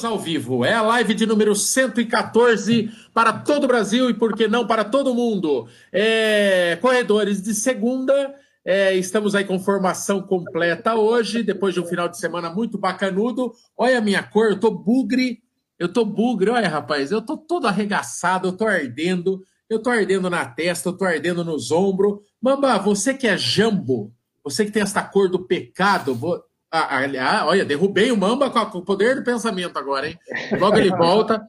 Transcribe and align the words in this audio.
Estamos 0.00 0.18
ao 0.18 0.24
vivo. 0.24 0.64
É 0.64 0.72
a 0.72 0.80
live 0.80 1.12
de 1.12 1.26
número 1.26 1.54
114 1.54 2.90
para 3.12 3.34
todo 3.34 3.64
o 3.64 3.66
Brasil 3.66 4.08
e, 4.08 4.14
por 4.14 4.34
que 4.34 4.48
não, 4.48 4.66
para 4.66 4.82
todo 4.82 5.14
mundo. 5.14 5.68
É, 5.92 6.78
corredores 6.80 7.42
de 7.42 7.52
segunda. 7.52 8.34
É, 8.64 8.94
estamos 8.94 9.34
aí 9.34 9.44
com 9.44 9.58
formação 9.58 10.22
completa 10.22 10.94
hoje, 10.94 11.42
depois 11.42 11.74
de 11.74 11.80
um 11.80 11.84
final 11.84 12.08
de 12.08 12.16
semana 12.16 12.48
muito 12.48 12.78
bacanudo. 12.78 13.52
Olha 13.76 13.98
a 13.98 14.00
minha 14.00 14.22
cor, 14.22 14.52
eu 14.52 14.58
tô 14.58 14.70
bugre. 14.70 15.42
Eu 15.78 15.92
tô 15.92 16.02
bugre, 16.02 16.48
olha, 16.48 16.68
rapaz, 16.68 17.12
eu 17.12 17.20
tô 17.20 17.36
todo 17.36 17.66
arregaçado, 17.66 18.48
eu 18.48 18.52
tô 18.52 18.66
ardendo. 18.66 19.42
Eu 19.68 19.82
tô 19.82 19.90
ardendo 19.90 20.30
na 20.30 20.46
testa, 20.46 20.88
eu 20.88 20.96
tô 20.96 21.04
ardendo 21.04 21.44
nos 21.44 21.70
ombros. 21.70 22.20
Mamba, 22.40 22.78
você 22.78 23.12
que 23.12 23.26
é 23.26 23.36
jambo, 23.36 24.14
você 24.42 24.64
que 24.64 24.72
tem 24.72 24.82
essa 24.82 25.02
cor 25.02 25.28
do 25.28 25.46
pecado, 25.46 26.14
vou... 26.14 26.42
Ah, 26.72 27.00
ah, 27.20 27.46
olha, 27.46 27.64
derrubei 27.64 28.12
o 28.12 28.16
Mamba 28.16 28.48
com 28.48 28.78
o 28.78 28.84
poder 28.84 29.16
do 29.16 29.24
pensamento 29.24 29.76
agora, 29.76 30.08
hein? 30.08 30.18
Logo 30.58 30.76
ele 30.76 30.90
volta, 30.90 31.44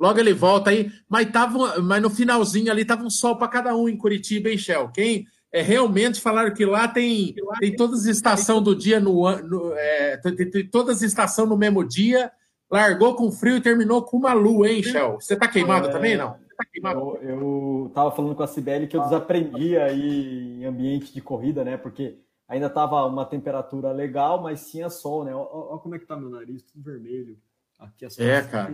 logo 0.00 0.18
ele 0.18 0.32
volta 0.32 0.70
aí. 0.70 0.90
Mas, 1.08 1.30
tava, 1.30 1.80
mas 1.80 2.02
no 2.02 2.10
finalzinho 2.10 2.72
ali 2.72 2.84
tava 2.84 3.04
um 3.04 3.10
sol 3.10 3.36
para 3.36 3.46
cada 3.46 3.76
um 3.76 3.88
em 3.88 3.96
Curitiba, 3.96 4.48
hein, 4.48 4.58
Shell? 4.58 4.88
Quem 4.88 5.26
é, 5.52 5.62
realmente 5.62 6.20
falaram 6.20 6.52
que 6.52 6.66
lá 6.66 6.88
tem, 6.88 7.36
tem 7.60 7.76
todas 7.76 8.00
as 8.00 8.06
estações 8.06 8.64
do 8.64 8.74
dia 8.74 8.98
no, 8.98 9.30
no 9.42 9.72
é, 9.74 10.16
tem, 10.16 10.50
tem, 10.50 10.66
todas 10.66 10.96
as 10.96 11.02
estações 11.02 11.48
no 11.48 11.56
mesmo 11.56 11.84
dia. 11.84 12.32
Largou 12.68 13.14
com 13.14 13.30
frio 13.30 13.56
e 13.56 13.60
terminou 13.60 14.02
com 14.02 14.16
uma 14.16 14.32
lua, 14.32 14.68
hein, 14.68 14.82
Shell? 14.82 15.20
Você 15.20 15.36
tá 15.36 15.46
queimado 15.46 15.88
é, 15.88 15.92
também, 15.92 16.16
não? 16.16 16.32
Tá 16.56 16.64
queimado? 16.72 16.98
Eu, 17.22 17.22
eu 17.22 17.92
tava 17.94 18.10
falando 18.10 18.34
com 18.34 18.42
a 18.42 18.48
Cibele 18.48 18.88
que 18.88 18.96
eu 18.96 19.02
desaprendi 19.02 19.76
aí 19.76 20.58
em 20.58 20.64
ambiente 20.64 21.14
de 21.14 21.20
corrida, 21.20 21.62
né? 21.62 21.76
Porque 21.76 22.18
Ainda 22.46 22.66
estava 22.66 23.04
uma 23.06 23.24
temperatura 23.24 23.90
legal, 23.92 24.42
mas 24.42 24.70
tinha 24.70 24.90
sol, 24.90 25.24
né? 25.24 25.34
Olha 25.34 25.78
como 25.78 25.94
é 25.94 25.98
que 25.98 26.06
tá 26.06 26.16
meu 26.16 26.28
nariz, 26.28 26.62
tudo 26.62 26.82
vermelho. 26.82 27.38
Aqui 27.78 28.04
as 28.04 28.18
é, 28.18 28.42
cara. 28.46 28.72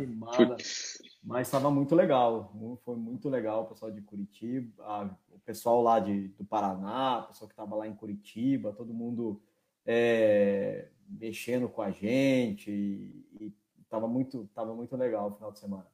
mas 1.22 1.46
estava 1.46 1.70
muito 1.70 1.94
legal. 1.94 2.52
Foi 2.84 2.96
muito 2.96 3.28
legal 3.28 3.62
o 3.62 3.66
pessoal 3.66 3.90
de 3.90 4.02
Curitiba, 4.02 4.82
a, 4.84 5.10
o 5.32 5.38
pessoal 5.40 5.82
lá 5.82 6.00
de, 6.00 6.28
do 6.28 6.44
Paraná, 6.44 7.20
o 7.20 7.28
pessoal 7.28 7.48
que 7.48 7.52
estava 7.52 7.76
lá 7.76 7.86
em 7.86 7.94
Curitiba, 7.94 8.72
todo 8.72 8.92
mundo 8.92 9.40
é, 9.86 10.88
mexendo 11.08 11.68
com 11.68 11.82
a 11.82 11.90
gente 11.90 12.70
e, 12.70 13.54
estava 13.82 14.06
muito, 14.06 14.48
tava 14.54 14.72
muito 14.72 14.96
legal 14.96 15.30
o 15.30 15.34
final 15.34 15.50
de 15.50 15.58
semana. 15.58 15.86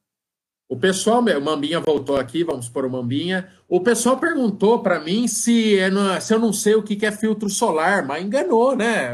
O 0.69 0.75
pessoal, 0.75 1.21
o 1.21 1.41
Mambinha 1.41 1.79
voltou 1.79 2.17
aqui, 2.17 2.43
vamos 2.43 2.67
por 2.67 2.85
o 2.85 2.89
Mambinha. 2.89 3.47
O 3.69 3.79
pessoal 3.79 4.17
perguntou 4.17 4.79
para 4.83 4.99
mim 4.99 5.25
se, 5.27 5.79
é 5.79 5.89
se 6.19 6.33
eu 6.33 6.39
não 6.39 6.51
sei 6.51 6.75
o 6.75 6.83
que 6.83 7.05
é 7.05 7.11
filtro 7.11 7.49
solar, 7.49 8.05
mas 8.05 8.23
enganou, 8.23 8.75
né? 8.75 9.11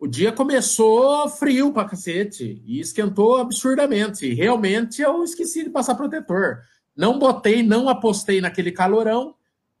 O 0.00 0.06
dia 0.06 0.32
começou 0.32 1.28
frio 1.28 1.72
pra 1.72 1.84
cacete 1.84 2.62
e 2.64 2.80
esquentou 2.80 3.36
absurdamente. 3.36 4.32
Realmente 4.32 5.02
eu 5.02 5.22
esqueci 5.24 5.64
de 5.64 5.70
passar 5.70 5.94
protetor. 5.94 6.60
Não 6.96 7.18
botei, 7.18 7.62
não 7.62 7.88
apostei 7.88 8.40
naquele 8.40 8.72
calorão 8.72 9.34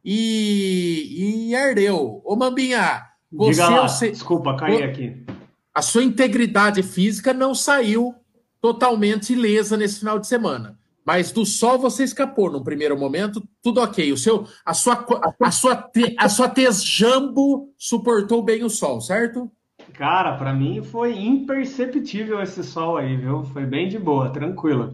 e, 0.04 1.48
e 1.48 1.54
ardeu. 1.54 2.20
Ô 2.24 2.36
Mambinha, 2.36 3.02
você. 3.32 3.62
Diga 3.62 3.68
lá, 3.68 3.86
desculpa, 3.86 4.56
caí 4.56 4.82
aqui. 4.82 5.24
A 5.72 5.80
sua 5.80 6.02
integridade 6.02 6.82
física 6.82 7.32
não 7.32 7.54
saiu 7.54 8.14
totalmente 8.60 9.32
ilesa 9.32 9.76
nesse 9.76 10.00
final 10.00 10.18
de 10.18 10.26
semana. 10.26 10.78
Mas 11.08 11.32
do 11.32 11.46
sol 11.46 11.78
você 11.78 12.04
escapou 12.04 12.52
no 12.52 12.62
primeiro 12.62 12.94
momento, 12.94 13.42
tudo 13.62 13.80
ok. 13.80 14.12
O 14.12 14.16
seu, 14.18 14.44
a 14.62 14.74
sua, 14.74 15.06
a 15.40 15.50
sua, 15.50 15.90
a 16.18 16.28
sua 16.28 16.50
tez 16.50 16.84
jambo 16.84 17.72
suportou 17.78 18.42
bem 18.42 18.62
o 18.62 18.68
sol, 18.68 19.00
certo? 19.00 19.50
Cara, 19.94 20.36
para 20.36 20.52
mim 20.52 20.82
foi 20.82 21.18
imperceptível 21.18 22.42
esse 22.42 22.62
sol 22.62 22.98
aí, 22.98 23.16
viu? 23.16 23.42
Foi 23.42 23.64
bem 23.64 23.88
de 23.88 23.98
boa, 23.98 24.28
tranquilo. 24.28 24.92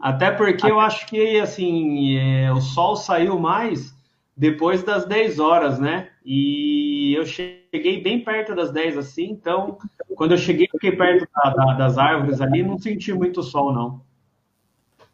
Até 0.00 0.30
porque 0.30 0.70
eu 0.70 0.78
acho 0.78 1.04
que 1.08 1.40
assim 1.40 2.16
é, 2.16 2.52
o 2.52 2.60
sol 2.60 2.94
saiu 2.94 3.36
mais 3.36 3.92
depois 4.36 4.84
das 4.84 5.04
10 5.04 5.40
horas, 5.40 5.80
né? 5.80 6.10
E 6.24 7.12
eu 7.18 7.26
cheguei 7.26 8.00
bem 8.00 8.22
perto 8.22 8.54
das 8.54 8.70
10 8.70 8.98
assim, 8.98 9.24
então 9.32 9.78
quando 10.14 10.30
eu 10.30 10.38
cheguei, 10.38 10.68
fiquei 10.70 10.92
perto 10.92 11.26
da, 11.34 11.50
da, 11.50 11.72
das 11.74 11.98
árvores 11.98 12.40
ali, 12.40 12.62
não 12.62 12.78
senti 12.78 13.12
muito 13.12 13.42
sol, 13.42 13.72
não. 13.72 14.06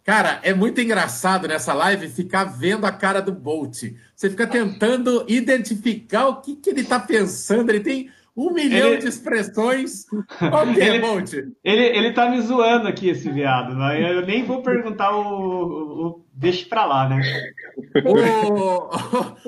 Cara, 0.05 0.41
é 0.43 0.53
muito 0.53 0.81
engraçado 0.81 1.47
nessa 1.47 1.73
live 1.73 2.09
ficar 2.09 2.45
vendo 2.45 2.85
a 2.85 2.91
cara 2.91 3.23
do 3.23 3.31
Bolt. 3.31 3.85
Você 4.17 4.29
fica 4.29 4.47
tentando 4.49 5.25
identificar 5.29 6.27
o 6.27 6.41
que, 6.41 6.57
que 6.57 6.71
ele 6.71 6.81
está 6.81 6.99
pensando. 6.99 7.71
Ele 7.71 7.81
tem 7.81 8.11
um 8.37 8.53
milhão 8.53 8.89
ele... 8.89 8.99
de 8.99 9.09
expressões. 9.09 10.07
Qual 10.39 10.67
que 10.73 10.81
é, 10.81 10.99
Bolt? 10.99 11.33
Ele, 11.33 11.85
ele 11.85 12.13
tá 12.13 12.31
me 12.31 12.41
zoando 12.41 12.89
aqui, 12.89 13.11
esse 13.11 13.31
viado. 13.31 13.75
Né? 13.75 14.17
Eu 14.17 14.25
nem 14.25 14.45
vou 14.45 14.63
perguntar 14.63 15.15
o, 15.15 16.07
o 16.07 16.25
deixa 16.33 16.67
pra 16.69 16.85
lá, 16.85 17.09
né? 17.09 17.21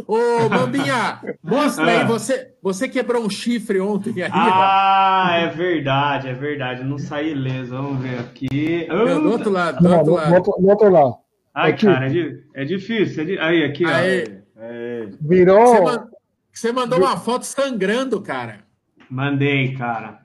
Ô, 0.06 0.48
Mambinha, 0.48 1.20
mostra 1.42 1.86
aí, 1.86 1.96
ah. 2.02 2.04
você, 2.04 2.54
você 2.62 2.88
quebrou 2.88 3.24
um 3.24 3.30
chifre 3.30 3.80
ontem 3.80 4.22
aí. 4.22 4.30
Ah, 4.32 5.30
é 5.40 5.48
verdade, 5.48 6.28
é 6.28 6.34
verdade. 6.34 6.84
Não 6.84 6.98
saí 6.98 7.32
ileso. 7.32 7.74
Vamos 7.74 8.02
ver 8.02 8.18
aqui. 8.18 8.86
Meu, 8.88 9.22
do 9.22 9.30
outro 9.30 9.50
lado, 9.50 9.82
do 9.82 9.92
outro 9.92 10.12
lado. 10.14 10.42
Do 10.42 10.68
outro 10.68 10.90
lado. 10.90 11.14
Ai, 11.54 11.70
aqui. 11.70 11.86
cara, 11.86 12.06
é, 12.06 12.62
é 12.62 12.64
difícil. 12.64 13.22
É 13.22 13.26
di... 13.26 13.38
Aí, 13.38 13.64
aqui, 13.64 13.84
aí. 13.86 14.24
ó. 14.56 14.60
Aí. 14.60 15.14
Virou. 15.20 15.66
Você, 15.66 15.80
man... 15.80 16.08
você 16.52 16.72
mandou 16.72 16.98
uma 16.98 17.16
foto 17.16 17.44
sangrando, 17.44 18.20
cara. 18.20 18.63
Mandei, 19.10 19.74
cara. 19.74 20.24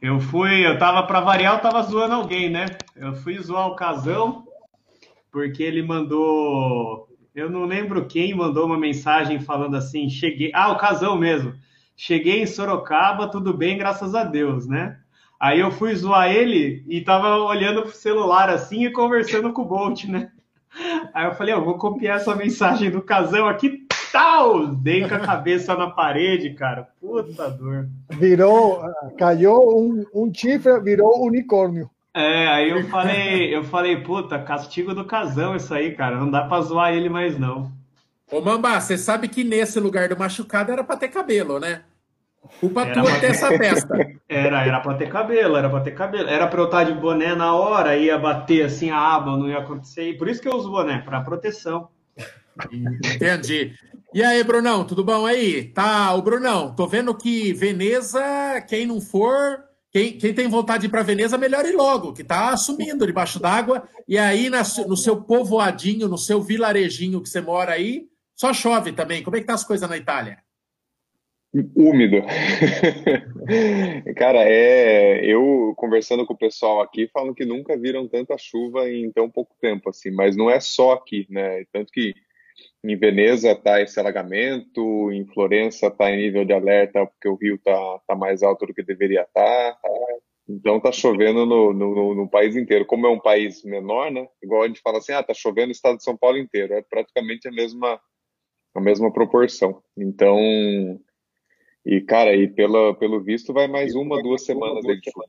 Eu 0.00 0.20
fui, 0.20 0.66
eu 0.66 0.78
tava 0.78 1.02
para 1.04 1.20
variar, 1.20 1.54
eu 1.54 1.60
tava 1.60 1.82
zoando 1.82 2.14
alguém, 2.14 2.48
né? 2.48 2.66
Eu 2.94 3.14
fui 3.14 3.38
zoar 3.38 3.66
o 3.66 3.76
casão 3.76 4.46
porque 5.30 5.62
ele 5.62 5.82
mandou. 5.82 7.08
Eu 7.34 7.50
não 7.50 7.64
lembro 7.64 8.06
quem 8.06 8.34
mandou 8.34 8.66
uma 8.66 8.78
mensagem 8.78 9.40
falando 9.40 9.76
assim: 9.76 10.08
cheguei. 10.08 10.50
Ah, 10.54 10.72
o 10.72 10.78
casão 10.78 11.16
mesmo. 11.16 11.54
Cheguei 11.96 12.42
em 12.42 12.46
Sorocaba, 12.46 13.28
tudo 13.28 13.52
bem, 13.52 13.76
graças 13.76 14.14
a 14.14 14.22
Deus, 14.22 14.68
né? 14.68 14.98
Aí 15.40 15.60
eu 15.60 15.70
fui 15.70 15.94
zoar 15.94 16.30
ele 16.30 16.84
e 16.88 17.00
tava 17.00 17.36
olhando 17.36 17.82
pro 17.82 17.92
celular 17.92 18.48
assim 18.48 18.84
e 18.84 18.92
conversando 18.92 19.52
com 19.52 19.62
o 19.62 19.64
Bolt, 19.64 20.04
né? 20.04 20.30
Aí 21.12 21.26
eu 21.26 21.34
falei, 21.34 21.54
eu 21.54 21.64
vou 21.64 21.76
copiar 21.76 22.16
essa 22.16 22.34
mensagem 22.36 22.90
do 22.90 23.02
casão 23.02 23.48
aqui, 23.48 23.86
tal! 24.12 24.66
Dei 24.66 25.08
com 25.08 25.14
a 25.14 25.20
cabeça 25.20 25.74
na 25.74 25.90
parede, 25.90 26.50
cara. 26.54 26.88
Puta 27.00 27.50
dor. 27.50 27.88
Virou, 28.10 28.82
caiu 29.18 29.54
um, 29.54 30.04
um 30.14 30.32
chifre, 30.32 30.80
virou 30.80 31.24
unicórnio. 31.24 31.90
É, 32.14 32.48
aí 32.48 32.70
eu 32.70 32.84
falei, 32.88 33.54
eu 33.54 33.62
falei, 33.64 33.96
puta, 33.98 34.38
castigo 34.38 34.94
do 34.94 35.04
casão 35.04 35.54
isso 35.54 35.72
aí, 35.72 35.94
cara. 35.94 36.16
Não 36.16 36.30
dá 36.30 36.42
pra 36.42 36.60
zoar 36.60 36.92
ele 36.92 37.08
mais, 37.08 37.38
não. 37.38 37.70
Ô, 38.30 38.40
Mamba, 38.40 38.80
você 38.80 38.98
sabe 38.98 39.28
que 39.28 39.44
nesse 39.44 39.78
lugar 39.80 40.08
do 40.08 40.18
machucado 40.18 40.72
era 40.72 40.82
pra 40.82 40.96
ter 40.96 41.08
cabelo, 41.08 41.58
né? 41.58 41.82
Culpa 42.60 42.82
era 42.82 42.94
tua 42.94 43.20
ter 43.20 43.30
essa 43.30 43.48
testa. 43.56 43.94
Era, 44.28 44.64
era 44.64 44.80
pra 44.80 44.94
ter 44.94 45.08
cabelo, 45.08 45.56
era 45.56 45.68
pra 45.68 45.80
ter 45.80 45.92
cabelo. 45.92 46.28
Era 46.28 46.46
pra 46.46 46.60
eu 46.60 46.64
estar 46.66 46.84
de 46.84 46.92
boné 46.92 47.34
na 47.34 47.54
hora, 47.54 47.96
ia 47.96 48.18
bater 48.18 48.64
assim 48.64 48.90
a 48.90 48.98
aba, 48.98 49.36
não 49.36 49.48
ia 49.48 49.58
acontecer. 49.58 50.16
Por 50.18 50.28
isso 50.28 50.40
que 50.40 50.48
eu 50.48 50.54
uso 50.54 50.70
boné, 50.70 50.98
pra 50.98 51.20
proteção. 51.20 51.88
Entendi. 53.14 53.74
E 54.14 54.22
aí, 54.22 54.42
Brunão, 54.42 54.86
tudo 54.86 55.04
bom 55.04 55.26
aí? 55.26 55.64
Tá, 55.64 56.14
o 56.14 56.22
Brunão, 56.22 56.74
tô 56.74 56.86
vendo 56.86 57.14
que 57.14 57.52
Veneza, 57.52 58.20
quem 58.66 58.86
não 58.86 59.00
for, 59.00 59.62
quem, 59.90 60.16
quem, 60.16 60.32
tem 60.32 60.48
vontade 60.48 60.80
de 60.80 60.86
ir 60.86 60.90
para 60.90 61.02
Veneza, 61.02 61.36
melhor 61.36 61.64
ir 61.66 61.74
logo, 61.74 62.12
que 62.12 62.22
está 62.22 62.56
sumindo 62.56 63.06
debaixo 63.06 63.38
d'água. 63.38 63.86
E 64.06 64.16
aí, 64.16 64.48
na, 64.48 64.62
no 64.86 64.96
seu 64.96 65.22
povoadinho, 65.22 66.08
no 66.08 66.16
seu 66.16 66.40
vilarejinho 66.40 67.22
que 67.22 67.28
você 67.28 67.40
mora 67.40 67.72
aí, 67.72 68.06
só 68.34 68.52
chove 68.54 68.92
também. 68.92 69.22
Como 69.22 69.36
é 69.36 69.40
que 69.40 69.46
tá 69.46 69.54
as 69.54 69.64
coisas 69.64 69.88
na 69.88 69.96
Itália? 69.96 70.38
Úmido. 71.74 72.22
Cara, 74.16 74.40
é. 74.44 75.24
Eu 75.24 75.74
conversando 75.76 76.26
com 76.26 76.34
o 76.34 76.38
pessoal 76.38 76.80
aqui, 76.80 77.08
falam 77.12 77.34
que 77.34 77.44
nunca 77.44 77.76
viram 77.76 78.06
tanta 78.06 78.36
chuva 78.36 78.88
em 78.90 79.10
tão 79.10 79.30
pouco 79.30 79.54
tempo, 79.60 79.88
assim, 79.88 80.10
mas 80.10 80.36
não 80.36 80.50
é 80.50 80.60
só 80.60 80.92
aqui, 80.92 81.26
né? 81.30 81.64
Tanto 81.72 81.90
que 81.90 82.14
em 82.82 82.96
Veneza 82.96 83.50
está 83.50 83.80
esse 83.80 83.98
alagamento, 83.98 85.10
em 85.10 85.24
Florença 85.26 85.88
está 85.88 86.10
em 86.10 86.18
nível 86.18 86.44
de 86.44 86.52
alerta 86.52 87.06
porque 87.06 87.28
o 87.28 87.34
rio 87.34 87.56
está 87.56 88.00
tá 88.06 88.14
mais 88.14 88.42
alto 88.42 88.66
do 88.66 88.74
que 88.74 88.82
deveria 88.82 89.22
estar. 89.22 89.72
Tá. 89.74 89.78
Então 90.48 90.78
está 90.78 90.90
chovendo 90.90 91.44
no, 91.44 91.72
no, 91.72 92.14
no, 92.14 92.28
país 92.28 92.56
inteiro. 92.56 92.86
Como 92.86 93.06
é 93.06 93.10
um 93.10 93.20
país 93.20 93.62
menor, 93.64 94.10
né? 94.10 94.26
Igual 94.42 94.62
a 94.62 94.66
gente 94.66 94.80
fala 94.80 94.98
assim, 94.98 95.12
ah, 95.12 95.20
está 95.20 95.34
chovendo 95.34 95.66
no 95.66 95.72
estado 95.72 95.98
de 95.98 96.04
São 96.04 96.16
Paulo 96.16 96.38
inteiro. 96.38 96.72
É 96.72 96.80
praticamente 96.80 97.48
a 97.48 97.52
mesma, 97.52 98.00
a 98.74 98.80
mesma 98.80 99.12
proporção. 99.12 99.82
Então, 99.96 100.38
e 101.84 102.00
cara, 102.00 102.34
e 102.34 102.48
pela, 102.48 102.94
pelo 102.94 103.20
visto 103.20 103.52
vai 103.52 103.68
mais 103.68 103.94
uma, 103.94 104.22
duas 104.22 104.44
semanas 104.44 104.84
de 104.84 105.10
chuva. 105.10 105.26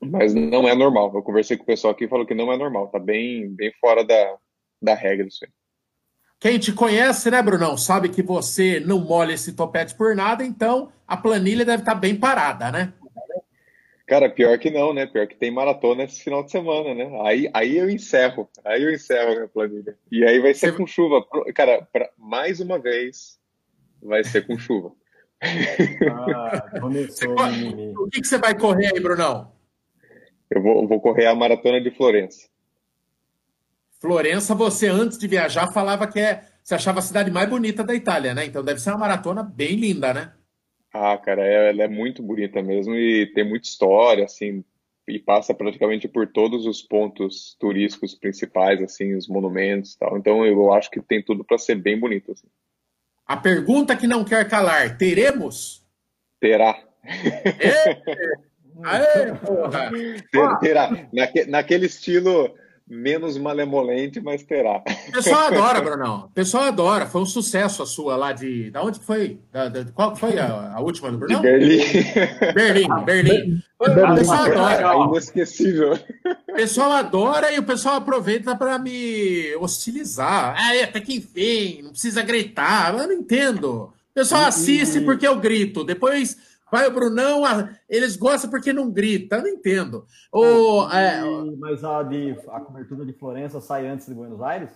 Mas 0.00 0.32
não 0.32 0.68
é 0.68 0.74
normal. 0.74 1.12
Eu 1.14 1.22
conversei 1.22 1.56
com 1.56 1.64
o 1.64 1.66
pessoal 1.66 1.92
aqui 1.92 2.04
e 2.04 2.08
falou 2.08 2.24
que 2.24 2.34
não 2.34 2.52
é 2.52 2.56
normal. 2.56 2.88
Tá 2.88 2.98
bem, 2.98 3.48
bem 3.48 3.72
fora 3.80 4.04
da, 4.04 4.38
da 4.80 4.94
regra 4.94 5.26
isso 5.26 5.44
aí. 5.44 5.50
Quem 6.40 6.58
te 6.58 6.72
conhece, 6.72 7.30
né, 7.30 7.42
Brunão, 7.42 7.76
sabe 7.76 8.08
que 8.08 8.22
você 8.22 8.80
não 8.80 8.98
molha 8.98 9.34
esse 9.34 9.52
topete 9.52 9.94
por 9.94 10.16
nada, 10.16 10.42
então 10.42 10.90
a 11.06 11.14
planilha 11.14 11.66
deve 11.66 11.82
estar 11.82 11.92
tá 11.92 12.00
bem 12.00 12.16
parada, 12.16 12.72
né? 12.72 12.94
Cara, 14.06 14.30
pior 14.30 14.58
que 14.58 14.70
não, 14.70 14.94
né? 14.94 15.06
Pior 15.06 15.26
que 15.26 15.36
tem 15.36 15.50
maratona 15.50 16.04
esse 16.04 16.24
final 16.24 16.42
de 16.42 16.50
semana, 16.50 16.94
né? 16.94 17.20
Aí, 17.26 17.50
aí 17.52 17.76
eu 17.76 17.90
encerro, 17.90 18.48
aí 18.64 18.82
eu 18.82 18.90
encerro 18.90 19.32
a 19.32 19.34
minha 19.34 19.48
planilha. 19.48 19.94
E 20.10 20.24
aí 20.24 20.40
vai 20.40 20.54
ser 20.54 20.72
Você... 20.72 20.78
com 20.78 20.86
chuva. 20.86 21.22
Cara, 21.54 21.86
pra, 21.92 22.10
mais 22.16 22.58
uma 22.58 22.78
vez, 22.78 23.38
vai 24.02 24.24
ser 24.24 24.46
com 24.46 24.58
chuva. 24.58 24.92
Ah, 25.42 26.80
começou, 26.80 27.34
o 28.02 28.08
que, 28.08 28.22
que 28.22 28.26
você 28.26 28.38
vai 28.38 28.58
correr 28.58 28.90
aí, 28.94 29.00
Brunão? 29.00 29.52
Eu 30.50 30.62
vou, 30.62 30.88
vou 30.88 31.00
correr 31.00 31.26
a 31.26 31.34
maratona 31.34 31.80
de 31.80 31.90
Florença. 31.90 32.48
Florença, 34.00 34.54
você 34.54 34.88
antes 34.88 35.18
de 35.18 35.28
viajar 35.28 35.72
falava 35.72 36.06
que 36.06 36.18
é, 36.18 36.42
você 36.62 36.74
achava 36.74 37.00
a 37.00 37.02
cidade 37.02 37.30
mais 37.30 37.48
bonita 37.48 37.84
da 37.84 37.94
Itália, 37.94 38.32
né? 38.32 38.46
Então 38.46 38.64
deve 38.64 38.80
ser 38.80 38.90
uma 38.90 38.98
maratona 38.98 39.42
bem 39.42 39.76
linda, 39.76 40.14
né? 40.14 40.32
Ah, 40.92 41.18
cara, 41.18 41.42
é, 41.42 41.68
ela 41.68 41.82
é 41.82 41.88
muito 41.88 42.22
bonita 42.22 42.62
mesmo 42.62 42.94
e 42.94 43.26
tem 43.34 43.46
muita 43.46 43.68
história, 43.68 44.24
assim, 44.24 44.64
e 45.06 45.18
passa 45.18 45.52
praticamente 45.52 46.08
por 46.08 46.26
todos 46.26 46.66
os 46.66 46.82
pontos 46.82 47.54
turísticos 47.60 48.14
principais, 48.14 48.82
assim, 48.82 49.14
os 49.14 49.28
monumentos 49.28 49.92
e 49.92 49.98
tal. 49.98 50.16
Então 50.16 50.46
eu 50.46 50.72
acho 50.72 50.90
que 50.90 51.00
tem 51.00 51.22
tudo 51.22 51.44
para 51.44 51.58
ser 51.58 51.74
bem 51.74 51.98
bonito, 51.98 52.32
assim. 52.32 52.48
A 53.26 53.36
pergunta 53.36 53.94
que 53.94 54.06
não 54.06 54.24
quer 54.24 54.48
calar, 54.48 54.96
teremos? 54.96 55.86
Terá. 56.40 56.82
É. 57.04 58.00
Aê, 58.82 59.34
porra. 59.34 59.90
Terá. 60.58 61.06
Naque, 61.12 61.44
naquele 61.44 61.86
estilo 61.86 62.54
menos 62.90 63.38
malemolente, 63.38 64.20
mas 64.20 64.42
terá. 64.42 64.82
O 65.08 65.12
pessoal 65.12 65.46
adora, 65.54 65.80
Brunão. 65.80 66.24
O 66.26 66.30
pessoal 66.30 66.64
adora. 66.64 67.06
Foi 67.06 67.22
um 67.22 67.26
sucesso 67.26 67.82
a 67.82 67.86
sua 67.86 68.16
lá 68.16 68.32
de. 68.32 68.70
Da 68.70 68.82
onde 68.82 68.98
foi? 68.98 69.38
Da, 69.52 69.68
da, 69.68 69.84
qual 69.92 70.16
foi 70.16 70.36
a, 70.38 70.74
a, 70.74 70.80
última 70.80 71.12
do 71.12 71.18
Brunão? 71.18 71.40
De 71.40 71.46
Berlim. 71.46 71.78
Berlim, 72.52 73.04
Berlim. 73.04 73.62
O 73.78 74.14
pessoal 74.16 74.44
adora. 74.44 74.92
É 74.92 75.08
inesquecível. 75.08 75.98
O 76.48 76.54
pessoal 76.54 76.90
adora 76.92 77.52
e 77.52 77.58
o 77.60 77.62
pessoal 77.62 77.96
aproveita 77.96 78.56
para 78.56 78.76
me 78.78 79.54
hostilizar. 79.60 80.56
Ah, 80.58 80.82
até 80.82 81.00
que 81.00 81.14
enfim, 81.14 81.82
não 81.82 81.90
precisa 81.92 82.22
gritar. 82.22 82.92
Eu 82.92 83.06
não 83.06 83.12
entendo. 83.12 83.92
O 84.10 84.14
pessoal 84.14 84.46
assiste 84.46 85.00
porque 85.00 85.26
eu 85.26 85.36
grito. 85.36 85.84
Depois 85.84 86.36
Vai 86.70 86.86
o 86.86 86.92
Brunão, 86.92 87.42
eles 87.88 88.16
gostam 88.16 88.50
porque 88.50 88.72
não 88.72 88.90
grita, 88.90 89.36
eu 89.36 89.42
não 89.42 89.48
entendo. 89.48 90.06
O, 90.32 90.88
é, 90.90 91.20
mas 91.58 91.82
a, 91.82 92.02
de, 92.02 92.36
a 92.48 92.60
cobertura 92.60 93.04
de 93.04 93.12
Florença 93.12 93.60
sai 93.60 93.86
antes 93.86 94.06
de 94.06 94.14
Buenos 94.14 94.40
Aires? 94.40 94.70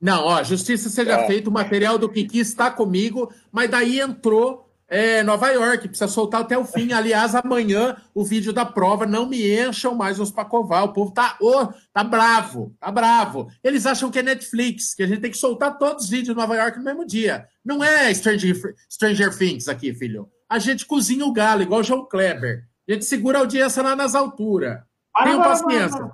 Não, 0.00 0.24
ó, 0.24 0.42
justiça 0.42 0.88
seja 0.88 1.12
é. 1.12 1.26
feita, 1.26 1.50
o 1.50 1.52
material 1.52 1.98
do 1.98 2.08
Kiki 2.08 2.38
está 2.38 2.70
comigo, 2.70 3.32
mas 3.50 3.70
daí 3.70 4.00
entrou 4.00 4.68
é, 4.86 5.22
Nova 5.22 5.50
York, 5.50 5.88
precisa 5.88 6.08
soltar 6.08 6.42
até 6.42 6.56
o 6.56 6.64
fim. 6.64 6.92
Aliás, 6.94 7.34
amanhã 7.34 7.96
o 8.14 8.24
vídeo 8.24 8.52
da 8.52 8.64
prova, 8.64 9.04
não 9.06 9.28
me 9.28 9.50
encham 9.58 9.94
mais 9.94 10.20
os 10.20 10.30
pacovar. 10.30 10.84
O 10.84 10.92
povo 10.92 11.12
tá, 11.12 11.36
oh, 11.40 11.66
tá 11.92 12.04
bravo, 12.04 12.74
tá 12.78 12.90
bravo. 12.90 13.48
Eles 13.62 13.86
acham 13.86 14.10
que 14.10 14.18
é 14.18 14.22
Netflix, 14.22 14.94
que 14.94 15.02
a 15.02 15.06
gente 15.06 15.20
tem 15.20 15.30
que 15.30 15.36
soltar 15.36 15.76
todos 15.78 16.04
os 16.04 16.10
vídeos 16.10 16.28
de 16.28 16.40
Nova 16.40 16.56
York 16.56 16.78
no 16.78 16.84
mesmo 16.84 17.04
dia. 17.04 17.46
Não 17.64 17.82
é 17.82 18.12
Stranger, 18.14 18.56
Stranger 18.88 19.36
Things 19.36 19.68
aqui, 19.68 19.92
filho 19.92 20.28
a 20.48 20.58
gente 20.58 20.86
cozinha 20.86 21.24
o 21.24 21.32
galo, 21.32 21.62
igual 21.62 21.80
o 21.80 21.84
João 21.84 22.06
Kleber. 22.06 22.64
A 22.88 22.92
gente 22.92 23.04
segura 23.04 23.38
a 23.38 23.40
audiência 23.42 23.82
lá 23.82 23.94
nas 23.94 24.14
alturas. 24.14 24.80
Tenham 25.22 25.42
paciência. 25.42 26.10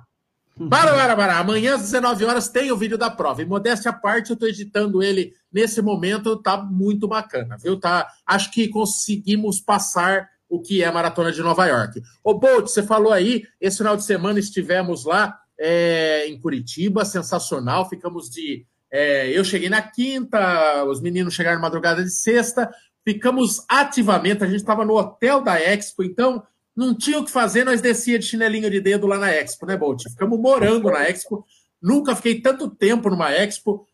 Para, 0.69 0.93
para, 0.93 1.15
para. 1.15 1.39
Amanhã 1.39 1.75
às 1.75 1.81
19 1.81 2.25
horas 2.25 2.47
tem 2.47 2.71
o 2.71 2.77
vídeo 2.77 2.97
da 2.97 3.09
prova. 3.09 3.41
E 3.41 3.45
modéstia 3.45 3.91
à 3.91 3.93
parte, 3.93 4.29
eu 4.29 4.35
estou 4.35 4.47
editando 4.47 5.03
ele 5.03 5.33
nesse 5.51 5.81
momento, 5.81 6.41
tá 6.41 6.57
muito 6.57 7.07
bacana, 7.07 7.57
viu? 7.57 7.79
Tá, 7.79 8.07
acho 8.25 8.51
que 8.51 8.67
conseguimos 8.69 9.59
passar 9.59 10.29
o 10.49 10.61
que 10.61 10.81
é 10.81 10.85
a 10.85 10.91
Maratona 10.91 11.31
de 11.31 11.41
Nova 11.41 11.65
York. 11.65 12.01
Ô, 12.23 12.33
Bolt, 12.33 12.67
você 12.67 12.83
falou 12.83 13.11
aí, 13.11 13.43
esse 13.59 13.77
final 13.77 13.97
de 13.97 14.05
semana 14.05 14.39
estivemos 14.39 15.05
lá 15.05 15.37
é, 15.59 16.27
em 16.27 16.39
Curitiba, 16.39 17.03
sensacional. 17.03 17.89
Ficamos 17.89 18.29
de. 18.29 18.65
É, 18.91 19.37
eu 19.37 19.43
cheguei 19.43 19.67
na 19.67 19.81
quinta, 19.81 20.85
os 20.85 21.01
meninos 21.01 21.33
chegaram 21.33 21.57
na 21.57 21.63
madrugada 21.63 22.01
de 22.03 22.11
sexta, 22.11 22.69
ficamos 23.05 23.63
ativamente, 23.69 24.43
a 24.43 24.47
gente 24.47 24.57
estava 24.57 24.83
no 24.83 24.95
hotel 24.95 25.41
da 25.41 25.59
Expo, 25.61 26.03
então 26.03 26.43
não 26.75 26.93
tinha 26.93 27.19
o 27.19 27.23
que 27.23 27.31
fazer, 27.31 27.63
nós 27.63 27.79
descia 27.79 28.19
de 28.19 28.25
chinelinho 28.25 28.69
de 28.69 28.81
dedo 28.81 29.07
lá 29.07 29.17
na 29.17 29.31
Expo, 29.31 29.65
né, 29.65 29.77
Bolt? 29.77 30.03
Ficamos 30.09 30.39
morando 30.39 30.89
na 30.89 31.07
Expo, 31.07 31.45
nunca 31.81 32.15
fiquei 32.15 32.41
tanto 32.41 32.69
tempo 32.69 33.09
numa 33.09 33.31
Expo, 33.31 33.87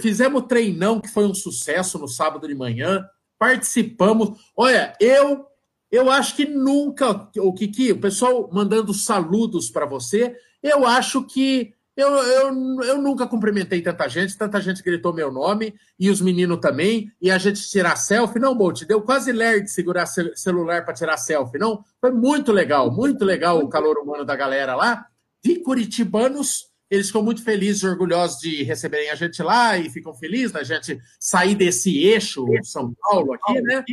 fizemos 0.00 0.46
treinão, 0.46 1.00
que 1.00 1.08
foi 1.08 1.24
um 1.24 1.34
sucesso 1.34 1.98
no 1.98 2.06
sábado 2.06 2.46
de 2.46 2.54
manhã, 2.54 3.04
participamos. 3.38 4.38
Olha, 4.56 4.94
eu 5.00 5.46
eu 5.90 6.10
acho 6.10 6.36
que 6.36 6.44
nunca, 6.44 7.30
o 7.38 7.54
Kiki, 7.54 7.92
o 7.92 8.00
pessoal 8.00 8.50
mandando 8.52 8.92
saludos 8.92 9.70
para 9.70 9.86
você, 9.86 10.36
eu 10.62 10.86
acho 10.86 11.24
que 11.24 11.72
eu, 11.98 12.10
eu, 12.16 12.82
eu 12.84 13.02
nunca 13.02 13.26
cumprimentei 13.26 13.82
tanta 13.82 14.08
gente, 14.08 14.38
tanta 14.38 14.60
gente 14.60 14.84
gritou 14.84 15.12
meu 15.12 15.32
nome, 15.32 15.74
e 15.98 16.08
os 16.08 16.20
meninos 16.20 16.60
também, 16.60 17.10
e 17.20 17.28
a 17.28 17.38
gente 17.38 17.68
tirar 17.68 17.96
selfie. 17.96 18.38
Não, 18.38 18.56
Bolt, 18.56 18.84
deu 18.84 19.02
quase 19.02 19.32
ler 19.32 19.64
de 19.64 19.70
segurar 19.72 20.06
celular 20.06 20.84
para 20.84 20.94
tirar 20.94 21.16
selfie, 21.16 21.58
não? 21.58 21.82
Foi 22.00 22.12
muito 22.12 22.52
legal, 22.52 22.88
muito 22.88 23.24
legal 23.24 23.58
o 23.58 23.68
calor 23.68 23.98
humano 23.98 24.24
da 24.24 24.36
galera 24.36 24.76
lá. 24.76 25.06
De 25.42 25.56
curitibanos, 25.56 26.68
eles 26.88 27.08
ficam 27.08 27.20
muito 27.20 27.42
felizes 27.42 27.82
orgulhosos 27.82 28.38
de 28.38 28.62
receberem 28.62 29.10
a 29.10 29.16
gente 29.16 29.42
lá 29.42 29.76
e 29.76 29.90
ficam 29.90 30.14
felizes 30.14 30.52
da 30.52 30.62
gente 30.62 30.96
sair 31.18 31.56
desse 31.56 31.98
eixo 31.98 32.46
São 32.62 32.94
Paulo 33.00 33.32
aqui, 33.32 33.60
né? 33.60 33.84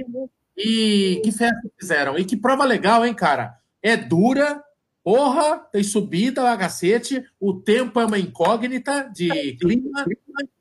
E 0.56 1.22
que 1.24 1.32
festa 1.32 1.60
fizeram. 1.80 2.20
E 2.20 2.24
que 2.24 2.38
prova 2.38 2.66
legal, 2.66 3.04
hein, 3.04 3.16
cara? 3.16 3.56
É 3.82 3.98
dura, 3.98 4.64
Porra, 5.06 5.60
tem 5.72 5.84
subida 5.84 6.42
lá, 6.42 6.58
cacete. 6.58 7.24
O 7.40 7.54
tempo 7.54 8.00
é 8.00 8.06
uma 8.08 8.18
incógnita 8.18 9.08
de 9.14 9.56
clima, 9.58 10.04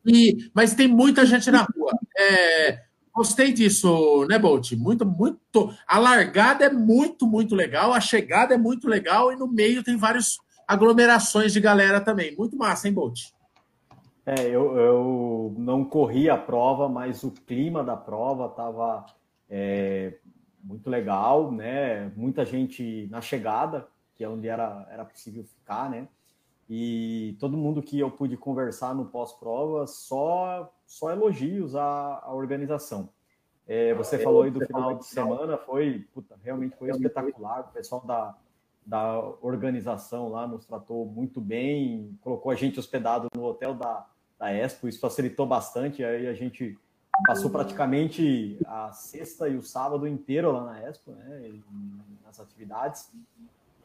e, 0.05 0.51
mas 0.53 0.75
tem 0.75 0.87
muita 0.87 1.25
gente 1.25 1.51
na 1.51 1.63
rua. 1.63 1.99
É, 2.15 2.83
gostei 3.11 3.55
disso, 3.55 4.27
né, 4.29 4.39
Bolt? 4.39 4.73
Muito, 4.73 5.07
muito. 5.07 5.75
A 5.89 5.99
largada 5.99 6.67
é 6.67 6.71
muito, 6.71 7.27
muito 7.27 7.55
legal, 7.55 7.95
a 7.95 8.03
chegada 8.03 8.53
é 8.53 8.59
muito 8.59 8.87
legal, 8.87 9.33
e 9.33 9.37
no 9.37 9.47
meio 9.47 9.83
tem 9.83 9.97
várias 9.97 10.37
aglomerações 10.69 11.51
de 11.51 11.61
galera 11.61 11.99
também. 11.99 12.37
Muito 12.37 12.55
massa, 12.55 12.87
hein, 12.87 12.93
Bolt? 12.93 13.31
É, 14.27 14.47
eu, 14.47 14.77
eu 14.77 15.55
não 15.57 15.87
corri 15.87 16.29
a 16.29 16.37
prova, 16.37 16.87
mas 16.87 17.25
o 17.25 17.31
clima 17.31 17.83
da 17.83 17.97
prova 17.97 18.45
estava 18.45 19.07
é, 19.49 20.19
muito 20.63 20.91
legal, 20.91 21.51
né? 21.51 22.13
Muita 22.15 22.45
gente 22.45 23.09
na 23.11 23.23
chegada, 23.23 23.89
que 24.15 24.25
é 24.25 24.29
onde 24.29 24.49
era, 24.49 24.87
era 24.91 25.05
possível 25.05 25.45
ficar, 25.45 25.91
né? 25.91 26.09
E 26.69 27.37
todo 27.39 27.57
mundo 27.57 27.83
que 27.83 27.99
eu 27.99 28.11
pude 28.11 28.37
conversar 28.37 28.95
no 28.95 29.05
pós-prova, 29.05 29.87
só, 29.87 30.73
só 30.87 31.11
elogios 31.11 31.77
à, 31.77 32.21
à 32.23 32.33
organização. 32.33 33.11
É, 33.67 33.95
você 33.95 34.19
falou 34.19 34.43
aí 34.43 34.51
do 34.51 34.65
final 34.67 34.95
de 34.97 35.07
semana, 35.07 35.57
foi, 35.57 36.07
puta, 36.13 36.39
realmente 36.43 36.77
foi 36.77 36.91
espetacular. 36.91 37.61
O 37.61 37.73
pessoal 37.73 38.03
da, 38.03 38.35
da 38.85 39.21
organização 39.41 40.29
lá 40.29 40.47
nos 40.47 40.67
tratou 40.67 41.07
muito 41.07 41.41
bem, 41.41 42.19
colocou 42.23 42.53
a 42.53 42.55
gente 42.55 42.79
hospedado 42.79 43.29
no 43.35 43.45
hotel 43.45 43.75
da, 43.75 44.07
da 44.39 44.53
Expo, 44.53 44.89
isso 44.89 45.01
facilitou 45.01 45.47
bastante. 45.47 46.05
Aí 46.05 46.27
a 46.27 46.35
gente 46.35 46.79
passou 47.27 47.51
praticamente 47.51 48.59
a 48.67 48.93
sexta 48.93 49.49
e 49.49 49.57
o 49.57 49.63
sábado 49.63 50.07
inteiro 50.07 50.53
lá 50.53 50.65
na 50.65 50.83
Expo, 50.83 51.13
né, 51.13 51.61
nas 52.25 52.39
atividades. 52.41 53.11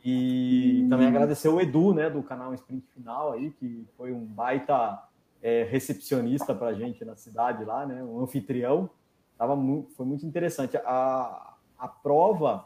E 0.04 0.88
também 0.90 1.08
agradecer 1.08 1.50
o 1.50 1.60
Edu, 1.60 1.94
né, 1.94 2.10
do 2.10 2.24
canal 2.24 2.54
Sprint 2.54 2.86
Final 2.94 3.34
aí, 3.34 3.52
que 3.52 3.86
foi 3.98 4.12
um 4.14 4.26
baita 4.26 5.04
é, 5.42 5.64
recepcionista 5.64 6.56
para 6.56 6.68
a 6.68 6.74
gente 6.74 7.04
na 7.04 7.16
cidade 7.16 7.66
lá, 7.66 7.86
né, 7.86 8.02
um 8.04 8.22
anfitrião. 8.22 8.90
Tava 9.38 9.56
muito, 9.56 9.92
foi 9.92 10.06
muito 10.06 10.26
interessante. 10.26 10.78
A, 10.78 11.54
a 11.78 11.88
prova, 11.88 12.66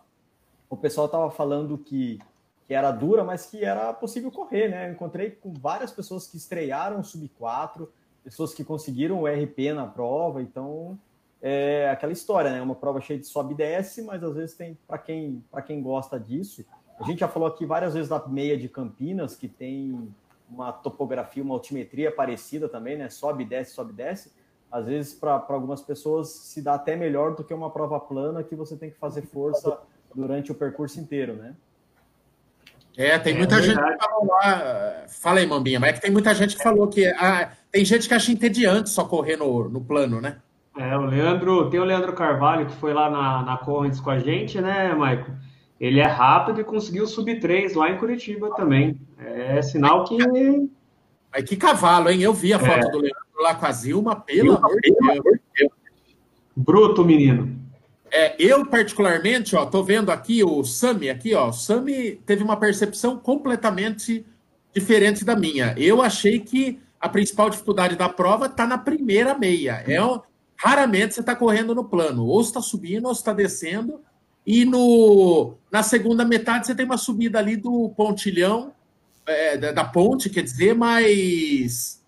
o 0.69 0.77
pessoal 0.77 1.05
estava 1.05 1.29
falando 1.29 1.77
que, 1.77 2.19
que 2.67 2.73
era 2.73 2.91
dura, 2.91 3.23
mas 3.23 3.45
que 3.45 3.63
era 3.63 3.93
possível 3.93 4.31
correr, 4.31 4.69
né? 4.69 4.89
Eu 4.89 4.93
encontrei 4.93 5.31
com 5.31 5.53
várias 5.53 5.91
pessoas 5.91 6.27
que 6.27 6.37
estrearam 6.37 7.03
sub 7.03 7.27
4, 7.37 7.91
pessoas 8.23 8.53
que 8.53 8.63
conseguiram 8.63 9.21
o 9.21 9.27
RP 9.27 9.73
na 9.75 9.85
prova, 9.85 10.41
então 10.41 10.97
é 11.41 11.89
aquela 11.91 12.13
história, 12.13 12.51
né? 12.51 12.61
Uma 12.61 12.73
prova 12.73 13.01
cheia 13.01 13.19
de 13.19 13.27
sobe 13.27 13.53
e 13.53 13.57
desce, 13.57 14.01
mas 14.01 14.23
às 14.23 14.33
vezes 14.33 14.55
tem 14.55 14.77
para 14.87 14.97
quem 14.97 15.43
para 15.51 15.61
quem 15.61 15.81
gosta 15.81 16.19
disso, 16.19 16.65
a 17.00 17.03
gente 17.03 17.19
já 17.19 17.27
falou 17.27 17.47
aqui 17.47 17.65
várias 17.65 17.93
vezes 17.93 18.09
da 18.09 18.25
meia 18.27 18.57
de 18.57 18.69
Campinas, 18.69 19.35
que 19.35 19.47
tem 19.47 20.13
uma 20.50 20.71
topografia, 20.71 21.43
uma 21.43 21.55
altimetria 21.55 22.12
parecida 22.12 22.69
também, 22.69 22.97
né? 22.97 23.09
Sobe, 23.09 23.43
desce, 23.45 23.73
sobe, 23.73 23.93
desce. 23.93 24.31
Às 24.71 24.85
vezes, 24.85 25.13
para 25.13 25.43
algumas 25.50 25.81
pessoas, 25.81 26.29
se 26.29 26.62
dá 26.62 26.75
até 26.75 26.95
melhor 26.95 27.35
do 27.35 27.43
que 27.43 27.53
uma 27.53 27.69
prova 27.69 28.00
plana 28.00 28.43
que 28.43 28.55
você 28.55 28.75
tem 28.75 28.89
que 28.89 28.97
fazer 28.97 29.21
força 29.23 29.79
durante 30.13 30.51
o 30.51 30.55
percurso 30.55 31.00
inteiro, 31.00 31.33
né? 31.33 31.55
É, 32.95 33.17
tem 33.17 33.35
muita 33.35 33.57
é 33.57 33.62
gente 33.62 33.79
que 33.79 34.03
falou 34.03 34.27
lá. 34.27 35.05
Fala 35.07 35.39
aí, 35.39 35.47
Mambinha, 35.47 35.79
mas 35.79 35.89
é 35.89 35.93
que 35.93 36.01
tem 36.01 36.12
muita 36.12 36.33
gente 36.33 36.55
que 36.55 36.63
falou 36.63 36.88
que. 36.88 37.07
Ah, 37.17 37.51
tem 37.71 37.83
gente 37.83 38.07
que 38.07 38.13
acha 38.13 38.31
entediante 38.31 38.89
só 38.89 39.03
correr 39.03 39.35
no, 39.35 39.67
no 39.67 39.81
plano, 39.81 40.21
né? 40.21 40.38
É, 40.77 40.97
o 40.97 41.05
Leandro, 41.05 41.69
tem 41.69 41.79
o 41.79 41.83
Leandro 41.83 42.13
Carvalho 42.13 42.65
que 42.65 42.75
foi 42.75 42.93
lá 42.93 43.09
na, 43.09 43.43
na 43.43 43.57
Correntes 43.57 44.00
com 44.00 44.09
a 44.09 44.19
gente, 44.19 44.59
né, 44.59 44.93
Maico? 44.93 45.31
Ele 45.83 45.99
é 45.99 46.07
rápido 46.07 46.61
e 46.61 46.63
conseguiu 46.63 47.05
subir 47.05 47.41
três 47.41 47.73
lá 47.73 47.89
em 47.89 47.97
Curitiba 47.97 48.55
também. 48.55 48.97
É 49.19 49.61
sinal 49.61 50.05
que. 50.05 50.15
Mas 51.29 51.43
que 51.43 51.57
cavalo, 51.57 52.09
hein? 52.09 52.21
Eu 52.21 52.33
vi 52.33 52.53
a 52.53 52.59
foto 52.59 52.87
é. 52.87 52.89
do 52.89 52.99
Leandro 52.99 53.41
lá 53.41 53.53
com 53.53 53.65
a 53.65 53.71
Zilma, 53.73 54.15
pelo 54.15 54.55
amor 54.55 54.79
de 54.81 54.95
Deus. 55.57 55.71
Bruto, 56.55 57.03
menino. 57.03 57.59
É, 58.09 58.33
eu, 58.39 58.65
particularmente, 58.65 59.57
ó, 59.57 59.65
tô 59.65 59.83
vendo 59.83 60.09
aqui 60.09 60.41
o 60.41 60.63
Sami, 60.63 61.09
aqui, 61.09 61.35
ó. 61.35 61.49
O 61.49 61.53
Sami 61.53 62.11
teve 62.25 62.41
uma 62.41 62.55
percepção 62.55 63.17
completamente 63.17 64.25
diferente 64.73 65.25
da 65.25 65.35
minha. 65.35 65.75
Eu 65.77 66.01
achei 66.01 66.39
que 66.39 66.79
a 66.97 67.09
principal 67.09 67.49
dificuldade 67.49 67.97
da 67.97 68.07
prova 68.07 68.45
está 68.45 68.65
na 68.65 68.77
primeira 68.77 69.37
meia. 69.37 69.83
É, 69.85 69.97
raramente 70.55 71.15
você 71.15 71.19
está 71.19 71.35
correndo 71.35 71.75
no 71.75 71.83
plano. 71.83 72.25
Ou 72.25 72.39
está 72.39 72.61
subindo, 72.61 73.07
ou 73.07 73.11
está 73.11 73.33
descendo. 73.33 73.99
E 74.45 74.65
no, 74.65 75.55
na 75.71 75.81
segunda 75.81 76.25
metade 76.25 76.67
você 76.67 76.75
tem 76.75 76.85
uma 76.85 76.97
subida 76.97 77.39
ali 77.39 77.55
do 77.55 77.89
pontilhão, 77.95 78.73
é, 79.25 79.57
da, 79.57 79.71
da, 79.71 79.85
ponte, 79.85 80.29
quer 80.29 80.43
dizer, 80.43 80.75
mas. 80.75 82.03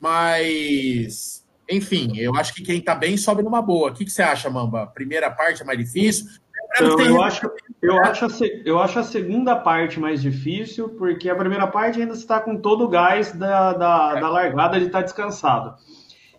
Mas 0.00 1.44
enfim, 1.70 2.18
eu 2.18 2.34
acho 2.34 2.52
que 2.52 2.62
quem 2.62 2.78
está 2.78 2.94
bem 2.94 3.16
sobe 3.16 3.42
numa 3.42 3.62
boa. 3.62 3.90
O 3.90 3.94
que, 3.94 4.04
que 4.04 4.10
você 4.10 4.22
acha, 4.22 4.50
Mamba? 4.50 4.86
Primeira 4.86 5.30
parte 5.30 5.62
é 5.62 5.64
mais 5.64 5.78
difícil? 5.78 6.26
Então, 6.74 7.00
eu, 7.00 7.22
acho, 7.22 7.50
eu, 7.82 8.00
acho 8.04 8.24
a, 8.26 8.28
eu 8.64 8.78
acho 8.78 8.98
a 8.98 9.02
segunda 9.02 9.56
parte 9.56 9.98
mais 9.98 10.22
difícil, 10.22 10.88
porque 10.90 11.28
a 11.28 11.34
primeira 11.34 11.66
parte 11.66 12.00
ainda 12.00 12.14
está 12.14 12.40
com 12.40 12.56
todo 12.56 12.84
o 12.84 12.88
gás 12.88 13.32
da, 13.32 13.72
da, 13.72 14.14
da 14.14 14.28
largada 14.28 14.78
de 14.78 14.86
estar 14.86 15.00
tá 15.00 15.04
descansado. 15.04 15.74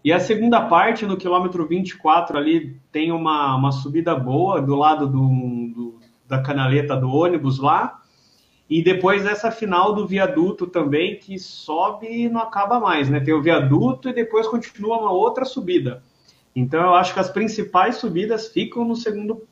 E 0.03 0.11
a 0.11 0.19
segunda 0.19 0.61
parte, 0.61 1.05
no 1.05 1.17
quilômetro 1.17 1.67
24, 1.67 2.37
ali 2.37 2.79
tem 2.91 3.11
uma, 3.11 3.55
uma 3.55 3.71
subida 3.71 4.15
boa 4.15 4.61
do 4.61 4.75
lado 4.75 5.07
do, 5.07 5.27
do 5.73 5.99
da 6.27 6.41
canaleta 6.41 6.95
do 6.95 7.09
ônibus 7.09 7.59
lá. 7.59 7.99
E 8.69 8.81
depois 8.81 9.25
essa 9.25 9.51
final 9.51 9.93
do 9.93 10.07
viaduto 10.07 10.65
também, 10.65 11.17
que 11.17 11.37
sobe 11.37 12.07
e 12.07 12.29
não 12.29 12.39
acaba 12.39 12.79
mais, 12.79 13.09
né? 13.09 13.19
Tem 13.19 13.33
o 13.33 13.41
viaduto 13.41 14.07
e 14.07 14.13
depois 14.13 14.47
continua 14.47 14.97
uma 14.97 15.11
outra 15.11 15.43
subida. 15.43 16.01
Então 16.55 16.81
eu 16.81 16.95
acho 16.95 17.13
que 17.13 17.19
as 17.19 17.29
principais 17.29 17.97
subidas 17.97 18.47
ficam 18.47 18.85
no 18.85 18.95
segundo, 18.95 19.45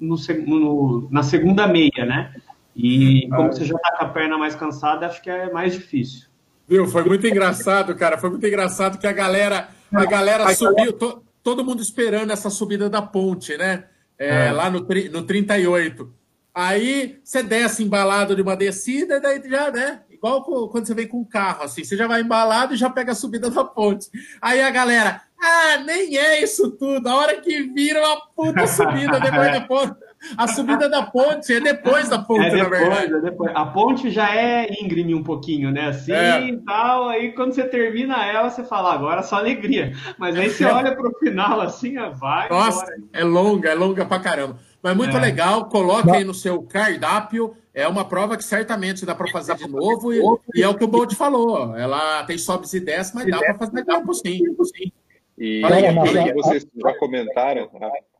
no, 0.00 0.16
no 0.46 1.08
na 1.10 1.22
segunda 1.22 1.66
meia, 1.66 2.06
né? 2.06 2.34
E 2.74 3.28
como 3.28 3.48
ah. 3.48 3.52
você 3.52 3.66
já 3.66 3.76
tá 3.78 3.96
com 3.98 4.04
a 4.06 4.08
perna 4.08 4.38
mais 4.38 4.54
cansada, 4.54 5.06
acho 5.06 5.22
que 5.22 5.28
é 5.28 5.52
mais 5.52 5.74
difícil. 5.74 6.28
Viu? 6.66 6.86
Foi 6.86 7.04
muito 7.04 7.26
engraçado, 7.26 7.94
cara. 7.94 8.16
Foi 8.16 8.30
muito 8.30 8.46
engraçado 8.46 8.98
que 8.98 9.06
a 9.06 9.12
galera, 9.12 9.68
a 9.92 10.04
galera 10.04 10.54
subiu, 10.54 10.92
to, 10.92 11.22
todo 11.42 11.64
mundo 11.64 11.82
esperando 11.82 12.32
essa 12.32 12.50
subida 12.50 12.88
da 12.88 13.02
ponte, 13.02 13.56
né? 13.56 13.84
É, 14.18 14.46
é. 14.46 14.52
Lá 14.52 14.70
no, 14.70 14.80
no 14.80 15.22
38. 15.22 16.12
Aí 16.54 17.18
você 17.24 17.42
desce 17.42 17.82
embalado 17.82 18.36
de 18.36 18.42
uma 18.42 18.56
descida, 18.56 19.20
daí 19.20 19.42
já, 19.48 19.70
né? 19.70 20.02
Igual 20.10 20.44
quando 20.44 20.86
você 20.86 20.94
vem 20.94 21.08
com 21.08 21.20
um 21.20 21.24
carro, 21.24 21.64
assim, 21.64 21.82
você 21.82 21.96
já 21.96 22.06
vai 22.06 22.20
embalado 22.20 22.74
e 22.74 22.76
já 22.76 22.88
pega 22.88 23.12
a 23.12 23.14
subida 23.14 23.50
da 23.50 23.64
ponte. 23.64 24.08
Aí 24.40 24.60
a 24.60 24.70
galera, 24.70 25.22
ah, 25.42 25.78
nem 25.78 26.16
é 26.16 26.42
isso 26.42 26.70
tudo. 26.70 27.08
A 27.08 27.16
hora 27.16 27.40
que 27.40 27.62
vira 27.62 28.00
uma 28.00 28.20
puta 28.36 28.66
subida 28.66 29.18
depois 29.18 29.50
da 29.50 29.60
ponte. 29.66 29.96
A 30.36 30.46
subida 30.46 30.88
da 30.88 31.02
ponte 31.02 31.52
é 31.52 31.60
depois 31.60 32.08
da 32.08 32.18
ponte, 32.18 32.46
é 32.46 32.50
depois, 32.50 32.70
na 32.70 32.78
verdade. 32.78 33.14
É 33.14 33.20
depois. 33.20 33.52
A 33.54 33.66
ponte 33.66 34.10
já 34.10 34.34
é 34.34 34.66
íngreme 34.82 35.14
um 35.14 35.22
pouquinho, 35.22 35.70
né? 35.70 35.88
Assim 35.88 36.12
é. 36.12 36.48
e 36.48 36.56
tal. 36.58 37.08
Aí 37.08 37.32
quando 37.32 37.52
você 37.52 37.64
termina 37.64 38.24
ela, 38.24 38.50
você 38.50 38.64
fala, 38.64 38.92
agora 38.94 39.22
só 39.22 39.36
alegria. 39.36 39.92
Mas 40.18 40.36
aí 40.36 40.50
você 40.50 40.64
olha 40.64 40.94
para 40.94 41.08
o 41.08 41.18
final 41.18 41.60
assim, 41.60 41.94
vai. 42.14 42.48
Nossa, 42.48 42.84
embora. 42.84 43.08
é 43.12 43.24
longa, 43.24 43.68
é 43.70 43.74
longa 43.74 44.04
pra 44.04 44.20
caramba. 44.20 44.58
Mas 44.82 44.96
muito 44.96 45.16
é. 45.16 45.20
legal, 45.20 45.66
coloque 45.66 46.10
aí 46.10 46.24
no 46.24 46.34
seu 46.34 46.62
cardápio. 46.62 47.56
É 47.74 47.88
uma 47.88 48.04
prova 48.04 48.36
que 48.36 48.44
certamente 48.44 49.06
dá 49.06 49.14
para 49.14 49.30
fazer 49.30 49.54
de 49.56 49.68
novo. 49.68 50.12
E, 50.12 50.20
e, 50.54 50.62
é 50.62 50.68
o 50.68 50.74
que 50.74 50.84
o 50.84 50.88
Bolt 50.88 51.14
falou. 51.14 51.76
Ela 51.76 52.22
tem 52.24 52.36
sobes 52.36 52.72
e 52.74 52.80
desce, 52.80 53.14
mas 53.14 53.30
dá 53.30 53.38
para 53.38 53.54
fazer 53.54 53.84
tempo 53.84 54.12
sim. 54.12 54.40
sim. 54.64 54.92
E 55.38 55.64
aí, 55.64 56.32
vocês 56.34 56.66
já 56.76 56.98
comentaram 56.98 57.70
né? 57.72 57.90
é, 57.96 58.11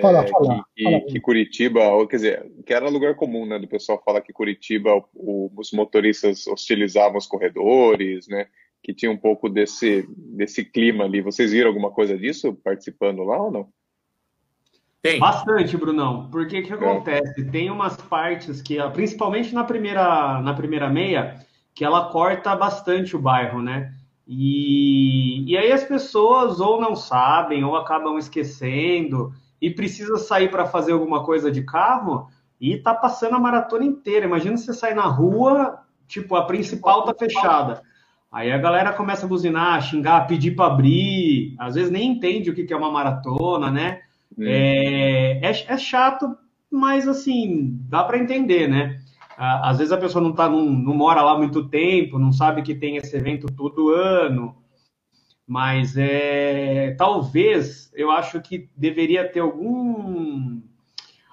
fala, 0.00 0.26
fala, 0.26 0.64
que, 0.74 0.84
fala. 0.84 1.00
que, 1.02 1.20
Curitiba, 1.20 1.88
ou, 1.88 2.06
quer 2.06 2.16
dizer, 2.16 2.52
que 2.64 2.72
era 2.72 2.88
lugar 2.88 3.14
comum, 3.14 3.46
né? 3.46 3.58
Do 3.58 3.68
pessoal 3.68 4.02
falar 4.04 4.20
que 4.20 4.32
Curitiba, 4.32 4.90
o, 5.14 5.50
os 5.56 5.72
motoristas 5.72 6.46
hostilizavam 6.46 7.18
os 7.18 7.26
corredores, 7.26 8.28
né? 8.28 8.46
Que 8.82 8.94
tinha 8.94 9.10
um 9.10 9.16
pouco 9.16 9.48
desse, 9.48 10.08
desse 10.16 10.64
clima 10.64 11.04
ali. 11.04 11.20
Vocês 11.20 11.52
viram 11.52 11.68
alguma 11.68 11.90
coisa 11.90 12.16
disso 12.16 12.54
participando 12.62 13.22
lá 13.24 13.42
ou 13.42 13.50
não? 13.50 13.68
Tem. 15.02 15.20
Bastante, 15.20 15.76
Brunão. 15.76 16.28
Porque 16.30 16.60
o 16.60 16.62
que 16.64 16.72
acontece? 16.72 17.44
Tem 17.50 17.70
umas 17.70 17.96
partes 17.96 18.60
que, 18.60 18.76
principalmente 18.90 19.54
na 19.54 19.62
primeira, 19.62 20.40
na 20.40 20.52
primeira 20.52 20.88
meia, 20.88 21.36
que 21.74 21.84
ela 21.84 22.10
corta 22.10 22.56
bastante 22.56 23.14
o 23.14 23.20
bairro, 23.20 23.62
né? 23.62 23.92
E, 24.26 25.44
e 25.48 25.56
aí 25.56 25.70
as 25.70 25.84
pessoas 25.84 26.58
ou 26.58 26.80
não 26.80 26.96
sabem 26.96 27.62
ou 27.62 27.76
acabam 27.76 28.18
esquecendo 28.18 29.32
e 29.60 29.70
precisa 29.70 30.16
sair 30.18 30.50
para 30.50 30.66
fazer 30.66 30.92
alguma 30.92 31.24
coisa 31.24 31.50
de 31.50 31.62
carro 31.62 32.28
e 32.60 32.76
tá 32.76 32.94
passando 32.94 33.36
a 33.36 33.40
maratona 33.40 33.84
inteira. 33.84 34.26
Imagina 34.26 34.56
você 34.56 34.72
sair 34.72 34.94
na 34.94 35.06
rua, 35.06 35.80
tipo, 36.06 36.36
a 36.36 36.44
principal 36.44 37.04
tá 37.04 37.14
fechada. 37.14 37.82
Aí 38.30 38.52
a 38.52 38.58
galera 38.58 38.92
começa 38.92 39.24
a 39.24 39.28
buzinar, 39.28 39.82
xingar, 39.82 40.26
pedir 40.26 40.54
para 40.54 40.66
abrir, 40.66 41.54
às 41.58 41.74
vezes 41.74 41.90
nem 41.90 42.10
entende 42.12 42.50
o 42.50 42.54
que 42.54 42.72
é 42.72 42.76
uma 42.76 42.90
maratona, 42.90 43.70
né? 43.70 44.00
É, 44.38 45.40
é, 45.42 45.50
é, 45.50 45.78
chato, 45.78 46.36
mas 46.70 47.08
assim, 47.08 47.78
dá 47.88 48.04
para 48.04 48.18
entender, 48.18 48.68
né? 48.68 49.00
Às 49.38 49.78
vezes 49.78 49.92
a 49.92 49.98
pessoa 49.98 50.22
não, 50.22 50.32
tá, 50.32 50.48
não, 50.48 50.62
não 50.64 50.94
mora 50.94 51.22
lá 51.22 51.36
muito 51.36 51.68
tempo, 51.68 52.18
não 52.18 52.32
sabe 52.32 52.62
que 52.62 52.74
tem 52.74 52.96
esse 52.96 53.16
evento 53.16 53.46
todo 53.46 53.90
ano, 53.90 54.56
mas 55.46 55.96
é, 55.96 56.94
talvez 56.98 57.90
eu 57.94 58.10
acho 58.10 58.40
que 58.40 58.68
deveria 58.76 59.28
ter 59.28 59.40
algum 59.40 60.60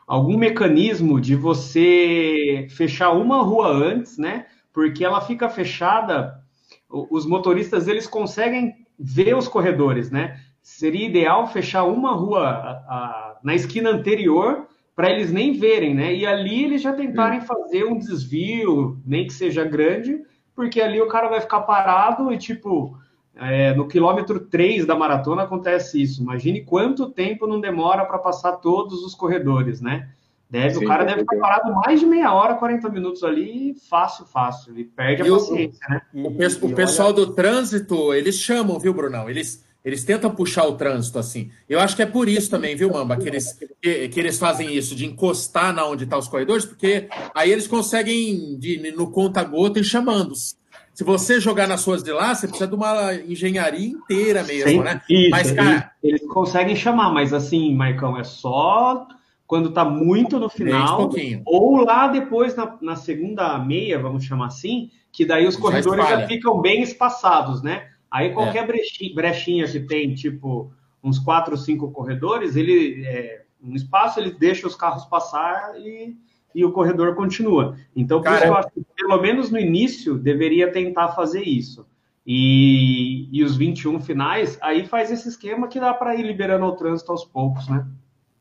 algum 0.06 0.38
mecanismo 0.38 1.20
de 1.20 1.36
você 1.36 2.68
fechar 2.70 3.12
uma 3.12 3.42
rua 3.42 3.70
antes, 3.70 4.18
né? 4.18 4.46
Porque 4.72 5.04
ela 5.04 5.22
fica 5.22 5.50
fechada, 5.50 6.44
os 6.90 7.26
motoristas 7.26 7.88
eles 7.88 8.06
conseguem 8.06 8.76
ver 9.00 9.36
os 9.36 9.48
corredores, 9.48 10.12
né? 10.12 10.40
seria 10.64 11.06
ideal 11.06 11.46
fechar 11.46 11.84
uma 11.84 12.14
rua 12.14 12.48
a, 12.48 12.72
a, 12.72 13.40
na 13.44 13.54
esquina 13.54 13.90
anterior 13.90 14.68
para 14.96 15.12
eles 15.12 15.32
nem 15.32 15.52
verem, 15.52 15.94
né? 15.94 16.16
E 16.16 16.26
ali 16.26 16.64
eles 16.64 16.82
já 16.82 16.94
tentarem 16.94 17.42
fazer 17.42 17.84
um 17.84 17.98
desvio, 17.98 19.02
nem 19.06 19.28
que 19.28 19.34
seja 19.34 19.66
grande, 19.66 20.22
porque 20.56 20.80
ali 20.80 21.02
o 21.02 21.08
cara 21.08 21.28
vai 21.28 21.42
ficar 21.42 21.62
parado 21.62 22.32
e, 22.32 22.38
tipo, 22.38 22.98
é, 23.46 23.74
no 23.74 23.88
quilômetro 23.88 24.40
3 24.40 24.86
da 24.86 24.96
maratona 24.96 25.44
acontece 25.44 26.02
isso. 26.02 26.22
Imagine 26.22 26.62
quanto 26.62 27.10
tempo 27.10 27.48
não 27.48 27.60
demora 27.60 28.06
para 28.06 28.18
passar 28.18 28.54
todos 28.54 29.04
os 29.04 29.16
corredores, 29.16 29.82
né? 29.82 30.10
Deve, 30.50 30.76
Sim, 30.76 30.86
o 30.86 30.88
cara 30.88 31.04
deve 31.04 31.22
ficar 31.22 31.38
parado 31.38 31.74
mais 31.74 32.00
de 32.00 32.06
meia 32.06 32.32
hora, 32.32 32.54
40 32.56 32.88
minutos 32.90 33.24
ali, 33.24 33.76
fácil, 33.90 34.26
fácil. 34.26 34.72
Ele 34.72 34.84
perde 34.84 35.24
a 35.24 35.26
e 35.26 35.30
paciência, 35.30 35.88
o, 35.88 35.92
né? 35.92 36.02
O, 36.14 36.28
o, 36.28 36.72
o 36.72 36.76
pessoal 36.76 37.08
olha... 37.08 37.16
do 37.16 37.34
trânsito, 37.34 38.14
eles 38.14 38.36
chamam, 38.36 38.78
viu, 38.78 38.94
Brunão? 38.94 39.28
Eles 39.28 39.64
eles 39.84 40.06
tentam 40.06 40.34
puxar 40.34 40.66
o 40.66 40.76
trânsito 40.76 41.20
assim. 41.20 41.52
Eu 41.68 41.80
acho 41.80 41.96
que 41.96 42.02
é 42.02 42.06
por 42.06 42.30
isso 42.30 42.50
também, 42.50 42.76
viu, 42.76 42.90
Mamba, 42.90 43.18
que 43.18 43.28
eles, 43.28 43.52
que, 43.82 44.08
que 44.08 44.20
eles 44.20 44.40
fazem 44.40 44.74
isso, 44.74 44.96
de 44.96 45.06
encostar 45.06 45.74
na 45.74 45.86
onde 45.86 46.06
estão 46.06 46.20
tá 46.20 46.24
os 46.24 46.30
corredores, 46.30 46.66
porque 46.66 47.10
aí 47.36 47.52
eles 47.52 47.68
conseguem, 47.68 48.58
de, 48.58 48.94
no 48.96 49.12
conta-gota, 49.12 49.80
ir 49.80 49.84
chamando. 49.84 50.36
Se 50.36 50.56
você 51.02 51.40
jogar 51.40 51.68
nas 51.68 51.82
suas 51.82 52.04
de 52.04 52.12
lá, 52.12 52.36
você 52.36 52.48
precisa 52.48 52.68
de 52.68 52.76
uma 52.76 53.16
engenharia 53.16 53.88
inteira 53.88 54.44
mesmo, 54.44 54.70
Sim, 54.70 54.80
né? 54.82 55.02
Isso, 55.10 55.30
mas, 55.32 55.52
cara. 55.52 55.92
Eles, 56.04 56.22
eles, 56.22 56.32
conseguem 56.32 56.76
chamar, 56.76 57.12
mas 57.12 57.34
assim, 57.34 57.74
Maicão, 57.74 58.18
é 58.18 58.24
só 58.24 59.08
quando 59.48 59.72
tá 59.72 59.86
muito 59.86 60.40
no 60.40 60.50
final. 60.50 61.10
Ou 61.46 61.78
lá 61.78 62.08
depois, 62.08 62.56
na, 62.56 62.78
na 62.82 62.96
segunda 62.96 63.58
meia, 63.60 64.00
vamos 64.00 64.24
chamar 64.26 64.48
assim, 64.48 64.92
que 65.12 65.26
daí 65.26 65.48
os 65.48 65.56
corredores 65.56 66.04
já, 66.04 66.22
já 66.22 66.28
ficam 66.28 66.60
bem 66.60 66.82
espaçados, 66.82 67.62
né? 67.62 67.88
Aí 68.12 68.32
qualquer 68.32 68.64
é. 68.64 69.14
brechinha, 69.14 69.68
que 69.68 69.80
tem, 69.80 70.14
tipo, 70.14 70.72
uns 71.04 71.18
quatro, 71.18 71.58
cinco 71.58 71.92
corredores, 71.92 72.56
ele 72.56 73.04
é, 73.06 73.44
um 73.64 73.76
espaço, 73.76 74.20
ele 74.20 74.32
deixa 74.32 74.68
os 74.68 74.76
carros 74.76 75.06
passar 75.06 75.74
e, 75.80 76.16
e 76.54 76.64
o 76.64 76.72
corredor 76.72 77.16
continua. 77.16 77.76
Então, 77.96 78.22
por 78.22 78.32
isso 78.32 78.44
eu 78.46 78.56
acho 78.56 78.70
que, 78.72 78.86
pelo 78.96 79.22
menos 79.22 79.50
no 79.50 79.60
início, 79.60 80.18
deveria 80.18 80.72
tentar 80.72 81.10
fazer 81.10 81.44
isso. 81.44 81.86
E, 82.26 83.28
e 83.32 83.44
os 83.44 83.58
21 83.58 84.00
finais, 84.00 84.58
aí 84.62 84.86
faz 84.86 85.12
esse 85.12 85.28
esquema 85.28 85.68
que 85.68 85.80
dá 85.80 85.94
para 85.94 86.16
ir 86.16 86.24
liberando 86.24 86.66
o 86.66 86.76
trânsito 86.76 87.12
aos 87.12 87.26
poucos, 87.26 87.68
né? 87.68 87.86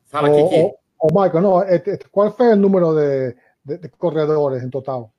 Fala 0.04 0.28
aqui. 0.28 0.38
Oh, 0.40 0.76
oh, 1.00 1.08
oh, 1.10 1.22
Michael, 1.22 1.42
não, 1.42 1.60
qual 2.10 2.30
foi 2.30 2.52
o 2.52 2.56
número 2.56 2.94
de, 2.94 3.36
de, 3.64 3.78
de 3.78 3.88
corredores 3.88 4.62
em 4.62 4.70
total? 4.70 5.12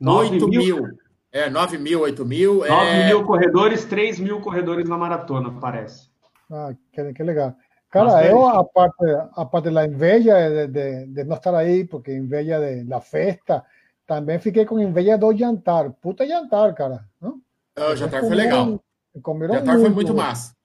8 0.00 0.48
mil. 0.48 0.76
mil. 0.76 0.88
É, 1.32 1.50
9 1.50 1.78
mil, 1.78 2.02
8 2.02 2.24
mil. 2.24 2.58
9 2.58 2.68
é... 2.68 3.06
mil 3.08 3.24
corredores, 3.24 3.84
3 3.84 4.20
mil 4.20 4.40
corredores 4.40 4.88
na 4.88 4.96
maratona, 4.96 5.50
parece. 5.60 6.08
Ah, 6.50 6.72
que, 6.92 7.12
que 7.12 7.22
legal. 7.24 7.56
Cara, 7.94 8.26
eu, 8.26 8.44
aparte, 8.44 9.04
aparte 9.36 9.70
da 9.70 9.86
inveja 9.86 10.34
de, 10.34 10.66
de, 10.66 11.06
de, 11.06 11.22
não 11.22 11.36
estar 11.36 11.54
aí, 11.54 11.84
porque 11.84 12.12
inveja 12.12 12.58
de, 12.58 12.82
da 12.82 13.00
festa, 13.00 13.64
também 14.04 14.40
fiquei 14.40 14.66
com 14.66 14.80
inveja 14.80 15.16
do 15.16 15.32
jantar. 15.32 15.92
Puta 16.02 16.26
jantar, 16.26 16.74
cara. 16.74 17.04
Não? 17.20 17.40
O 17.78 17.94
jantar 17.94 18.22
foi 18.22 18.34
legal. 18.34 18.82
O 19.14 19.46
jantar 19.46 19.78
foi 19.78 19.90
muito 19.90 20.12
massa. 20.12 20.56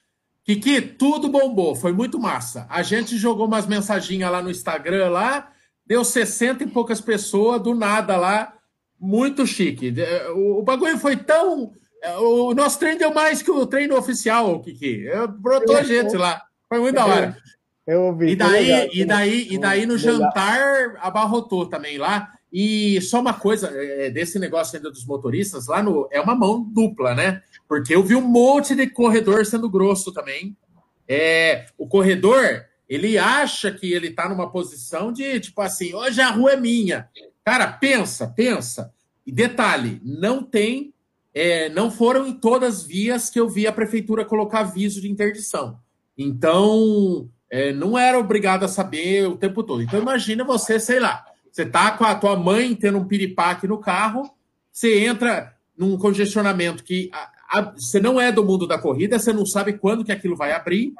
Kiki, 0.43 0.81
tudo 0.81 1.29
bombou, 1.29 1.75
foi 1.75 1.93
muito 1.93 2.17
massa. 2.17 2.65
A 2.67 2.81
gente 2.81 3.15
jogou 3.15 3.45
umas 3.45 3.67
mensaginhas 3.67 4.31
lá 4.31 4.41
no 4.41 4.49
Instagram, 4.49 5.09
lá, 5.09 5.51
deu 5.85 6.03
60 6.03 6.63
e 6.63 6.67
poucas 6.67 6.99
pessoas, 6.99 7.61
do 7.61 7.75
nada 7.75 8.17
lá, 8.17 8.55
muito 8.99 9.45
chique. 9.45 9.93
O, 10.33 10.61
o 10.61 10.63
bagulho 10.63 10.97
foi 10.97 11.15
tão. 11.15 11.73
O 12.21 12.55
nosso 12.55 12.79
treino 12.79 12.97
deu 12.97 13.13
mais 13.13 13.43
que 13.43 13.51
o 13.51 13.67
treino 13.67 13.95
oficial, 13.95 14.59
Kiki. 14.61 15.05
Brotou 15.37 15.77
a 15.77 15.83
gente 15.83 16.17
lá. 16.17 16.48
Foi 16.69 16.79
muito 16.79 16.95
da 16.95 17.05
hora. 17.05 17.37
Eu 17.85 18.03
ouvi. 18.03 18.29
E 18.29 18.35
daí, 18.35 18.89
e 18.93 19.03
daí, 19.03 19.47
e 19.49 19.57
daí 19.57 19.85
no 19.87 19.97
jantar 19.97 20.95
abarrotou 20.99 21.65
também 21.65 21.97
lá. 21.97 22.31
E 22.53 23.01
só 23.01 23.19
uma 23.19 23.33
coisa 23.33 23.67
é, 23.73 24.11
desse 24.11 24.37
negócio 24.37 24.77
ainda 24.77 24.91
dos 24.91 25.05
motoristas, 25.05 25.67
lá 25.67 25.81
no. 25.81 26.07
É 26.11 26.21
uma 26.21 26.35
mão 26.35 26.63
dupla, 26.63 27.15
né? 27.15 27.41
Porque 27.67 27.95
eu 27.95 28.03
vi 28.03 28.15
um 28.15 28.21
monte 28.21 28.75
de 28.75 28.87
corredor 28.87 29.43
sendo 29.43 29.67
grosso 29.67 30.13
também. 30.13 30.55
É, 31.07 31.65
o 31.79 31.87
corredor, 31.87 32.63
ele 32.87 33.17
acha 33.17 33.71
que 33.71 33.91
ele 33.91 34.11
tá 34.11 34.29
numa 34.29 34.51
posição 34.51 35.11
de 35.11 35.39
tipo 35.39 35.59
assim, 35.59 35.93
hoje 35.93 36.21
a 36.21 36.29
rua 36.29 36.53
é 36.53 36.57
minha. 36.57 37.09
Cara, 37.43 37.67
pensa, 37.71 38.27
pensa. 38.27 38.93
E 39.25 39.31
detalhe, 39.31 39.99
não 40.03 40.43
tem, 40.43 40.93
é, 41.33 41.69
não 41.69 41.89
foram 41.89 42.27
em 42.27 42.33
todas 42.33 42.77
as 42.77 42.83
vias 42.83 43.29
que 43.29 43.39
eu 43.39 43.49
vi 43.49 43.65
a 43.65 43.71
prefeitura 43.71 44.25
colocar 44.25 44.59
aviso 44.59 45.01
de 45.01 45.09
interdição. 45.09 45.79
Então, 46.21 47.29
é, 47.49 47.71
não 47.71 47.97
era 47.97 48.19
obrigado 48.19 48.65
a 48.65 48.67
saber 48.67 49.25
o 49.25 49.37
tempo 49.37 49.63
todo. 49.63 49.81
Então, 49.81 50.01
imagina 50.01 50.43
você, 50.43 50.77
sei 50.77 50.99
lá, 50.99 51.23
você 51.49 51.65
tá 51.65 51.91
com 51.91 52.03
a 52.03 52.13
tua 52.13 52.35
mãe 52.35 52.75
tendo 52.75 52.97
um 52.97 53.05
piripaque 53.05 53.65
no 53.65 53.77
carro, 53.77 54.29
você 54.69 55.05
entra 55.05 55.55
num 55.77 55.97
congestionamento 55.97 56.83
que 56.83 57.09
você 57.73 58.01
não 58.01 58.19
é 58.19 58.33
do 58.33 58.43
mundo 58.43 58.67
da 58.67 58.77
corrida, 58.77 59.17
você 59.17 59.31
não 59.31 59.45
sabe 59.45 59.77
quando 59.77 60.03
que 60.03 60.11
aquilo 60.11 60.35
vai 60.35 60.51
abrir. 60.51 60.93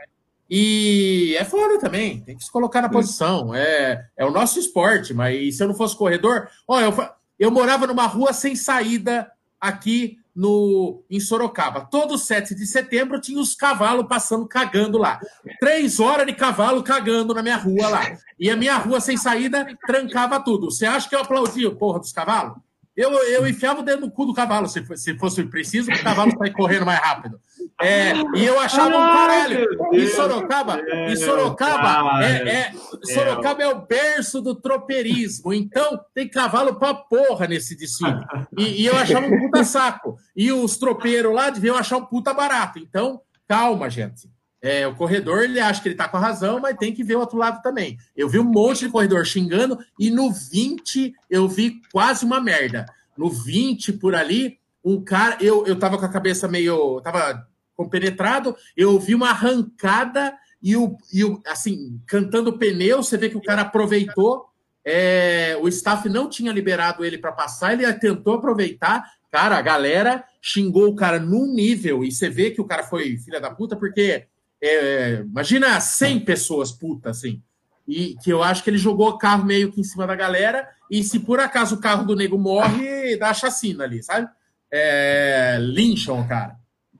E 0.49 1.35
é 1.37 1.43
foda 1.43 1.77
também, 1.79 2.21
tem 2.21 2.37
que 2.37 2.43
se 2.45 2.51
colocar 2.51 2.81
na 2.81 2.89
posição. 2.89 3.53
É, 3.53 4.07
é 4.15 4.25
o 4.25 4.31
nosso 4.31 4.57
esporte, 4.57 5.13
mas 5.13 5.57
se 5.57 5.61
eu 5.61 5.67
não 5.67 5.75
fosse 5.75 5.97
corredor. 5.97 6.47
Ó, 6.65 6.79
eu, 6.79 6.93
eu 7.37 7.51
morava 7.51 7.85
numa 7.85 8.07
rua 8.07 8.31
sem 8.31 8.55
saída 8.55 9.29
aqui 9.59 10.17
no, 10.39 11.03
em 11.09 11.19
Sorocaba. 11.19 11.81
Todo 11.81 12.17
7 12.17 12.55
de 12.55 12.65
setembro 12.65 13.19
tinha 13.19 13.41
os 13.41 13.53
cavalos 13.53 14.07
passando 14.07 14.47
cagando 14.47 14.97
lá. 14.97 15.19
Três 15.59 15.99
horas 15.99 16.25
de 16.25 16.33
cavalo 16.33 16.81
cagando 16.81 17.33
na 17.33 17.43
minha 17.43 17.57
rua 17.57 17.89
lá. 17.89 18.17
E 18.39 18.49
a 18.49 18.55
minha 18.55 18.77
rua 18.77 19.01
sem 19.01 19.17
saída 19.17 19.67
trancava 19.85 20.39
tudo. 20.39 20.71
Você 20.71 20.85
acha 20.85 21.09
que 21.09 21.15
eu 21.15 21.19
aplaudia, 21.19 21.69
porra, 21.75 21.99
dos 21.99 22.13
cavalos? 22.13 22.55
Eu, 22.99 23.13
eu 23.13 23.47
enfiava 23.47 23.79
o 23.79 23.83
dedo 23.83 24.01
no 24.01 24.11
cu 24.11 24.25
do 24.25 24.33
cavalo, 24.33 24.67
se, 24.67 24.85
se 24.97 25.17
fosse 25.17 25.41
preciso, 25.45 25.89
o 25.89 26.03
cavalo 26.03 26.37
sair 26.37 26.51
correndo 26.51 26.85
mais 26.85 26.99
rápido. 26.99 27.39
É, 27.81 28.11
e 28.35 28.45
eu 28.45 28.59
achava 28.59 28.89
um 28.89 28.91
caralho. 28.91 29.65
Em 29.93 30.05
Sorocaba, 30.07 30.81
em 31.07 31.15
Sorocaba, 31.15 32.21
é, 32.21 32.49
é, 32.49 32.73
Sorocaba 33.13 33.63
é 33.63 33.67
o 33.69 33.85
berço 33.87 34.41
do 34.41 34.53
tropeirismo. 34.53 35.53
Então, 35.53 35.97
tem 36.13 36.27
cavalo 36.27 36.75
pra 36.75 36.93
porra 36.93 37.47
nesse 37.47 37.73
desfile. 37.73 38.19
E, 38.57 38.81
e 38.81 38.85
eu 38.85 38.97
achava 38.97 39.27
um 39.27 39.39
puta 39.39 39.63
saco. 39.63 40.17
E 40.35 40.51
os 40.51 40.75
tropeiros 40.75 41.33
lá 41.33 41.49
deviam 41.49 41.77
achar 41.77 41.95
um 41.95 42.05
puta 42.05 42.33
barato. 42.33 42.79
Então, 42.79 43.21
calma, 43.47 43.89
gente. 43.89 44.29
É, 44.61 44.85
o 44.85 44.95
corredor, 44.95 45.43
ele 45.43 45.59
acha 45.59 45.81
que 45.81 45.87
ele 45.87 45.95
tá 45.95 46.07
com 46.07 46.17
a 46.17 46.21
razão, 46.21 46.59
mas 46.59 46.77
tem 46.77 46.93
que 46.93 47.03
ver 47.03 47.15
o 47.15 47.19
outro 47.19 47.37
lado 47.37 47.61
também. 47.61 47.97
Eu 48.15 48.27
vi 48.27 48.39
um 48.39 48.43
monte 48.43 48.85
de 48.85 48.91
corredor 48.91 49.25
xingando, 49.25 49.79
e 49.97 50.09
no 50.11 50.31
20 50.31 51.13
eu 51.29 51.47
vi 51.47 51.81
quase 51.91 52.25
uma 52.25 52.41
merda. 52.41 52.85
No 53.17 53.29
20 53.29 53.93
por 53.93 54.15
ali, 54.15 54.59
um 54.83 55.01
cara, 55.01 55.37
eu, 55.39 55.65
eu 55.65 55.77
tava 55.77 55.97
com 55.97 56.05
a 56.05 56.09
cabeça 56.09 56.47
meio. 56.47 56.99
tava 57.01 57.47
compenetrado, 57.75 58.55
eu 58.75 58.99
vi 58.99 59.15
uma 59.15 59.29
arrancada 59.29 60.33
e 60.61 60.75
o, 60.75 60.97
e 61.13 61.23
o 61.23 61.41
assim, 61.47 62.01
cantando 62.05 62.57
pneu, 62.57 63.01
você 63.01 63.15
vê 63.15 63.29
que 63.29 63.37
o 63.37 63.41
cara 63.41 63.61
aproveitou. 63.61 64.47
É, 64.83 65.57
o 65.61 65.67
staff 65.69 66.09
não 66.09 66.29
tinha 66.29 66.51
liberado 66.51 67.05
ele 67.05 67.17
para 67.17 67.31
passar, 67.31 67.73
ele 67.73 67.91
tentou 67.93 68.33
aproveitar. 68.33 69.05
Cara, 69.31 69.57
a 69.57 69.61
galera 69.61 70.23
xingou 70.41 70.89
o 70.89 70.95
cara 70.95 71.19
num 71.19 71.53
nível, 71.53 72.03
e 72.03 72.11
você 72.11 72.29
vê 72.29 72.51
que 72.51 72.59
o 72.59 72.65
cara 72.65 72.83
foi 72.83 73.17
filha 73.17 73.39
da 73.39 73.51
puta, 73.51 73.75
porque 73.75 74.25
é, 74.61 75.23
imagina 75.25 75.79
100 75.79 76.19
pessoas 76.21 76.71
putas, 76.71 77.17
assim. 77.17 77.41
E 77.87 78.15
que 78.23 78.31
eu 78.31 78.43
acho 78.43 78.63
que 78.63 78.69
ele 78.69 78.77
jogou 78.77 79.09
o 79.09 79.17
carro 79.17 79.45
meio 79.45 79.71
que 79.71 79.81
em 79.81 79.83
cima 79.83 80.05
da 80.05 80.15
galera. 80.15 80.67
E 80.91 81.03
se 81.03 81.19
por 81.19 81.39
acaso 81.39 81.75
o 81.75 81.79
carro 81.79 82.05
do 82.05 82.15
nego 82.15 82.37
morre, 82.37 83.17
dá 83.17 83.33
chacina 83.33 83.83
ali, 83.83 84.03
sabe? 84.03 84.27
É, 84.71 85.57
lincham 85.59 86.21
o 86.21 86.27
cara. 86.27 86.55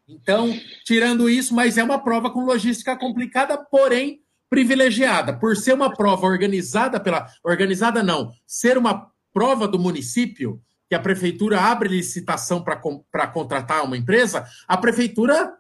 Então, 0.08 0.52
tirando 0.84 1.30
isso, 1.30 1.54
mas 1.54 1.78
é 1.78 1.84
uma 1.84 2.00
prova 2.00 2.32
com 2.32 2.44
logística 2.44 2.98
complicada, 2.98 3.58
porém 3.58 4.22
privilegiada. 4.50 5.34
Por 5.34 5.56
ser 5.56 5.74
uma 5.74 5.94
prova 5.94 6.26
organizada 6.26 7.00
pela. 7.00 7.28
Organizada 7.44 8.02
não, 8.02 8.32
ser 8.48 8.78
uma 8.78 9.08
prova 9.32 9.68
do 9.68 9.78
município, 9.78 10.60
que 10.90 10.96
a 10.96 11.00
prefeitura 11.00 11.62
abre 11.62 11.88
licitação 11.88 12.64
para 12.64 13.28
contratar 13.28 13.84
uma 13.84 13.96
empresa, 13.96 14.48
a 14.68 14.76
prefeitura 14.76 15.54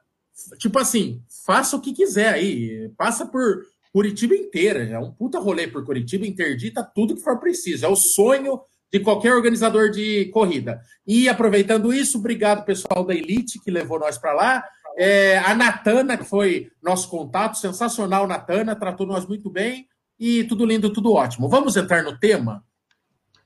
tipo 0.57 0.79
assim, 0.79 1.21
faça 1.45 1.75
o 1.75 1.81
que 1.81 1.93
quiser 1.93 2.33
aí, 2.33 2.91
passa 2.97 3.25
por 3.25 3.63
Curitiba 3.91 4.35
inteira, 4.35 4.83
é 4.83 4.99
um 4.99 5.11
puta 5.11 5.39
rolê 5.39 5.67
por 5.67 5.83
Curitiba, 5.83 6.25
interdita 6.25 6.83
tudo 6.83 7.15
que 7.15 7.21
for 7.21 7.39
preciso, 7.39 7.85
é 7.85 7.89
o 7.89 7.95
sonho 7.95 8.59
de 8.91 8.99
qualquer 8.99 9.33
organizador 9.33 9.89
de 9.89 10.25
corrida. 10.25 10.81
E 11.05 11.29
aproveitando 11.29 11.93
isso, 11.93 12.17
obrigado 12.17 12.65
pessoal 12.65 13.03
da 13.03 13.13
Elite 13.13 13.59
que 13.59 13.71
levou 13.71 13.99
nós 13.99 14.17
para 14.17 14.33
lá, 14.33 14.63
é, 14.97 15.37
a 15.37 15.55
Natana, 15.55 16.17
que 16.17 16.25
foi 16.25 16.69
nosso 16.83 17.09
contato, 17.09 17.57
sensacional, 17.57 18.27
Natana, 18.27 18.75
tratou 18.75 19.07
nós 19.07 19.25
muito 19.25 19.49
bem 19.49 19.87
e 20.19 20.43
tudo 20.43 20.65
lindo, 20.65 20.91
tudo 20.91 21.13
ótimo. 21.13 21.47
Vamos 21.47 21.77
entrar 21.77 22.03
no 22.03 22.19
tema? 22.19 22.63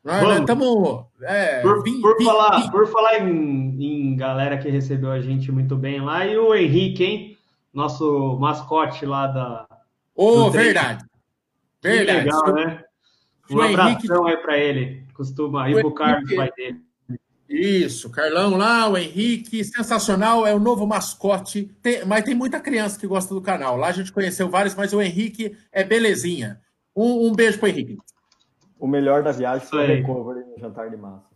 Nós 0.04 0.39
estamos. 0.39 1.06
É, 1.22 1.62
por, 1.62 1.82
por, 1.82 2.24
falar, 2.24 2.72
por 2.72 2.88
falar 2.88 3.20
em, 3.20 3.78
em, 3.82 4.16
galera 4.18 4.58
que 4.58 4.70
recebeu 4.70 5.12
a 5.12 5.22
gente 5.22 5.50
muito 5.50 5.78
bem 5.78 6.02
lá, 6.02 6.26
e 6.26 6.38
o 6.38 6.54
Henrique, 6.54 7.04
hein? 7.04 7.38
Nosso 7.74 8.38
mascote 8.38 9.06
lá 9.06 9.28
da. 9.28 9.66
Ô, 10.13 10.44
oh, 10.44 10.52
verdade. 10.52 11.06
Verdade. 11.82 12.20
Que 12.20 12.26
legal, 12.26 12.54
né? 12.54 12.84
Um 13.50 13.56
o 13.56 13.62
abração 13.62 13.88
Henrique... 13.89 14.12
aí 14.12 14.38
para 14.38 14.58
ele. 14.58 15.04
Costuma 15.13 15.70
ir 15.70 15.80
pro 15.80 15.94
Carlos, 15.94 16.36
pai 16.36 16.52
dele. 16.56 16.82
Isso, 17.48 18.10
Carlão 18.10 18.58
lá, 18.58 18.89
o 18.89 18.98
Henrique, 18.98 19.63
sensacional, 19.63 20.46
é 20.46 20.54
o 20.54 20.60
novo 20.60 20.88
mascote. 20.88 21.70
Tem, 21.82 22.04
mas 22.04 22.24
tem 22.24 22.34
muita 22.34 22.60
criança 22.60 23.00
que 23.00 23.06
gosta 23.06 23.34
do 23.34 23.42
canal. 23.42 23.78
Lá 23.78 23.88
a 23.88 23.92
gente 23.92 24.12
conheceu 24.12 24.50
vários, 24.50 24.76
mas 24.76 24.92
o 24.92 25.02
Henrique 25.02 25.56
é 25.72 25.84
belezinha. 25.84 26.60
Um, 26.96 27.28
um 27.28 27.32
beijo 27.34 27.60
pro 27.60 27.68
Henrique 27.68 27.98
o 28.84 28.88
melhor 28.88 29.24
da 29.24 29.32
viagem 29.32 29.65
foi 29.65 29.82
o 29.82 29.88
recovery 29.88 30.43
no 30.46 30.60
jantar 30.60 30.89
de 30.89 30.98
massas. 30.98 31.32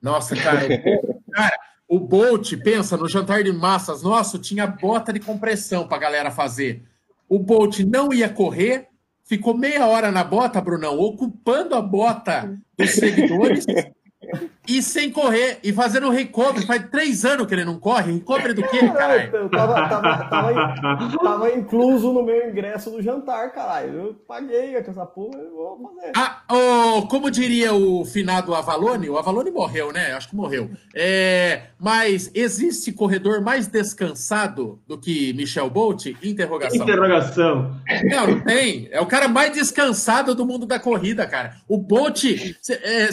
Nossa, 0.00 0.36
cara, 0.36 0.60
cara, 1.32 1.58
o 1.88 1.98
Bolt, 1.98 2.52
pensa, 2.62 2.96
no 2.96 3.08
jantar 3.08 3.42
de 3.42 3.52
massas 3.52 4.00
nosso, 4.04 4.38
tinha 4.38 4.64
bota 4.64 5.12
de 5.12 5.18
compressão 5.18 5.88
para 5.88 5.98
galera 5.98 6.30
fazer. 6.30 6.84
O 7.28 7.36
Bolt 7.40 7.80
não 7.80 8.12
ia 8.12 8.28
correr, 8.28 8.86
ficou 9.24 9.58
meia 9.58 9.88
hora 9.88 10.12
na 10.12 10.22
bota, 10.22 10.60
Brunão, 10.60 11.00
ocupando 11.00 11.74
a 11.74 11.82
bota 11.82 12.56
dos 12.78 12.90
seguidores 12.90 13.66
e 14.66 14.82
sem 14.82 15.10
correr, 15.10 15.58
e 15.62 15.72
fazendo 15.72 16.10
recovery. 16.10 16.66
Faz 16.66 16.88
três 16.90 17.24
anos 17.24 17.46
que 17.46 17.54
ele 17.54 17.64
não 17.64 17.78
corre. 17.78 18.12
Recovery 18.12 18.54
do 18.54 18.62
quê, 18.62 18.88
caralho? 18.88 19.34
Eu 19.34 19.48
tava, 19.48 19.74
tava, 19.88 20.28
tava, 20.28 21.18
tava, 21.22 21.50
incluso 21.50 22.12
no 22.12 22.22
meu 22.22 22.48
ingresso 22.48 22.90
do 22.90 23.02
jantar, 23.02 23.52
caralho. 23.52 23.94
Eu 23.94 24.14
paguei 24.26 24.74
essa 24.76 25.04
porra, 25.04 25.38
eu 25.38 25.50
vou 25.52 25.94
fazer. 25.96 26.12
Ah, 26.16 26.42
oh, 26.50 27.02
como 27.08 27.30
diria 27.30 27.74
o 27.74 28.04
finado 28.04 28.54
Avalone, 28.54 29.08
o 29.08 29.18
Avalone 29.18 29.50
morreu, 29.50 29.92
né? 29.92 30.12
Acho 30.12 30.28
que 30.28 30.36
morreu. 30.36 30.70
É, 30.94 31.64
mas 31.78 32.30
existe 32.34 32.92
corredor 32.92 33.40
mais 33.40 33.66
descansado 33.66 34.80
do 34.86 34.98
que 34.98 35.32
Michel 35.34 35.68
Bolt? 35.68 36.06
Interrogação. 36.22 36.82
Interrogação. 36.82 37.80
Não, 38.04 38.26
não 38.26 38.40
tem. 38.40 38.88
É 38.90 39.00
o 39.00 39.06
cara 39.06 39.28
mais 39.28 39.52
descansado 39.52 40.34
do 40.34 40.46
mundo 40.46 40.66
da 40.66 40.78
corrida, 40.78 41.26
cara. 41.26 41.56
O 41.68 41.76
Bolt 41.76 42.24
é, 42.24 43.08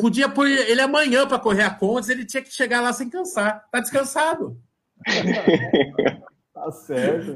podia 0.00 0.28
pôr 0.28 0.48
ele 0.48 0.80
amanhã 0.96 1.26
para 1.26 1.38
correr 1.38 1.62
a 1.62 1.70
Contas, 1.70 2.08
ele 2.08 2.24
tinha 2.24 2.42
que 2.42 2.52
chegar 2.52 2.80
lá 2.80 2.92
sem 2.92 3.10
cansar. 3.10 3.64
Tá 3.70 3.80
descansado. 3.80 4.58
tá 6.54 6.72
certo. 6.72 7.34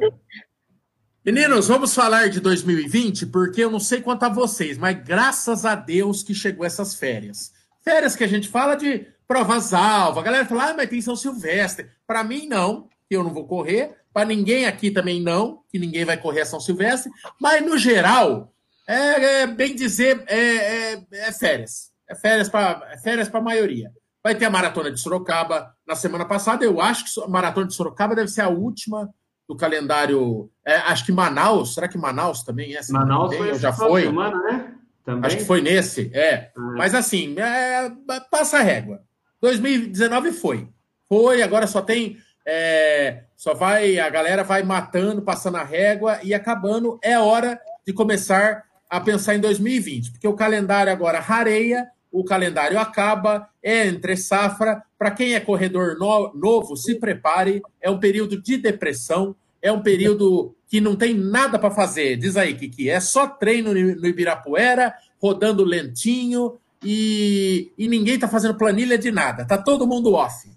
Meninos, 1.25 1.69
vamos 1.69 1.95
falar 1.95 2.31
de 2.31 2.41
2020, 2.41 3.27
porque 3.27 3.63
eu 3.63 3.71
não 3.71 3.79
sei 3.79 4.01
quanto 4.01 4.23
a 4.23 4.29
vocês, 4.31 4.79
mas 4.79 4.99
graças 5.05 5.67
a 5.67 5.75
Deus 5.75 6.23
que 6.23 6.35
chegou 6.35 6.65
essas 6.65 6.95
férias. 6.95 7.53
Férias 7.83 8.17
que 8.17 8.25
a 8.25 8.29
gente 8.29 8.49
fala 8.49 8.75
de 8.75 9.07
provas 9.29 9.75
alva. 9.75 10.21
A 10.21 10.25
galera 10.25 10.47
fala, 10.47 10.71
ah, 10.71 10.75
mas 10.75 10.89
tem 10.89 11.03
São 11.03 11.15
Silvestre. 11.15 11.91
Para 12.07 12.25
mim, 12.25 12.47
não, 12.47 12.89
eu 13.11 13.23
não 13.23 13.33
vou 13.33 13.47
correr. 13.47 13.97
Para 14.13 14.27
ninguém 14.27 14.67
aqui 14.67 14.91
também 14.91 15.23
não, 15.23 15.63
que 15.71 15.79
ninguém 15.79 16.05
vai 16.05 16.17
correr 16.17 16.41
a 16.41 16.47
São 16.47 16.59
Silvestre, 16.59 17.13
mas 17.41 17.65
no 17.65 17.79
geral, 17.79 18.53
é, 18.89 19.43
é 19.43 19.47
bem 19.47 19.77
dizer, 19.77 20.25
é, 20.27 20.95
é, 20.95 21.07
é 21.13 21.33
férias. 21.33 21.90
É 22.11 22.15
férias 22.17 22.49
para 22.49 22.89
é 22.91 22.99
férias 22.99 23.33
a 23.33 23.41
maioria. 23.41 23.93
Vai 24.23 24.35
ter 24.35 24.45
a 24.45 24.51
maratona 24.51 24.91
de 24.91 24.99
Sorocaba 24.99 25.75
na 25.87 25.95
semana 25.95 26.25
passada. 26.25 26.65
Eu 26.65 26.81
acho 26.81 27.05
que 27.05 27.23
a 27.23 27.29
maratona 27.29 27.69
de 27.69 27.75
Sorocaba 27.75 28.17
deve 28.17 28.29
ser 28.29 28.41
a 28.41 28.49
última 28.49 29.09
do 29.49 29.57
calendário. 29.57 30.51
É, 30.67 30.77
acho 30.77 31.07
que 31.07 31.13
Manaus, 31.13 31.75
será 31.75 31.87
que 31.87 31.97
Manaus 31.97 32.43
também 32.43 32.75
é? 32.75 32.81
Manaus 32.91 33.35
foi 33.35 33.55
já 33.55 33.73
foi. 33.73 34.03
Semana, 34.03 34.43
né? 34.43 34.75
Também? 35.05 35.27
Acho 35.27 35.37
que 35.39 35.45
foi 35.45 35.61
nesse, 35.63 36.11
é. 36.13 36.51
Ah. 36.57 36.75
Mas 36.77 36.95
assim, 36.95 37.37
é, 37.39 37.91
passa 38.29 38.59
a 38.59 38.63
régua. 38.63 39.03
2019 39.41 40.33
foi. 40.33 40.69
Foi, 41.09 41.43
agora 41.43 41.67
só 41.69 41.81
tem. 41.81 42.19
É, 42.45 43.25
só 43.37 43.55
vai. 43.55 44.01
A 44.01 44.11
galera 44.11 44.43
vai 44.43 44.65
matando, 44.65 45.23
passando 45.23 45.57
a 45.59 45.65
régua 45.65 46.19
e 46.25 46.35
acabando. 46.35 46.99
É 47.03 47.19
hora 47.19 47.59
de 47.87 47.93
começar 47.93 48.65
a 48.91 49.01
pensar 49.01 49.37
em 49.37 49.41
2020, 49.41 50.11
porque 50.11 50.27
o 50.27 50.35
calendário 50.35 50.93
agora 50.93 51.21
rareia, 51.21 51.89
o 52.11 52.25
calendário 52.25 52.79
acaba, 52.79 53.49
é 53.63 53.87
entre 53.87 54.17
safra. 54.17 54.83
Para 54.99 55.11
quem 55.11 55.35
é 55.35 55.41
corredor 55.41 55.97
no, 55.99 56.33
novo, 56.35 56.77
se 56.77 56.97
prepare. 56.97 57.63
É 57.81 57.91
um 57.91 57.99
período 57.99 58.41
de 58.41 58.57
depressão, 58.57 59.35
é 59.63 59.71
um 59.71 59.83
período 59.83 60.55
que 60.69 60.81
não 60.81 60.97
tem 60.97 61.15
nada 61.15 61.59
para 61.59 61.71
fazer. 61.71 62.17
Diz 62.17 62.37
aí, 62.37 62.55
Kiki. 62.55 62.89
É 62.89 63.01
só 63.01 63.27
treino 63.27 63.73
no 63.73 64.07
Ibirapuera, 64.07 64.95
rodando 65.21 65.65
lentinho 65.65 66.59
e, 66.83 67.73
e 67.77 67.89
ninguém 67.89 68.15
está 68.15 68.29
fazendo 68.29 68.57
planilha 68.57 68.97
de 68.97 69.11
nada. 69.11 69.43
Está 69.43 69.59
todo 69.59 69.87
mundo 69.87 70.15
off. 70.15 70.49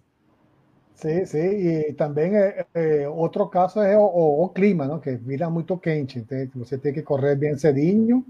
Sim, 0.96 1.26
sim. 1.26 1.38
E 1.38 1.94
também 1.94 2.36
é, 2.36 2.66
é, 2.74 3.10
outro 3.10 3.46
caso 3.48 3.82
é 3.82 3.98
o, 3.98 4.04
o, 4.04 4.46
o, 4.46 4.50
clima, 4.50 4.88
não? 4.88 5.00
que 5.00 5.16
vira 5.16 5.50
muito 5.50 5.78
quente. 5.78 6.20
Então, 6.20 6.48
você 6.56 6.78
tem 6.78 6.94
que 6.94 7.02
correr 7.02 7.36
bem 7.36 7.58
cedinho 7.58 8.26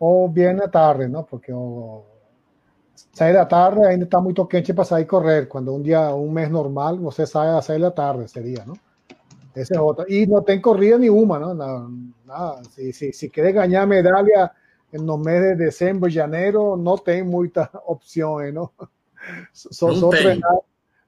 ou 0.00 0.28
bem 0.28 0.48
à 0.60 0.66
tarde, 0.66 1.06
não? 1.06 1.22
porque 1.22 1.52
o, 1.52 2.02
sair 3.12 3.32
da 3.32 3.44
tarde 3.44 3.84
ainda 3.84 4.04
está 4.04 4.20
muito 4.20 4.44
quente 4.46 4.72
para 4.72 4.84
sair 4.84 5.04
correr. 5.04 5.46
Quando 5.46 5.74
um 5.74 5.82
dia, 5.82 6.14
um 6.14 6.30
mês 6.30 6.50
normal, 6.50 6.96
você 6.98 7.26
sai 7.26 7.48
a 7.48 7.62
sair 7.62 7.80
da 7.80 7.90
tarde, 7.90 8.28
seria, 8.28 8.64
não? 8.66 8.76
Essa 9.54 9.74
é 9.76 9.80
outra. 9.80 10.04
E 10.08 10.26
não 10.26 10.42
tem 10.42 10.60
corrida 10.60 10.98
nenhuma, 10.98 11.38
não? 11.38 11.54
não, 11.54 11.90
não 12.24 12.64
se, 12.70 12.92
se, 12.92 13.12
se 13.12 13.28
quer 13.28 13.52
ganhar 13.52 13.86
medalha 13.86 14.50
no 14.92 15.18
mês 15.18 15.42
de 15.42 15.56
dezembro, 15.56 16.08
janeiro, 16.08 16.76
não 16.76 16.96
tem 16.96 17.22
muitas 17.22 17.68
opções, 17.86 18.54
não? 18.54 18.70
Só, 19.52 19.88
não 19.88 19.96
só 19.96 20.08
treinar 20.10 20.58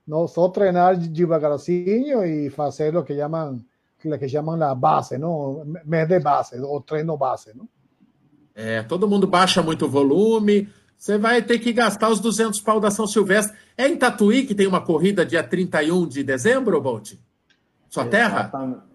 no 0.06 0.26
só 0.26 0.48
treinar 0.48 0.96
devagarzinho 0.96 2.24
e 2.24 2.50
fazer 2.50 2.96
o 2.96 3.04
que 3.04 3.16
chamam 3.16 3.64
que 3.98 4.28
chamam 4.28 4.60
a 4.62 4.74
base, 4.74 5.16
não? 5.16 5.62
Mês 5.84 6.08
de 6.08 6.18
base, 6.18 6.60
o 6.60 6.80
treino 6.80 7.16
base, 7.16 7.56
não? 7.56 7.68
É, 8.54 8.82
todo 8.82 9.08
mundo 9.08 9.26
baixa 9.26 9.62
muito 9.62 9.88
volume, 9.88 10.68
você 11.00 11.16
vai 11.16 11.40
ter 11.40 11.58
que 11.58 11.72
gastar 11.72 12.10
os 12.10 12.20
200 12.20 12.60
pau 12.60 12.78
da 12.78 12.90
São 12.90 13.06
Silvestre. 13.06 13.56
É 13.74 13.88
em 13.88 13.96
Tatuí 13.96 14.44
que 14.44 14.54
tem 14.54 14.66
uma 14.66 14.82
corrida 14.82 15.24
dia 15.24 15.42
31 15.42 16.06
de 16.06 16.22
dezembro, 16.22 16.78
Bolt? 16.78 17.14
Sua 17.88 18.04
terra? 18.04 18.52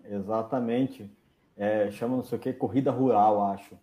Exatamente. 0.08 1.10
É, 1.58 1.90
chama 1.90 2.18
não 2.18 2.24
sei 2.24 2.38
o 2.38 2.42
que, 2.42 2.54
corrida 2.54 2.92
rural, 2.92 3.48
acho. 3.48 3.76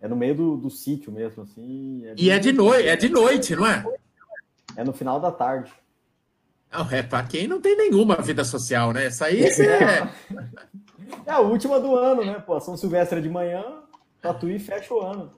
É 0.00 0.08
no 0.08 0.16
meio 0.16 0.34
do, 0.34 0.56
do 0.56 0.70
sítio 0.70 1.12
mesmo, 1.12 1.42
assim. 1.42 2.06
É 2.06 2.14
e 2.16 2.30
é 2.30 2.38
de 2.38 2.52
noite, 2.52 2.88
é 2.88 2.96
de 2.96 3.10
noite, 3.10 3.54
não 3.54 3.66
é? 3.66 3.84
É 4.74 4.82
no 4.82 4.94
final 4.94 5.20
da 5.20 5.30
tarde. 5.30 5.70
Não, 6.72 6.90
é 6.90 7.02
para 7.02 7.26
quem 7.26 7.46
não 7.46 7.60
tem 7.60 7.76
nenhuma 7.76 8.16
vida 8.16 8.44
social, 8.44 8.94
né? 8.94 9.06
Essa 9.06 9.26
aí 9.26 9.44
é... 9.60 10.08
é 11.26 11.30
a 11.30 11.40
última 11.40 11.78
do 11.78 11.94
ano, 11.94 12.24
né? 12.24 12.42
Pô, 12.46 12.58
São 12.60 12.78
Silvestre 12.78 13.18
é 13.18 13.22
de 13.22 13.28
manhã, 13.28 13.62
Tatuí 14.22 14.58
fecha 14.58 14.94
o 14.94 15.02
ano. 15.02 15.37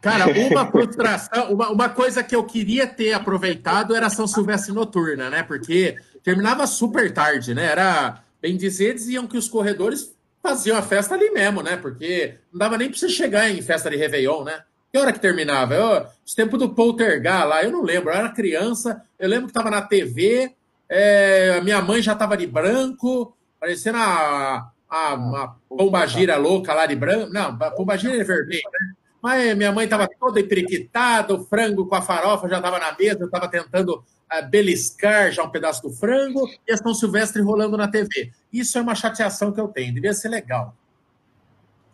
Cara, 0.00 0.26
uma 0.26 0.66
frustração, 0.70 1.52
uma, 1.52 1.70
uma 1.70 1.88
coisa 1.88 2.22
que 2.22 2.34
eu 2.34 2.44
queria 2.44 2.86
ter 2.86 3.12
aproveitado 3.12 3.94
era 3.94 4.10
São 4.10 4.26
Silvestre 4.26 4.72
noturna, 4.72 5.30
né? 5.30 5.42
Porque 5.42 5.96
terminava 6.22 6.66
super 6.66 7.12
tarde, 7.12 7.54
né? 7.54 7.66
Era, 7.66 8.22
bem 8.40 8.56
dizer, 8.56 8.94
diziam 8.94 9.26
que 9.26 9.36
os 9.36 9.48
corredores 9.48 10.14
faziam 10.42 10.76
a 10.76 10.82
festa 10.82 11.14
ali 11.14 11.30
mesmo, 11.30 11.62
né? 11.62 11.76
Porque 11.76 12.34
não 12.52 12.58
dava 12.58 12.78
nem 12.78 12.88
para 12.88 12.98
você 12.98 13.08
chegar 13.08 13.50
em 13.50 13.60
festa 13.60 13.90
de 13.90 13.96
Réveillon, 13.96 14.44
né? 14.44 14.62
Que 14.90 14.98
hora 14.98 15.12
que 15.12 15.20
terminava? 15.20 15.74
Eu, 15.74 16.06
os 16.24 16.34
tempos 16.34 16.58
do 16.58 16.70
Poltergar 16.70 17.46
lá, 17.46 17.62
eu 17.62 17.70
não 17.70 17.82
lembro. 17.82 18.10
Eu 18.10 18.16
era 18.16 18.28
criança, 18.30 19.02
eu 19.18 19.28
lembro 19.28 19.46
que 19.46 19.50
estava 19.50 19.70
na 19.70 19.82
TV, 19.82 20.52
é, 20.88 21.60
minha 21.60 21.82
mãe 21.82 22.00
já 22.00 22.12
estava 22.12 22.36
de 22.36 22.46
branco, 22.46 23.36
parecendo 23.60 23.98
a, 23.98 24.70
a, 24.88 25.12
a 25.12 25.54
pombagira 25.68 26.36
louca 26.36 26.72
lá 26.72 26.86
de 26.86 26.96
branco. 26.96 27.32
Não, 27.32 27.56
a 27.60 27.70
pombagira 27.70 28.16
é 28.16 28.24
vermelha, 28.24 28.62
né? 28.72 28.94
Mas 29.20 29.56
minha 29.56 29.72
mãe 29.72 29.84
estava 29.84 30.08
toda 30.18 30.40
emperiquitada, 30.40 31.34
o 31.34 31.44
frango 31.44 31.86
com 31.86 31.94
a 31.94 32.02
farofa 32.02 32.48
já 32.48 32.58
estava 32.58 32.78
na 32.78 32.96
mesa, 32.96 33.18
eu 33.20 33.26
estava 33.26 33.48
tentando 33.48 33.96
uh, 33.96 34.48
beliscar 34.48 35.32
já 35.32 35.42
um 35.42 35.50
pedaço 35.50 35.82
do 35.82 35.90
frango 35.90 36.48
e 36.66 36.72
a 36.72 36.76
São 36.76 36.94
Silvestre 36.94 37.42
rolando 37.42 37.76
na 37.76 37.88
TV. 37.88 38.30
Isso 38.52 38.78
é 38.78 38.80
uma 38.80 38.94
chateação 38.94 39.52
que 39.52 39.60
eu 39.60 39.68
tenho, 39.68 39.92
devia 39.92 40.12
ser 40.12 40.28
legal. 40.28 40.74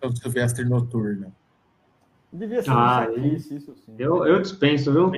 São 0.00 0.14
Silvestre 0.14 0.64
noturna. 0.64 1.32
Devia 2.30 2.62
ser 2.62 2.70
ah, 2.70 3.08
isso, 3.16 3.54
isso 3.54 3.74
sim. 3.86 3.94
Eu, 3.98 4.26
eu 4.26 4.42
dispenso, 4.42 4.92
viu? 4.92 5.12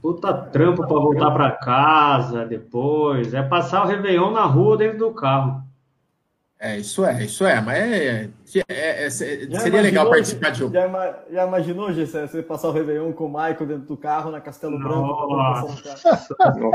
Puta 0.00 0.32
trampo 0.32 0.86
para 0.86 0.96
voltar 0.96 1.30
para 1.32 1.50
casa 1.50 2.46
depois. 2.46 3.34
É 3.34 3.42
passar 3.42 3.84
o 3.84 3.88
Réveillon 3.88 4.30
na 4.30 4.44
rua 4.44 4.76
dentro 4.76 4.98
do 4.98 5.12
carro. 5.12 5.64
É, 6.58 6.78
isso 6.78 7.04
é, 7.04 7.24
isso 7.24 7.44
é, 7.44 7.60
mas 7.60 7.76
é, 7.76 8.30
é, 8.68 9.06
é 9.06 9.10
seria 9.10 9.82
legal 9.82 10.08
participar 10.08 10.50
de 10.50 10.64
um. 10.64 10.72
Já, 10.72 11.18
já 11.30 11.46
imaginou, 11.46 11.92
Gê, 11.92 12.06
você 12.06 12.42
passar 12.42 12.68
o 12.68 12.72
Réveillon 12.72 13.12
com 13.12 13.26
o 13.26 13.28
Michael 13.28 13.66
dentro 13.66 13.86
do 13.86 13.96
carro 13.96 14.30
na 14.30 14.40
Castelo 14.40 14.78
Branco? 14.78 15.26
Nossa! 15.28 16.24
Por 16.36 16.72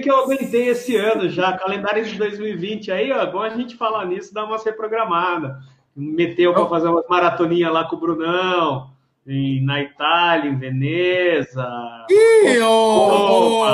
que 0.00 0.10
eu 0.10 0.18
aguentei 0.18 0.68
esse 0.68 0.96
ano 0.96 1.28
já? 1.28 1.56
Calendário 1.56 2.04
de 2.04 2.16
2020 2.16 2.92
aí, 2.92 3.12
ó, 3.12 3.26
bom 3.26 3.40
a 3.40 3.50
gente 3.50 3.76
falar 3.76 4.06
nisso, 4.06 4.34
dar 4.34 4.44
uma 4.44 4.58
reprogramada. 4.58 5.58
Meteu 5.96 6.52
para 6.52 6.66
fazer 6.66 6.88
uma 6.88 7.04
maratoninha 7.08 7.70
lá 7.70 7.84
com 7.84 7.94
o 7.96 8.00
Brunão 8.00 8.90
em, 9.26 9.64
na 9.64 9.82
Itália, 9.82 10.50
em 10.50 10.58
Veneza. 10.58 11.66
Ih, 12.10 12.58
ô, 12.60 13.66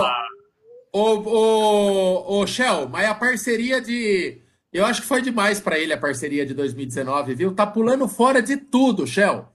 ô, 0.92 0.92
ô, 0.92 2.40
ô, 2.40 2.46
Shell, 2.46 2.88
mas 2.88 3.08
a 3.08 3.14
parceria 3.14 3.80
de. 3.80 4.39
Eu 4.72 4.86
acho 4.86 5.02
que 5.02 5.08
foi 5.08 5.20
demais 5.20 5.60
para 5.60 5.78
ele 5.78 5.92
a 5.92 5.98
parceria 5.98 6.46
de 6.46 6.54
2019, 6.54 7.34
viu? 7.34 7.54
Tá 7.54 7.66
pulando 7.66 8.06
fora 8.06 8.40
de 8.40 8.56
tudo, 8.56 9.06
Shell. 9.06 9.46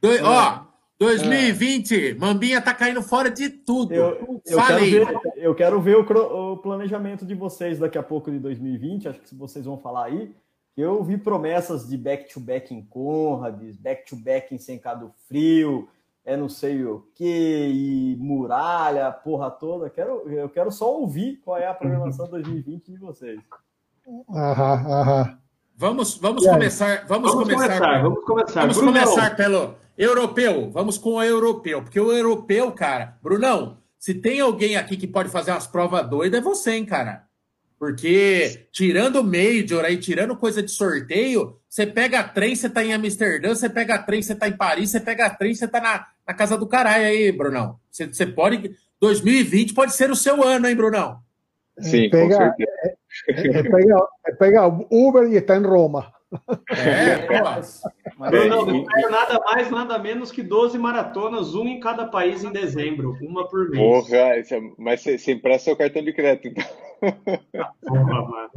Do, 0.00 0.10
é. 0.10 0.22
Ó, 0.22 0.66
2020, 0.98 2.10
é. 2.10 2.14
Mambinha 2.14 2.60
tá 2.60 2.72
caindo 2.72 3.02
fora 3.02 3.30
de 3.30 3.50
tudo. 3.50 3.92
Eu, 3.92 4.40
eu 4.46 4.58
quero 4.66 4.84
ver, 4.84 5.20
eu 5.36 5.54
quero 5.54 5.80
ver 5.80 5.96
o, 5.96 6.52
o, 6.52 6.56
planejamento 6.56 7.26
de 7.26 7.34
vocês 7.34 7.78
daqui 7.78 7.98
a 7.98 8.02
pouco 8.02 8.30
de 8.30 8.38
2020. 8.38 9.08
Acho 9.08 9.20
que 9.20 9.34
vocês 9.34 9.66
vão 9.66 9.76
falar 9.76 10.06
aí. 10.06 10.34
Eu 10.74 11.02
vi 11.04 11.18
promessas 11.18 11.88
de 11.88 11.96
back-to-back 11.96 12.74
em 12.74 12.82
Conrads, 12.82 13.76
back-to-back 13.76 14.54
em 14.54 14.58
Sencado 14.58 15.12
Frio, 15.26 15.88
é 16.22 16.36
não 16.36 16.50
sei 16.50 16.84
o 16.84 17.06
que, 17.14 17.24
e 17.24 18.16
muralha, 18.18 19.10
porra 19.10 19.50
toda. 19.50 19.88
Quero, 19.88 20.28
eu 20.30 20.48
quero 20.50 20.70
só 20.70 20.94
ouvir 20.98 21.40
qual 21.44 21.56
é 21.56 21.66
a 21.66 21.74
programação 21.74 22.28
2020 22.30 22.92
de 22.92 22.98
vocês. 22.98 23.40
Aham, 24.30 24.92
aham. 24.92 25.38
Vamos, 25.76 26.16
vamos 26.16 26.46
começar. 26.46 27.04
Vamos, 27.06 27.32
vamos 27.32 27.44
começar, 27.44 27.78
começar, 27.78 28.02
vamos 28.02 28.24
começar. 28.24 28.60
Vamos 28.60 28.76
Brunão. 28.76 29.04
começar 29.04 29.36
pelo 29.36 29.74
europeu. 29.98 30.70
Vamos 30.70 30.96
com 30.96 31.14
o 31.14 31.22
europeu, 31.22 31.82
porque 31.82 32.00
o 32.00 32.12
europeu, 32.12 32.70
cara, 32.72 33.18
Brunão, 33.22 33.78
se 33.98 34.14
tem 34.14 34.40
alguém 34.40 34.76
aqui 34.76 34.96
que 34.96 35.06
pode 35.06 35.28
fazer 35.28 35.50
umas 35.50 35.66
provas 35.66 36.08
doidas, 36.08 36.40
é 36.40 36.42
você, 36.42 36.72
hein, 36.72 36.86
cara. 36.86 37.26
Porque 37.78 38.68
tirando 38.72 39.16
o 39.16 39.24
Major 39.24 39.84
aí, 39.84 39.98
tirando 39.98 40.36
coisa 40.36 40.62
de 40.62 40.70
sorteio, 40.70 41.58
você 41.68 41.86
pega 41.86 42.22
trem, 42.22 42.56
você 42.56 42.70
tá 42.70 42.82
em 42.82 42.94
Amsterdã, 42.94 43.54
você 43.54 43.68
pega 43.68 43.98
trem, 43.98 44.22
você 44.22 44.34
tá 44.34 44.48
em 44.48 44.56
Paris, 44.56 44.90
você 44.90 45.00
pega 45.00 45.28
trem, 45.28 45.54
você 45.54 45.68
tá 45.68 45.80
na, 45.80 46.06
na 46.26 46.32
casa 46.32 46.56
do 46.56 46.66
caralho 46.66 47.04
aí, 47.04 47.30
Brunão. 47.32 47.78
Você, 47.90 48.06
você 48.06 48.26
pode. 48.26 48.74
2020 48.98 49.74
pode 49.74 49.92
ser 49.92 50.10
o 50.10 50.16
seu 50.16 50.42
ano, 50.42 50.66
hein, 50.66 50.74
Brunão? 50.74 51.18
Sim, 51.78 52.08
pega, 52.08 52.28
com 52.28 52.42
certeza. 52.42 52.96
É, 53.28 53.58
é, 53.58 53.62
pega, 53.62 54.08
é 54.26 54.32
pega 54.32 54.66
Uber 54.90 55.24
e 55.30 55.36
está 55.36 55.56
em 55.56 55.62
Roma. 55.62 56.12
É, 56.68 57.40
mas, 57.40 57.80
mas 58.18 58.48
não, 58.48 58.66
não 58.66 58.84
nada 59.10 59.38
mais, 59.44 59.70
nada 59.70 59.98
menos 59.98 60.32
que 60.32 60.42
12 60.42 60.76
maratonas, 60.76 61.54
uma 61.54 61.70
em 61.70 61.80
cada 61.80 62.06
país 62.06 62.42
em 62.42 62.50
dezembro, 62.50 63.16
uma 63.22 63.48
por 63.48 63.70
mês. 63.70 63.82
Porra, 63.82 64.16
é, 64.16 64.42
mas 64.76 65.02
você 65.02 65.32
empresta 65.32 65.66
seu 65.66 65.76
cartão 65.76 66.02
de 66.02 66.12
crédito, 66.12 66.48
então. 66.48 66.64
Porra, 67.82 68.22
mano. 68.22 68.50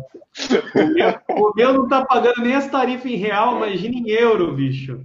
O 0.75 0.93
meu, 0.93 1.19
o 1.29 1.53
meu 1.55 1.73
não 1.73 1.87
tá 1.87 2.05
pagando 2.05 2.41
nem 2.41 2.55
as 2.55 2.67
tarifas 2.67 3.05
em 3.05 3.15
real, 3.15 3.57
imagina 3.57 3.95
em 3.95 4.09
euro, 4.09 4.55
bicho. 4.55 5.01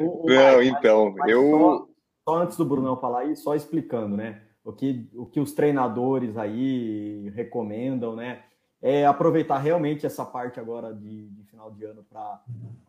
O, 0.00 0.26
o 0.26 0.26
não, 0.26 0.62
então, 0.62 1.14
mas, 1.16 1.30
eu. 1.30 1.50
Só, 1.50 1.88
só, 2.28 2.42
antes 2.42 2.56
do 2.56 2.64
Brunão 2.64 2.96
falar 2.96 3.20
aí, 3.20 3.36
só 3.36 3.54
explicando, 3.54 4.16
né? 4.16 4.40
O 4.64 4.72
que, 4.72 5.08
o 5.14 5.26
que 5.26 5.38
os 5.38 5.52
treinadores 5.52 6.36
aí 6.36 7.30
recomendam, 7.34 8.16
né? 8.16 8.42
É 8.80 9.06
aproveitar 9.06 9.58
realmente 9.58 10.04
essa 10.04 10.24
parte 10.24 10.58
agora 10.58 10.92
de, 10.92 11.28
de 11.28 11.44
final 11.44 11.70
de 11.70 11.84
ano 11.84 12.04
para 12.04 12.42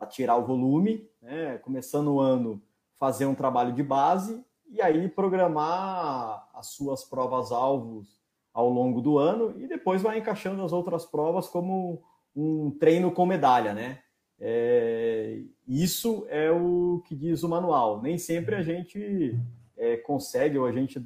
tirar 0.09 0.37
o 0.37 0.45
volume, 0.45 1.07
né? 1.21 1.57
Começando 1.59 2.13
o 2.13 2.19
ano, 2.19 2.61
fazer 2.97 3.25
um 3.25 3.35
trabalho 3.35 3.73
de 3.73 3.83
base 3.83 4.43
e 4.69 4.81
aí 4.81 5.07
programar 5.07 6.49
as 6.53 6.67
suas 6.67 7.03
provas-alvos 7.03 8.19
ao 8.53 8.69
longo 8.69 9.01
do 9.01 9.17
ano 9.17 9.53
e 9.59 9.67
depois 9.67 10.01
vai 10.01 10.17
encaixando 10.17 10.63
as 10.63 10.71
outras 10.71 11.05
provas 11.05 11.47
como 11.47 12.01
um 12.35 12.71
treino 12.71 13.11
com 13.11 13.25
medalha, 13.25 13.73
né? 13.73 13.99
É, 14.39 15.41
isso 15.67 16.25
é 16.29 16.51
o 16.51 17.01
que 17.05 17.15
diz 17.15 17.43
o 17.43 17.49
manual. 17.49 18.01
Nem 18.01 18.17
sempre 18.17 18.55
a 18.55 18.61
gente 18.61 19.37
é, 19.77 19.97
consegue 19.97 20.57
ou 20.57 20.65
a 20.65 20.71
gente 20.71 21.05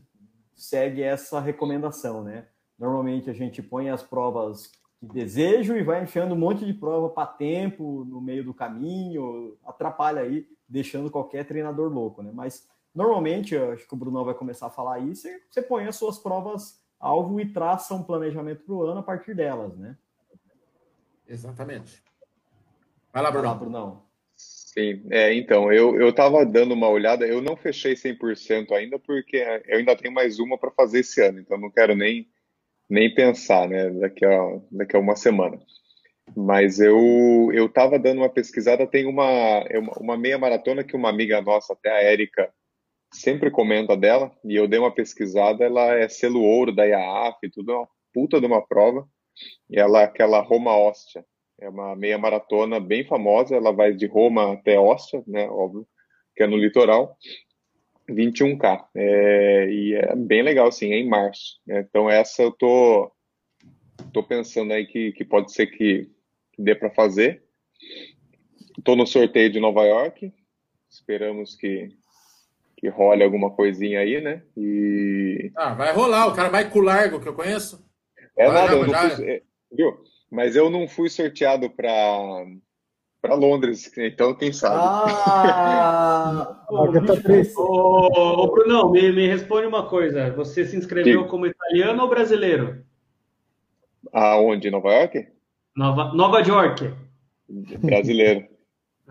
segue 0.59 1.01
essa 1.01 1.39
recomendação, 1.39 2.23
né? 2.23 2.47
Normalmente 2.77 3.29
a 3.29 3.33
gente 3.33 3.61
põe 3.61 3.89
as 3.89 4.03
provas 4.03 4.71
de 5.01 5.07
desejo 5.07 5.75
e 5.77 5.83
vai 5.83 6.03
enfiando 6.03 6.35
um 6.35 6.37
monte 6.37 6.65
de 6.65 6.73
prova 6.73 7.09
para 7.09 7.25
tempo 7.25 8.03
no 8.05 8.19
meio 8.19 8.43
do 8.43 8.53
caminho, 8.53 9.57
atrapalha 9.65 10.21
aí, 10.21 10.45
deixando 10.67 11.09
qualquer 11.09 11.45
treinador 11.45 11.91
louco, 11.91 12.21
né? 12.21 12.31
Mas 12.33 12.67
normalmente, 12.93 13.57
acho 13.57 13.87
que 13.87 13.93
o 13.93 13.97
Bruno 13.97 14.23
vai 14.25 14.33
começar 14.33 14.67
a 14.67 14.71
falar 14.71 14.99
isso, 14.99 15.27
você 15.49 15.61
põe 15.61 15.85
as 15.85 15.95
suas 15.95 16.17
provas 16.17 16.83
alvo 16.99 17.39
e 17.39 17.51
traça 17.51 17.95
um 17.95 18.03
planejamento 18.03 18.63
para 18.65 18.73
o 18.73 18.83
ano 18.83 18.99
a 18.99 19.03
partir 19.03 19.33
delas, 19.33 19.77
né? 19.77 19.97
Exatamente. 21.25 22.03
Vai 23.13 23.23
lá, 23.23 23.31
Bruno. 23.31 23.47
Vai 23.47 23.53
lá, 23.53 23.59
Brunão. 23.59 24.08
Sim, 24.73 25.03
é, 25.09 25.33
então, 25.33 25.73
eu, 25.73 25.99
eu 25.99 26.13
tava 26.13 26.45
dando 26.45 26.75
uma 26.75 26.87
olhada, 26.87 27.25
eu 27.25 27.41
não 27.41 27.57
fechei 27.57 27.95
100% 27.95 28.71
ainda, 28.71 28.99
porque 28.99 29.37
eu 29.65 29.79
ainda 29.79 29.95
tenho 29.95 30.13
mais 30.13 30.37
uma 30.37 30.59
para 30.59 30.69
fazer 30.69 30.99
esse 30.99 31.19
ano, 31.23 31.39
então 31.39 31.57
não 31.57 31.71
quero 31.71 31.95
nem, 31.95 32.27
nem 32.87 33.11
pensar, 33.13 33.67
né, 33.67 33.89
daqui 33.89 34.23
a, 34.23 34.61
daqui 34.71 34.95
a 34.95 34.99
uma 34.99 35.15
semana. 35.15 35.59
Mas 36.37 36.79
eu, 36.79 37.49
eu 37.51 37.67
tava 37.67 37.97
dando 37.97 38.19
uma 38.19 38.29
pesquisada, 38.29 38.85
tem 38.85 39.07
uma, 39.07 39.23
é 39.69 39.79
uma 39.79 40.15
meia 40.15 40.37
maratona 40.37 40.83
que 40.83 40.95
uma 40.95 41.09
amiga 41.09 41.41
nossa, 41.41 41.73
até 41.73 41.89
a 41.89 42.03
Érica, 42.03 42.53
sempre 43.11 43.49
comenta 43.49 43.97
dela, 43.97 44.31
e 44.45 44.55
eu 44.55 44.67
dei 44.67 44.79
uma 44.79 44.93
pesquisada, 44.93 45.65
ela 45.65 45.95
é 45.95 46.07
selo 46.07 46.43
ouro 46.43 46.75
da 46.75 46.85
IAAF, 46.85 47.49
tudo, 47.51 47.71
é 47.71 47.75
uma 47.75 47.89
puta 48.13 48.39
de 48.39 48.45
uma 48.45 48.61
prova, 48.61 49.07
e 49.67 49.79
ela 49.79 50.03
aquela 50.03 50.41
Roma 50.41 50.77
Ostia, 50.77 51.25
é 51.61 51.69
uma 51.69 51.95
meia 51.95 52.17
maratona 52.17 52.79
bem 52.79 53.05
famosa, 53.05 53.55
ela 53.55 53.71
vai 53.71 53.93
de 53.93 54.05
Roma 54.05 54.53
até 54.53 54.79
Ostia, 54.79 55.23
né, 55.27 55.47
óbvio, 55.49 55.87
que 56.35 56.43
é 56.43 56.47
no 56.47 56.57
litoral, 56.57 57.17
21K. 58.09 58.85
É, 58.95 59.69
e 59.69 59.93
é 59.95 60.15
bem 60.15 60.41
legal, 60.41 60.71
sim, 60.71 60.91
é 60.91 60.97
em 60.97 61.07
março. 61.07 61.59
Né, 61.65 61.85
então 61.87 62.09
essa 62.09 62.41
eu 62.41 62.51
tô, 62.51 63.11
tô 64.13 64.23
pensando 64.23 64.73
aí 64.73 64.85
que, 64.85 65.11
que 65.11 65.25
pode 65.25 65.51
ser 65.51 65.67
que, 65.67 66.09
dê 66.57 66.75
para 66.75 66.89
fazer. 66.89 67.43
Estou 68.77 68.95
no 68.95 69.07
sorteio 69.07 69.49
de 69.49 69.59
Nova 69.59 69.85
York, 69.85 70.33
esperamos 70.89 71.55
que, 71.55 71.89
que 72.77 72.87
role 72.89 73.23
alguma 73.23 73.51
coisinha 73.51 73.99
aí, 73.99 74.21
né? 74.21 74.43
E... 74.57 75.51
Ah, 75.55 75.73
vai 75.73 75.93
rolar, 75.93 76.27
o 76.27 76.35
cara 76.35 76.49
vai 76.49 76.69
com 76.69 76.79
o 76.79 76.83
largo 76.83 77.19
que 77.19 77.27
eu 77.27 77.33
conheço. 77.33 77.85
É 78.37 78.47
vai, 78.47 78.53
nada, 78.53 78.73
eu 78.73 78.83
não 78.83 78.89
já... 78.89 79.09
Fui, 79.09 79.43
viu? 79.71 80.08
Mas 80.29 80.55
eu 80.55 80.69
não 80.69 80.87
fui 80.87 81.09
sorteado 81.09 81.69
para 81.69 81.89
para 83.21 83.35
Londres, 83.35 83.91
então 83.97 84.33
quem 84.33 84.53
sabe. 84.53 84.77
Ah! 84.77 86.65
ô, 86.71 86.85
ô, 87.57 88.43
ô, 88.43 88.51
Brunão, 88.51 88.89
me, 88.91 89.11
me 89.11 89.27
responde 89.27 89.67
uma 89.67 89.89
coisa. 89.89 90.31
Você 90.31 90.65
se 90.65 90.77
inscreveu 90.77 91.27
como 91.27 91.45
italiano 91.45 92.01
ou 92.01 92.09
brasileiro? 92.09 92.81
Aonde? 94.13 94.71
Nova 94.71 94.93
York? 94.93 95.27
Nova, 95.75 96.13
Nova 96.13 96.39
York. 96.39 96.93
Brasileiro. 97.79 98.47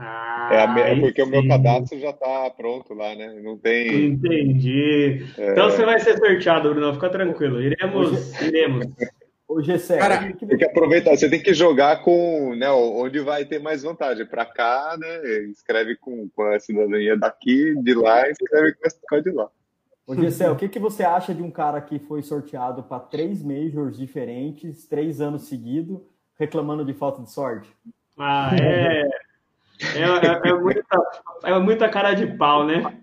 Ah, 0.00 0.48
é, 0.52 0.58
a, 0.64 0.78
é, 0.90 1.00
porque 1.00 1.24
sim. 1.24 1.28
o 1.28 1.30
meu 1.32 1.48
cadastro 1.48 1.98
já 1.98 2.10
está 2.10 2.48
pronto 2.50 2.94
lá, 2.94 3.16
né? 3.16 3.36
Não 3.42 3.58
tem. 3.58 4.10
Entendi. 4.10 5.26
É... 5.36 5.50
Então 5.50 5.68
você 5.68 5.84
vai 5.84 5.98
ser 5.98 6.16
sorteado, 6.16 6.72
Bruno. 6.72 6.94
Fica 6.94 7.10
tranquilo. 7.10 7.60
Iremos, 7.60 8.40
iremos. 8.40 8.86
O 9.48 9.62
Gessé, 9.62 9.96
Cara, 9.96 10.30
tem 10.34 10.58
que 10.58 10.64
aproveitar, 10.64 11.16
você 11.16 11.28
tem 11.28 11.42
que 11.42 11.54
jogar 11.54 12.02
com, 12.02 12.54
né, 12.54 12.70
onde 12.70 13.18
vai 13.20 13.46
ter 13.46 13.58
mais 13.58 13.82
vantagem. 13.82 14.26
Para 14.26 14.44
cá, 14.44 14.94
né, 14.98 15.44
escreve 15.50 15.96
com, 15.96 16.28
com 16.28 16.42
a 16.42 16.60
cidadania 16.60 17.16
daqui, 17.16 17.74
de 17.82 17.94
lá, 17.94 18.28
e 18.28 18.32
escreve 18.32 18.74
com 18.74 19.16
a 19.16 19.20
de 19.20 19.30
lá. 19.30 19.48
Ô 20.06 20.14
Gessé, 20.14 20.50
o 20.50 20.56
que, 20.56 20.68
que 20.68 20.78
você 20.78 21.02
acha 21.02 21.34
de 21.34 21.42
um 21.42 21.50
cara 21.50 21.80
que 21.80 21.98
foi 21.98 22.22
sorteado 22.22 22.82
para 22.82 23.00
três 23.00 23.42
majors 23.42 23.96
diferentes, 23.96 24.86
três 24.86 25.18
anos 25.18 25.48
seguidos, 25.48 25.98
reclamando 26.38 26.84
de 26.84 26.92
falta 26.92 27.22
de 27.22 27.30
sorte? 27.32 27.70
Ah, 28.18 28.50
é... 28.54 29.08
É, 29.94 30.02
é, 30.02 30.50
é, 30.50 30.52
muita, 30.54 30.82
é 31.44 31.58
muita 31.58 31.88
cara 31.88 32.12
de 32.12 32.26
pau, 32.26 32.66
né? 32.66 33.00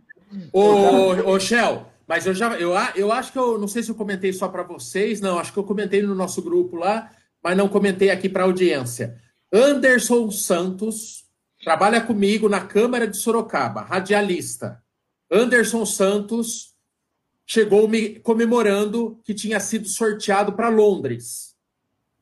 Ô, 0.52 1.32
ô 1.32 1.40
Shell, 1.40 1.86
mas 2.08 2.26
eu 2.26 2.34
já 2.34 2.56
eu, 2.60 2.74
eu 2.96 3.12
acho 3.12 3.32
que 3.32 3.40
eu 3.40 3.58
não 3.58 3.68
sei 3.68 3.84
se 3.84 3.90
eu 3.90 3.96
comentei 3.96 4.32
só 4.32 4.48
para 4.48 4.64
vocês, 4.64 5.20
não, 5.22 5.40
acho 5.40 5.52
que 5.52 5.60
eu 5.60 5.64
comentei 5.64 6.02
no 6.02 6.16
nosso 6.16 6.42
grupo 6.42 6.76
lá, 6.76 7.12
mas 7.44 7.58
não 7.58 7.68
comentei 7.68 8.10
aqui 8.10 8.30
para 8.30 8.44
a 8.44 8.46
audiência. 8.46 9.20
Anderson 9.52 10.30
Santos 10.32 11.26
trabalha 11.64 12.02
comigo 12.02 12.50
na 12.50 12.62
Câmara 12.62 13.08
de 13.08 13.18
Sorocaba, 13.18 13.82
radialista. 13.82 14.84
Anderson 15.32 15.86
Santos 15.86 16.76
chegou 17.46 17.88
me 17.88 18.20
comemorando 18.20 19.20
que 19.24 19.34
tinha 19.34 19.60
sido 19.60 19.88
sorteado 19.88 20.54
para 20.54 20.70
Londres. 20.70 21.56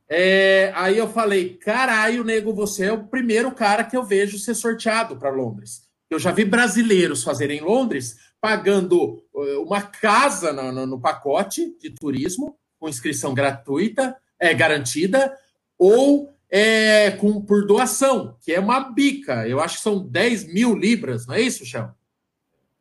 É, 0.10 0.72
aí 0.76 0.98
eu 0.98 1.08
falei, 1.08 1.56
caralho, 1.56 2.24
nego, 2.24 2.54
você 2.54 2.86
é 2.86 2.92
o 2.92 3.08
primeiro 3.08 3.52
cara 3.52 3.84
que 3.84 3.96
eu 3.96 4.04
vejo 4.04 4.38
ser 4.38 4.54
sorteado 4.54 5.16
para 5.16 5.30
Londres. 5.30 5.84
Eu 6.10 6.20
já 6.20 6.32
vi 6.32 6.46
brasileiros 6.46 7.24
fazerem 7.24 7.62
Londres 7.62 8.18
pagando 8.44 9.24
eh, 9.38 9.58
uma 9.60 9.82
casa 9.82 10.52
no, 10.52 10.86
no, 10.86 11.00
pacote 11.00 11.78
de 11.80 11.90
turismo, 11.90 12.58
com 12.78 12.90
inscrição 12.90 13.34
gratuita, 13.34 14.18
é, 14.38 14.54
garantida, 14.54 15.34
ou 15.80 16.30
é, 16.50 17.12
com, 17.12 17.40
por 17.40 17.66
doação, 17.66 18.36
que 18.42 18.52
é 18.52 18.60
uma 18.60 18.82
bica. 18.82 19.48
Eu 19.48 19.62
acho 19.62 19.78
que 19.78 19.84
são 19.84 20.06
10 20.06 20.54
mil 20.54 20.76
libras, 20.76 21.26
não 21.26 21.36
é 21.36 21.42
isso, 21.42 21.66
Chão? 21.66 21.90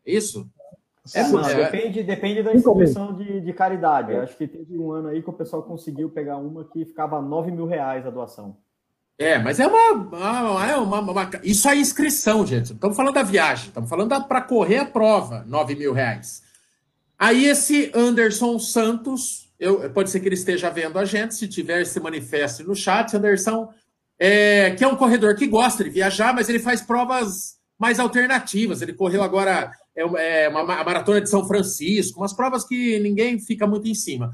Isso? 0.04 0.50
É, 1.14 1.28
não, 1.28 1.48
é, 1.48 1.54
depende, 1.54 2.02
depende 2.02 2.42
da 2.42 2.52
instituição 2.52 3.14
de, 3.16 3.40
de 3.40 3.52
caridade. 3.52 4.16
Acho 4.16 4.36
que 4.36 4.48
teve 4.48 4.76
um 4.76 4.90
ano 4.90 5.10
aí 5.10 5.22
que 5.22 5.30
o 5.30 5.32
pessoal 5.32 5.62
conseguiu 5.62 6.10
pegar 6.10 6.38
uma 6.38 6.64
que 6.64 6.84
ficava 6.84 7.22
9 7.22 7.52
mil 7.52 7.66
reais 7.66 8.04
a 8.04 8.10
doação. 8.10 8.56
É, 9.18 9.38
mas 9.38 9.60
é 9.60 9.66
uma, 9.66 9.92
uma, 9.92 10.66
é 10.66 10.76
uma, 10.76 11.00
uma, 11.00 11.30
Isso 11.44 11.68
é 11.68 11.76
inscrição, 11.76 12.46
gente. 12.46 12.72
Estamos 12.72 12.96
falando 12.96 13.14
da 13.14 13.22
viagem, 13.22 13.68
estamos 13.68 13.88
falando 13.88 14.24
para 14.26 14.40
correr 14.40 14.78
a 14.78 14.84
prova, 14.84 15.44
9 15.46 15.76
mil 15.76 15.92
reais. 15.92 16.42
Aí 17.18 17.44
esse 17.44 17.90
Anderson 17.94 18.58
Santos, 18.58 19.52
eu, 19.60 19.88
pode 19.90 20.10
ser 20.10 20.18
que 20.20 20.26
ele 20.26 20.34
esteja 20.34 20.70
vendo 20.70 20.98
a 20.98 21.04
gente, 21.04 21.34
se 21.34 21.46
tiver, 21.46 21.84
se 21.84 22.00
manifeste 22.00 22.64
no 22.64 22.74
chat, 22.74 23.16
Anderson, 23.16 23.72
é, 24.18 24.72
que 24.72 24.82
é 24.82 24.88
um 24.88 24.96
corredor 24.96 25.36
que 25.36 25.46
gosta 25.46 25.84
de 25.84 25.90
viajar, 25.90 26.34
mas 26.34 26.48
ele 26.48 26.58
faz 26.58 26.80
provas 26.80 27.56
mais 27.78 28.00
alternativas. 28.00 28.82
Ele 28.82 28.92
correu 28.92 29.22
agora 29.22 29.70
é, 29.96 30.44
é 30.44 30.48
uma, 30.48 30.60
a 30.60 30.84
maratona 30.84 31.20
de 31.20 31.28
São 31.28 31.46
Francisco, 31.46 32.20
umas 32.20 32.32
provas 32.32 32.64
que 32.64 32.98
ninguém 32.98 33.38
fica 33.38 33.66
muito 33.66 33.86
em 33.86 33.94
cima. 33.94 34.32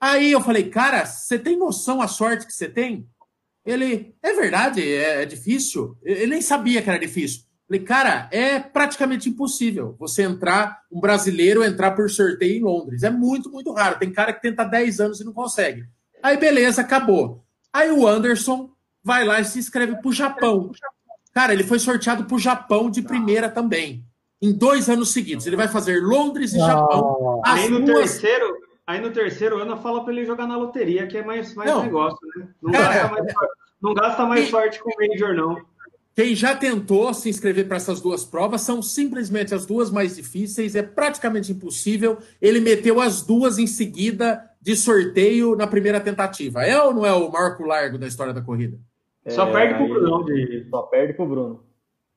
Aí 0.00 0.32
eu 0.32 0.40
falei, 0.40 0.68
cara, 0.70 1.04
você 1.06 1.38
tem 1.38 1.56
noção 1.56 2.02
a 2.02 2.08
sorte 2.08 2.46
que 2.46 2.52
você 2.52 2.68
tem? 2.68 3.06
Ele, 3.64 4.14
é 4.22 4.32
verdade, 4.34 4.82
é, 4.82 5.22
é 5.22 5.26
difícil. 5.26 5.96
Ele 6.02 6.26
nem 6.26 6.42
sabia 6.42 6.82
que 6.82 6.88
era 6.88 6.98
difícil. 6.98 7.42
Falei, 7.66 7.82
cara, 7.82 8.28
é 8.30 8.60
praticamente 8.60 9.28
impossível 9.28 9.96
você 9.98 10.22
entrar, 10.22 10.80
um 10.92 11.00
brasileiro 11.00 11.64
entrar 11.64 11.92
por 11.92 12.10
sorteio 12.10 12.58
em 12.58 12.62
Londres. 12.62 13.02
É 13.02 13.10
muito, 13.10 13.50
muito 13.50 13.72
raro. 13.72 13.98
Tem 13.98 14.12
cara 14.12 14.32
que 14.32 14.42
tenta 14.42 14.64
10 14.64 15.00
anos 15.00 15.20
e 15.20 15.24
não 15.24 15.32
consegue. 15.32 15.84
Aí, 16.22 16.36
beleza, 16.36 16.82
acabou. 16.82 17.42
Aí 17.72 17.90
o 17.90 18.06
Anderson 18.06 18.70
vai 19.02 19.24
lá 19.24 19.40
e 19.40 19.44
se 19.44 19.58
inscreve 19.58 19.96
para 19.96 20.08
o 20.08 20.12
Japão. 20.12 20.70
Cara, 21.32 21.52
ele 21.52 21.64
foi 21.64 21.78
sorteado 21.78 22.24
para 22.24 22.36
o 22.36 22.38
Japão 22.38 22.90
de 22.90 23.02
primeira 23.02 23.48
também. 23.48 24.04
Em 24.40 24.52
dois 24.52 24.90
anos 24.90 25.10
seguidos. 25.10 25.46
Ele 25.46 25.56
vai 25.56 25.68
fazer 25.68 26.00
Londres 26.02 26.52
e 26.52 26.58
Japão. 26.58 27.40
Aí 27.44 27.68
no 27.68 27.80
duas... 27.80 28.18
terceiro, 28.18 28.56
Aí 28.86 29.00
no 29.00 29.10
terceiro 29.10 29.58
ano 29.58 29.76
fala 29.78 30.04
para 30.04 30.12
ele 30.12 30.26
jogar 30.26 30.46
na 30.46 30.56
loteria, 30.56 31.06
que 31.06 31.16
é 31.16 31.24
mais, 31.24 31.54
mais 31.54 31.82
negócio, 31.82 32.18
né? 32.36 32.48
Não, 32.62 32.72
gasta 32.72 33.08
mais, 33.08 33.34
não 33.80 33.94
gasta 33.94 34.26
mais 34.26 34.48
sorte 34.50 34.78
com 34.78 34.90
o 34.90 34.94
Major, 34.98 35.34
não. 35.34 35.56
Quem 36.14 36.34
já 36.34 36.54
tentou 36.54 37.12
se 37.12 37.28
inscrever 37.28 37.66
para 37.66 37.76
essas 37.76 38.00
duas 38.00 38.24
provas 38.24 38.60
são 38.60 38.80
simplesmente 38.80 39.52
as 39.52 39.66
duas 39.66 39.90
mais 39.90 40.14
difíceis, 40.14 40.76
é 40.76 40.82
praticamente 40.82 41.50
impossível. 41.50 42.18
Ele 42.40 42.60
meteu 42.60 43.00
as 43.00 43.22
duas 43.22 43.58
em 43.58 43.66
seguida 43.66 44.48
de 44.60 44.76
sorteio 44.76 45.56
na 45.56 45.66
primeira 45.66 45.98
tentativa. 45.98 46.62
É 46.62 46.80
ou 46.80 46.94
não 46.94 47.04
é 47.04 47.12
o 47.12 47.32
marco 47.32 47.64
largo 47.64 47.98
da 47.98 48.06
história 48.06 48.32
da 48.32 48.40
corrida? 48.40 48.78
É, 49.24 49.30
só 49.30 49.50
perde 49.50 49.74
pro 49.74 49.88
Bruno. 49.88 50.24
De... 50.24 50.66
Só 50.70 50.82
perde 50.82 51.14
pro 51.14 51.26
Bruno. 51.26 51.64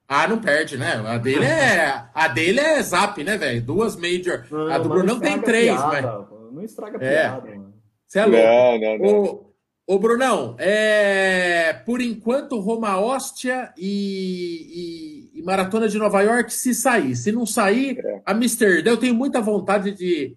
Ah, 0.07 0.27
não 0.27 0.39
perde, 0.39 0.77
né? 0.77 1.03
A 1.05 1.17
dele 1.17 1.45
é, 1.45 2.05
a 2.13 2.27
dele 2.27 2.59
é 2.59 2.81
zap, 2.81 3.21
né, 3.23 3.35
velho? 3.35 3.61
Duas 3.61 3.95
major. 3.95 4.45
Não, 4.49 4.71
a 4.71 4.77
do 4.77 4.89
Bruno 4.89 5.05
não 5.05 5.19
tem 5.19 5.39
três, 5.39 5.75
piada, 5.75 6.27
Não 6.51 6.63
estraga 6.63 6.97
é. 6.97 7.21
piada, 7.21 7.49
mano. 7.49 7.73
Você 8.07 8.19
é 8.19 8.25
louco. 8.25 8.45
Não, 8.45 8.79
não, 8.79 8.97
não. 8.97 9.23
O, 9.23 9.47
Ô, 9.89 9.97
Brunão, 9.97 10.57
é... 10.59 11.71
por 11.85 12.01
enquanto, 12.01 12.59
Roma 12.59 12.99
Ostia 12.99 13.73
e, 13.77 15.31
e, 15.33 15.39
e, 15.39 15.43
Maratona 15.43 15.87
de 15.87 15.97
Nova 15.97 16.21
York, 16.21 16.53
se 16.53 16.73
sair. 16.75 17.15
Se 17.15 17.31
não 17.31 17.45
sair, 17.45 17.97
é. 17.97 18.21
Amsterdã, 18.25 18.91
eu 18.91 18.97
tenho 18.97 19.15
muita 19.15 19.39
vontade 19.39 19.93
de, 19.93 20.35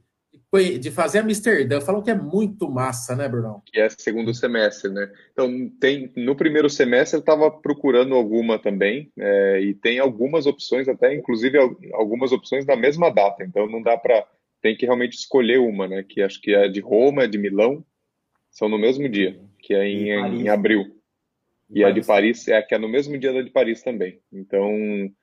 de 0.78 0.90
fazer 0.92 1.18
Amsterdã. 1.18 1.80
Falam 1.80 2.00
que 2.00 2.12
é 2.12 2.14
muito 2.14 2.70
massa, 2.70 3.16
né, 3.16 3.28
Brunão? 3.28 3.60
Que 3.66 3.80
é 3.80 3.88
segundo 3.88 4.32
semestre, 4.32 4.88
né? 4.88 5.10
Então, 5.32 5.68
tem, 5.80 6.12
no 6.16 6.36
primeiro 6.36 6.70
semestre 6.70 7.16
eu 7.16 7.20
estava 7.20 7.50
procurando 7.50 8.14
alguma 8.14 8.56
também, 8.56 9.10
é, 9.18 9.60
e 9.62 9.74
tem 9.74 9.98
algumas 9.98 10.46
opções, 10.46 10.88
até 10.88 11.12
inclusive 11.12 11.58
algumas 11.92 12.30
opções 12.30 12.64
na 12.64 12.76
mesma 12.76 13.10
data. 13.10 13.42
Então, 13.42 13.66
não 13.68 13.82
dá 13.82 13.96
para. 13.96 14.24
Tem 14.62 14.76
que 14.76 14.84
realmente 14.84 15.14
escolher 15.14 15.58
uma, 15.58 15.88
né? 15.88 16.04
Que 16.06 16.22
acho 16.22 16.40
que 16.40 16.54
é 16.54 16.68
de 16.68 16.80
Roma, 16.80 17.24
é 17.24 17.26
de 17.26 17.38
Milão 17.38 17.84
são 18.50 18.68
no 18.68 18.78
mesmo 18.78 19.08
dia, 19.08 19.40
que 19.60 19.74
é 19.74 19.86
em, 19.86 20.42
em 20.42 20.48
abril. 20.48 20.96
E 21.72 21.84
a 21.84 21.90
de 21.92 22.04
Paris 22.04 22.48
é 22.48 22.60
que 22.60 22.74
é 22.74 22.78
no 22.78 22.88
mesmo 22.88 23.16
dia 23.16 23.32
da 23.32 23.42
de 23.42 23.50
Paris 23.50 23.80
também. 23.80 24.18
Então. 24.32 24.68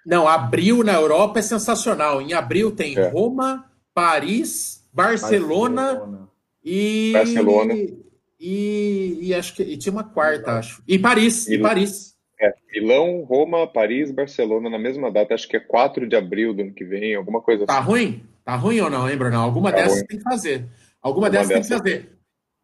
Não, 0.06 0.26
abril 0.26 0.82
na 0.82 0.94
Europa 0.94 1.40
é 1.40 1.42
sensacional. 1.42 2.22
Em 2.22 2.32
abril 2.32 2.72
tem 2.72 2.98
é. 2.98 3.10
Roma, 3.10 3.70
Paris, 3.94 4.88
Barcelona, 4.94 5.94
Barcelona. 5.94 6.30
e. 6.64 7.12
Barcelona. 7.14 7.74
E, 8.40 9.18
e, 9.20 9.34
acho 9.34 9.56
que 9.56 9.64
e 9.64 9.76
tinha 9.78 9.92
uma 9.92 10.04
quarta, 10.04 10.54
acho. 10.54 10.82
E 10.88 10.98
Paris, 10.98 11.48
e 11.50 11.58
Paris. 11.58 12.16
É, 12.40 12.54
Milão, 12.72 13.24
Roma, 13.24 13.66
Paris, 13.66 14.12
Barcelona 14.12 14.70
na 14.70 14.78
mesma 14.78 15.12
data, 15.12 15.34
acho 15.34 15.48
que 15.48 15.58
é 15.58 15.60
4 15.60 16.08
de 16.08 16.16
abril 16.16 16.54
do 16.54 16.62
ano 16.62 16.74
que 16.74 16.86
vem, 16.86 17.16
alguma 17.16 17.42
coisa 17.42 17.66
tá 17.66 17.74
assim. 17.74 17.82
Tá 17.82 17.86
ruim? 17.86 18.24
Tá 18.48 18.56
ruim 18.56 18.80
ou 18.80 18.90
não, 18.90 19.04
lembra? 19.04 19.30
Não, 19.30 19.42
alguma 19.42 19.72
tá 19.72 19.80
dessas 19.80 19.98
ruim. 19.98 20.08
tem 20.08 20.18
que 20.20 20.24
fazer. 20.24 20.70
Alguma, 21.02 21.28
alguma 21.28 21.30
dessas, 21.30 21.50
dessas 21.50 21.68
tem 21.68 21.78
que 21.78 21.84
fazer. 21.84 22.18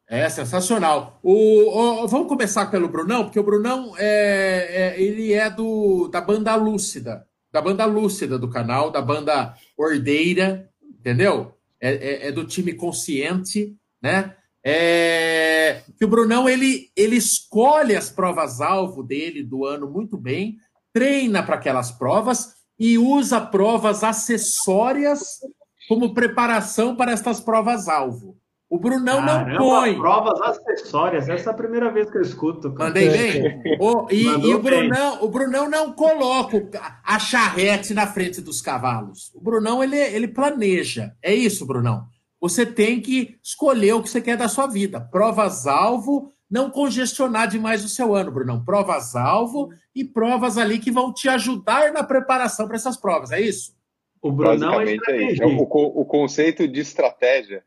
É 0.07 0.29
sensacional. 0.29 1.19
O, 1.21 2.03
o, 2.03 2.07
vamos 2.07 2.29
começar 2.29 2.67
pelo 2.67 2.87
Brunão, 2.87 3.25
porque 3.25 3.37
o 3.37 3.43
Brunão 3.43 3.93
é, 3.97 4.93
é, 4.95 5.01
ele 5.01 5.33
é 5.33 5.49
do 5.49 6.07
da 6.07 6.21
banda 6.21 6.55
Lúcida, 6.55 7.27
da 7.51 7.61
banda 7.61 7.83
Lúcida 7.83 8.39
do 8.39 8.49
canal, 8.49 8.91
da 8.91 9.01
banda 9.01 9.55
Ordeira, 9.77 10.69
entendeu? 10.81 11.53
É, 11.81 11.91
é, 11.95 12.27
é 12.29 12.31
do 12.31 12.45
time 12.45 12.71
consciente, 12.71 13.75
né? 14.01 14.37
É, 14.63 15.81
que 15.97 16.05
o 16.05 16.07
Brunão 16.07 16.47
ele, 16.47 16.91
ele 16.95 17.17
escolhe 17.17 17.93
as 17.93 18.09
provas 18.09 18.61
alvo 18.61 19.03
dele 19.03 19.43
do 19.43 19.65
ano 19.65 19.91
muito 19.91 20.15
bem, 20.15 20.55
treina 20.93 21.43
para 21.43 21.55
aquelas 21.55 21.91
provas 21.91 22.53
e 22.79 22.97
usa 22.97 23.41
provas 23.41 24.01
acessórias 24.01 25.41
como 25.87 26.13
preparação 26.13 26.95
para 26.95 27.11
estas 27.11 27.39
provas 27.39 27.87
alvo. 27.87 28.37
O 28.73 28.79
Brunão 28.79 29.23
Caramba, 29.23 29.51
não 29.51 29.57
põe. 29.59 29.95
Provas 29.99 30.41
acessórias, 30.41 31.29
essa 31.29 31.51
é 31.51 31.53
a 31.53 31.55
primeira 31.55 31.91
vez 31.91 32.09
que 32.09 32.17
eu 32.17 32.23
escuto. 32.23 32.73
Mandei 32.73 33.07
bem? 33.07 33.61
o, 33.79 34.07
e, 34.09 34.23
e 34.23 34.55
o, 34.55 34.59
Brunão, 34.59 35.23
o 35.23 35.29
Brunão 35.29 35.69
não 35.69 35.93
coloca 35.93 36.67
a 37.03 37.19
charrete 37.19 37.93
na 37.93 38.07
frente 38.07 38.41
dos 38.41 38.63
cavalos. 38.63 39.31
O 39.35 39.39
Brunão, 39.39 39.83
ele, 39.83 39.95
ele 39.95 40.27
planeja. 40.27 41.13
É 41.21 41.31
isso, 41.31 41.67
Brunão. 41.67 42.07
Você 42.41 42.65
tem 42.65 42.99
que 42.99 43.37
escolher 43.43 43.93
o 43.93 44.01
que 44.01 44.09
você 44.09 44.19
quer 44.19 44.37
da 44.37 44.47
sua 44.47 44.65
vida. 44.65 44.99
Provas-alvo, 44.99 46.31
não 46.49 46.71
congestionar 46.71 47.47
demais 47.47 47.85
o 47.85 47.89
seu 47.89 48.15
ano, 48.15 48.31
Brunão. 48.31 48.65
Provas-alvo 48.65 49.69
e 49.95 50.03
provas 50.03 50.57
ali 50.57 50.79
que 50.79 50.91
vão 50.91 51.13
te 51.13 51.29
ajudar 51.29 51.93
na 51.93 52.03
preparação 52.03 52.65
para 52.65 52.77
essas 52.77 52.97
provas. 52.97 53.31
É 53.31 53.39
isso? 53.39 53.75
O 54.23 54.31
Brunão 54.31 54.79
é, 54.79 54.95
é 54.95 55.45
o, 55.45 55.61
o 55.61 56.05
conceito 56.05 56.65
de 56.65 56.79
estratégia 56.79 57.61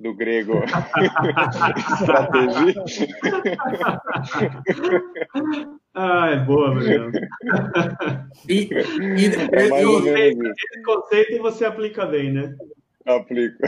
do 0.00 0.12
grego 0.12 0.54
estratégia. 1.94 2.84
ah, 5.94 6.30
é 6.30 6.36
boa, 6.44 6.74
Bruno. 6.74 7.12
E, 8.48 8.68
e, 8.68 9.26
é 9.26 9.70
menos 9.70 10.06
esse 10.06 10.82
conceito 10.84 11.40
você 11.40 11.64
aplica 11.64 12.04
bem, 12.04 12.32
né? 12.32 12.56
Aplico. 13.06 13.58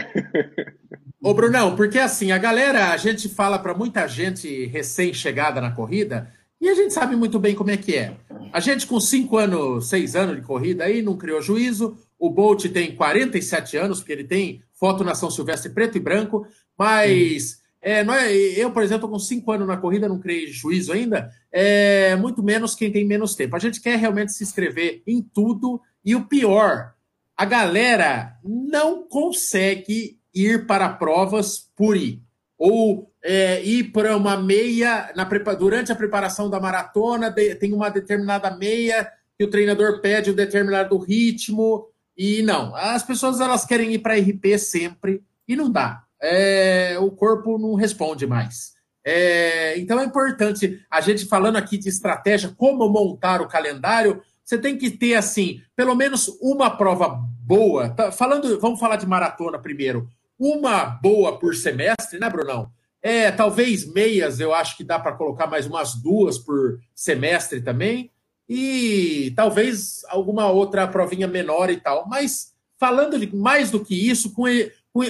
Ô, 1.22 1.32
Brunão, 1.34 1.76
porque 1.76 2.00
assim, 2.00 2.32
a 2.32 2.38
galera, 2.38 2.90
a 2.90 2.96
gente 2.96 3.28
fala 3.28 3.60
para 3.60 3.74
muita 3.74 4.08
gente 4.08 4.66
recém-chegada 4.66 5.60
na 5.60 5.70
corrida 5.70 6.32
e 6.60 6.68
a 6.68 6.74
gente 6.74 6.92
sabe 6.92 7.14
muito 7.14 7.38
bem 7.38 7.54
como 7.54 7.70
é 7.70 7.76
que 7.76 7.94
é. 7.94 8.16
A 8.52 8.58
gente 8.58 8.86
com 8.88 8.98
5 8.98 9.36
anos, 9.36 9.88
6 9.88 10.16
anos 10.16 10.36
de 10.36 10.42
corrida 10.42 10.84
aí 10.84 11.00
não 11.00 11.16
criou 11.16 11.40
juízo. 11.40 11.96
O 12.24 12.30
Bolt 12.30 12.64
tem 12.70 12.96
47 12.96 13.76
anos, 13.76 13.98
porque 13.98 14.14
ele 14.14 14.24
tem 14.24 14.62
foto 14.72 15.04
na 15.04 15.14
São 15.14 15.30
Silvestre 15.30 15.70
preto 15.70 15.98
e 15.98 16.00
branco, 16.00 16.46
mas 16.76 17.60
é, 17.82 18.00
é, 18.00 18.34
eu, 18.56 18.72
por 18.72 18.82
exemplo, 18.82 19.06
com 19.06 19.18
cinco 19.18 19.52
anos 19.52 19.68
na 19.68 19.76
corrida, 19.76 20.08
não 20.08 20.18
criei 20.18 20.46
juízo 20.46 20.90
ainda, 20.90 21.30
é, 21.52 22.16
muito 22.16 22.42
menos 22.42 22.74
quem 22.74 22.90
tem 22.90 23.04
menos 23.04 23.34
tempo. 23.34 23.54
A 23.54 23.58
gente 23.58 23.78
quer 23.78 23.98
realmente 23.98 24.32
se 24.32 24.42
inscrever 24.42 25.02
em 25.06 25.20
tudo, 25.20 25.82
e 26.02 26.16
o 26.16 26.24
pior, 26.24 26.94
a 27.36 27.44
galera 27.44 28.38
não 28.42 29.06
consegue 29.06 30.18
ir 30.34 30.66
para 30.66 30.88
provas 30.88 31.70
por 31.76 31.94
ir. 31.94 32.22
Ou 32.56 33.12
é, 33.22 33.62
ir 33.62 33.92
para 33.92 34.16
uma 34.16 34.38
meia, 34.38 35.12
na, 35.14 35.24
durante 35.54 35.92
a 35.92 35.96
preparação 35.96 36.48
da 36.48 36.58
maratona, 36.58 37.30
tem 37.30 37.74
uma 37.74 37.90
determinada 37.90 38.56
meia 38.56 39.12
que 39.36 39.44
o 39.44 39.50
treinador 39.50 40.00
pede 40.00 40.30
um 40.30 40.34
determinado 40.34 40.96
ritmo, 40.96 41.92
e 42.16 42.42
não, 42.42 42.74
as 42.76 43.02
pessoas 43.02 43.40
elas 43.40 43.64
querem 43.64 43.92
ir 43.92 43.98
para 43.98 44.18
RP 44.18 44.58
sempre 44.58 45.22
e 45.46 45.56
não 45.56 45.70
dá. 45.70 46.04
É, 46.22 46.96
o 47.00 47.10
corpo 47.10 47.58
não 47.58 47.74
responde 47.74 48.26
mais. 48.26 48.72
É, 49.04 49.78
então 49.78 50.00
é 50.00 50.04
importante 50.04 50.80
a 50.90 51.00
gente 51.00 51.26
falando 51.26 51.56
aqui 51.56 51.76
de 51.76 51.88
estratégia, 51.88 52.54
como 52.56 52.88
montar 52.88 53.42
o 53.42 53.48
calendário. 53.48 54.22
Você 54.42 54.56
tem 54.56 54.78
que 54.78 54.90
ter 54.90 55.14
assim, 55.14 55.60
pelo 55.76 55.94
menos 55.94 56.28
uma 56.40 56.70
prova 56.70 57.08
boa. 57.40 57.90
Tá, 57.90 58.12
falando, 58.12 58.58
vamos 58.60 58.80
falar 58.80 58.96
de 58.96 59.06
maratona 59.06 59.58
primeiro. 59.58 60.08
Uma 60.38 60.84
boa 60.86 61.38
por 61.38 61.54
semestre, 61.54 62.18
né, 62.18 62.30
Brunão? 62.30 62.70
É, 63.02 63.30
talvez 63.30 63.92
meias, 63.92 64.40
eu 64.40 64.54
acho 64.54 64.76
que 64.76 64.84
dá 64.84 64.98
para 64.98 65.12
colocar 65.12 65.46
mais 65.46 65.66
umas 65.66 65.94
duas 65.94 66.38
por 66.38 66.78
semestre 66.94 67.60
também 67.60 68.10
e 68.48 69.32
talvez 69.34 70.02
alguma 70.08 70.50
outra 70.50 70.86
provinha 70.86 71.26
menor 71.26 71.70
e 71.70 71.76
tal. 71.76 72.08
Mas 72.08 72.54
falando 72.78 73.18
de 73.18 73.34
mais 73.34 73.70
do 73.70 73.84
que 73.84 74.08
isso, 74.08 74.32
com, 74.34 74.44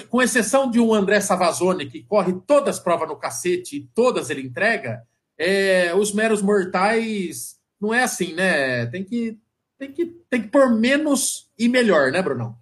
com 0.08 0.22
exceção 0.22 0.70
de 0.70 0.78
um 0.78 0.94
André 0.94 1.20
Savazone, 1.20 1.86
que 1.86 2.02
corre 2.02 2.32
todas 2.46 2.76
as 2.76 2.82
provas 2.82 3.08
no 3.08 3.16
cacete 3.16 3.76
e 3.76 3.88
todas 3.94 4.30
ele 4.30 4.42
entrega, 4.42 5.02
é, 5.36 5.94
os 5.94 6.12
meros 6.12 6.42
mortais 6.42 7.56
não 7.80 7.92
é 7.92 8.02
assim, 8.02 8.34
né? 8.34 8.86
Tem 8.86 9.02
que, 9.02 9.38
tem 9.78 9.92
que, 9.92 10.06
tem 10.30 10.42
que 10.42 10.48
pôr 10.48 10.70
menos 10.70 11.50
e 11.58 11.68
melhor, 11.68 12.12
né, 12.12 12.22
Brunão? 12.22 12.56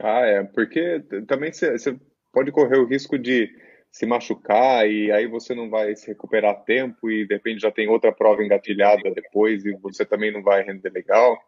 Ah, 0.00 0.20
é, 0.20 0.42
porque 0.44 1.00
também 1.26 1.52
você 1.52 1.96
pode 2.32 2.50
correr 2.50 2.78
o 2.78 2.86
risco 2.86 3.18
de 3.18 3.50
se 3.94 4.04
machucar 4.06 4.90
e 4.90 5.12
aí 5.12 5.28
você 5.28 5.54
não 5.54 5.70
vai 5.70 5.94
se 5.94 6.08
recuperar 6.08 6.50
a 6.50 6.54
tempo 6.54 7.08
e 7.08 7.24
de 7.24 7.34
repente 7.34 7.60
já 7.60 7.70
tem 7.70 7.86
outra 7.86 8.10
prova 8.10 8.42
engatilhada 8.42 9.08
depois 9.12 9.64
e 9.64 9.70
você 9.76 10.04
também 10.04 10.32
não 10.32 10.42
vai 10.42 10.64
render 10.64 10.90
legal. 10.90 11.38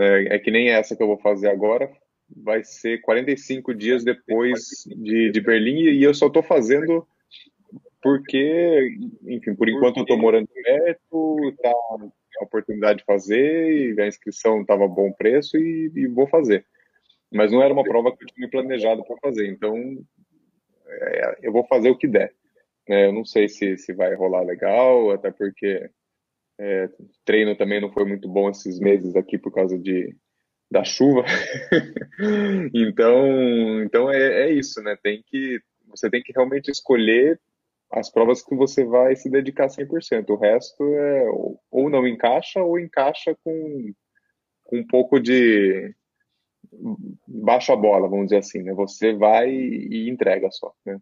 É, 0.00 0.36
é 0.36 0.38
que 0.38 0.50
nem 0.50 0.70
essa 0.70 0.96
que 0.96 1.02
eu 1.02 1.06
vou 1.06 1.18
fazer 1.18 1.50
agora, 1.50 1.92
vai 2.34 2.64
ser 2.64 3.02
45 3.02 3.74
dias 3.74 4.02
depois 4.02 4.60
de, 4.86 5.30
de 5.30 5.40
Berlim 5.42 5.90
e 5.90 6.02
eu 6.02 6.14
só 6.14 6.28
estou 6.28 6.42
fazendo 6.42 7.06
porque, 8.00 8.96
enfim, 9.26 9.54
por 9.54 9.68
enquanto 9.68 9.98
eu 9.98 10.04
estou 10.04 10.16
morando 10.16 10.48
perto, 10.64 11.54
tá 11.62 11.70
a 12.40 12.44
oportunidade 12.44 13.00
de 13.00 13.04
fazer 13.04 13.94
e 13.94 14.00
a 14.00 14.06
inscrição 14.06 14.62
estava 14.62 14.88
bom 14.88 15.12
preço 15.12 15.58
e, 15.58 15.92
e 15.94 16.06
vou 16.06 16.26
fazer. 16.26 16.64
Mas 17.30 17.52
não 17.52 17.62
era 17.62 17.74
uma 17.74 17.84
prova 17.84 18.16
que 18.16 18.24
eu 18.24 18.28
tinha 18.28 18.48
planejado 18.48 19.04
para 19.04 19.18
fazer, 19.20 19.46
então 19.48 19.76
é, 20.88 21.38
eu 21.42 21.52
vou 21.52 21.64
fazer 21.66 21.90
o 21.90 21.96
que 21.96 22.06
der. 22.06 22.32
Né? 22.88 23.06
Eu 23.06 23.12
não 23.12 23.24
sei 23.24 23.48
se, 23.48 23.76
se 23.76 23.92
vai 23.92 24.14
rolar 24.14 24.42
legal, 24.42 25.10
até 25.10 25.30
porque 25.30 25.90
é, 26.58 26.88
treino 27.24 27.56
também 27.56 27.80
não 27.80 27.92
foi 27.92 28.04
muito 28.04 28.28
bom 28.28 28.50
esses 28.50 28.80
meses 28.80 29.14
aqui 29.14 29.38
por 29.38 29.52
causa 29.52 29.78
de, 29.78 30.16
da 30.70 30.84
chuva. 30.84 31.24
então, 32.74 33.82
então 33.82 34.10
é, 34.10 34.48
é 34.48 34.52
isso, 34.52 34.82
né? 34.82 34.96
Tem 35.02 35.22
que, 35.26 35.60
você 35.86 36.10
tem 36.10 36.22
que 36.22 36.32
realmente 36.32 36.70
escolher 36.70 37.40
as 37.90 38.10
provas 38.10 38.42
que 38.42 38.54
você 38.54 38.84
vai 38.84 39.16
se 39.16 39.30
dedicar 39.30 39.68
100%. 39.68 40.28
O 40.30 40.36
resto 40.36 40.82
é 40.82 41.24
ou 41.70 41.88
não 41.88 42.06
encaixa 42.06 42.62
ou 42.62 42.78
encaixa 42.78 43.36
com, 43.42 43.92
com 44.64 44.78
um 44.78 44.86
pouco 44.86 45.18
de, 45.18 45.94
baixa 47.26 47.72
a 47.72 47.76
bola, 47.76 48.08
vamos 48.08 48.26
dizer 48.26 48.38
assim, 48.38 48.62
né? 48.62 48.72
Você 48.74 49.14
vai 49.14 49.50
e 49.50 50.08
entrega 50.10 50.50
só, 50.50 50.72
né? 50.84 50.98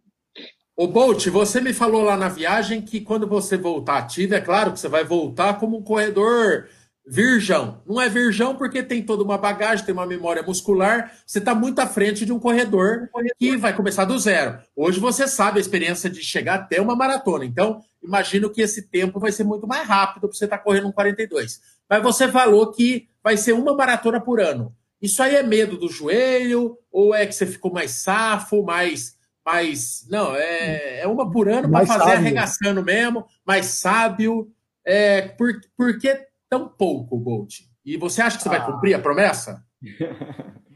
O 0.75 0.87
Bolt, 0.87 1.25
você 1.29 1.59
me 1.59 1.73
falou 1.73 2.03
lá 2.03 2.15
na 2.15 2.29
viagem 2.29 2.81
que 2.81 3.01
quando 3.01 3.27
você 3.27 3.57
voltar 3.57 3.97
ativo, 3.97 4.35
é 4.35 4.41
claro 4.41 4.71
que 4.71 4.79
você 4.79 4.87
vai 4.87 5.03
voltar 5.03 5.59
como 5.59 5.75
um 5.75 5.81
corredor 5.81 6.67
virgão. 7.07 7.81
Não 7.83 7.99
é 7.99 8.09
virgão 8.09 8.55
porque 8.55 8.83
tem 8.83 9.01
toda 9.01 9.23
uma 9.23 9.37
bagagem, 9.37 9.85
tem 9.85 9.93
uma 9.93 10.05
memória 10.05 10.43
muscular. 10.43 11.13
Você 11.25 11.39
está 11.39 11.55
muito 11.55 11.79
à 11.79 11.87
frente 11.87 12.25
de 12.25 12.33
um 12.33 12.39
corredor 12.39 13.09
que 13.39 13.55
vai 13.55 13.73
começar 13.75 14.05
do 14.05 14.19
zero. 14.19 14.59
Hoje 14.75 14.99
você 14.99 15.27
sabe 15.27 15.57
a 15.57 15.61
experiência 15.61 16.09
de 16.09 16.21
chegar 16.21 16.55
até 16.55 16.81
uma 16.81 16.95
maratona. 16.95 17.45
Então, 17.45 17.81
imagino 18.03 18.49
que 18.49 18.61
esse 18.61 18.89
tempo 18.89 19.19
vai 19.19 19.31
ser 19.31 19.45
muito 19.45 19.65
mais 19.65 19.87
rápido 19.87 20.27
para 20.27 20.37
você 20.37 20.45
estar 20.45 20.57
tá 20.57 20.63
correndo 20.63 20.89
um 20.89 20.91
42. 20.91 21.59
Mas 21.89 22.03
você 22.03 22.27
falou 22.27 22.71
que 22.71 23.07
vai 23.23 23.37
ser 23.37 23.53
uma 23.53 23.75
maratona 23.75 24.19
por 24.19 24.41
ano. 24.41 24.75
Isso 25.01 25.21
aí 25.21 25.35
é 25.35 25.43
medo 25.43 25.77
do 25.77 25.87
joelho? 25.87 26.77
Ou 26.91 27.13
é 27.13 27.25
que 27.25 27.33
você 27.33 27.45
ficou 27.45 27.71
mais 27.71 27.91
safo, 27.91 28.63
mais. 28.63 29.17
mais 29.45 30.05
não, 30.09 30.35
é, 30.35 31.01
é 31.01 31.07
uma 31.07 31.29
por 31.29 31.49
ano 31.49 31.69
para 31.69 31.85
fazer 31.85 31.99
sábio. 31.99 32.15
arregaçando 32.15 32.83
mesmo, 32.83 33.25
mais 33.45 33.65
sábio. 33.67 34.51
É, 34.85 35.21
por, 35.21 35.53
por 35.75 35.97
que 35.99 36.27
tão 36.49 36.67
pouco, 36.67 37.17
Bolt? 37.17 37.59
E 37.85 37.97
você 37.97 38.21
acha 38.21 38.37
que 38.37 38.43
você 38.43 38.49
ah. 38.49 38.57
vai 38.57 38.65
cumprir 38.65 38.93
a 38.93 38.99
promessa? 38.99 39.63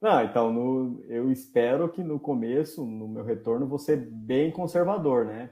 Não, 0.00 0.24
então 0.24 0.50
no, 0.50 1.04
eu 1.08 1.30
espero 1.30 1.88
que 1.90 2.02
no 2.02 2.18
começo, 2.18 2.86
no 2.86 3.06
meu 3.06 3.22
retorno, 3.22 3.66
vou 3.66 3.78
ser 3.78 3.96
bem 3.96 4.50
conservador, 4.50 5.26
né? 5.26 5.50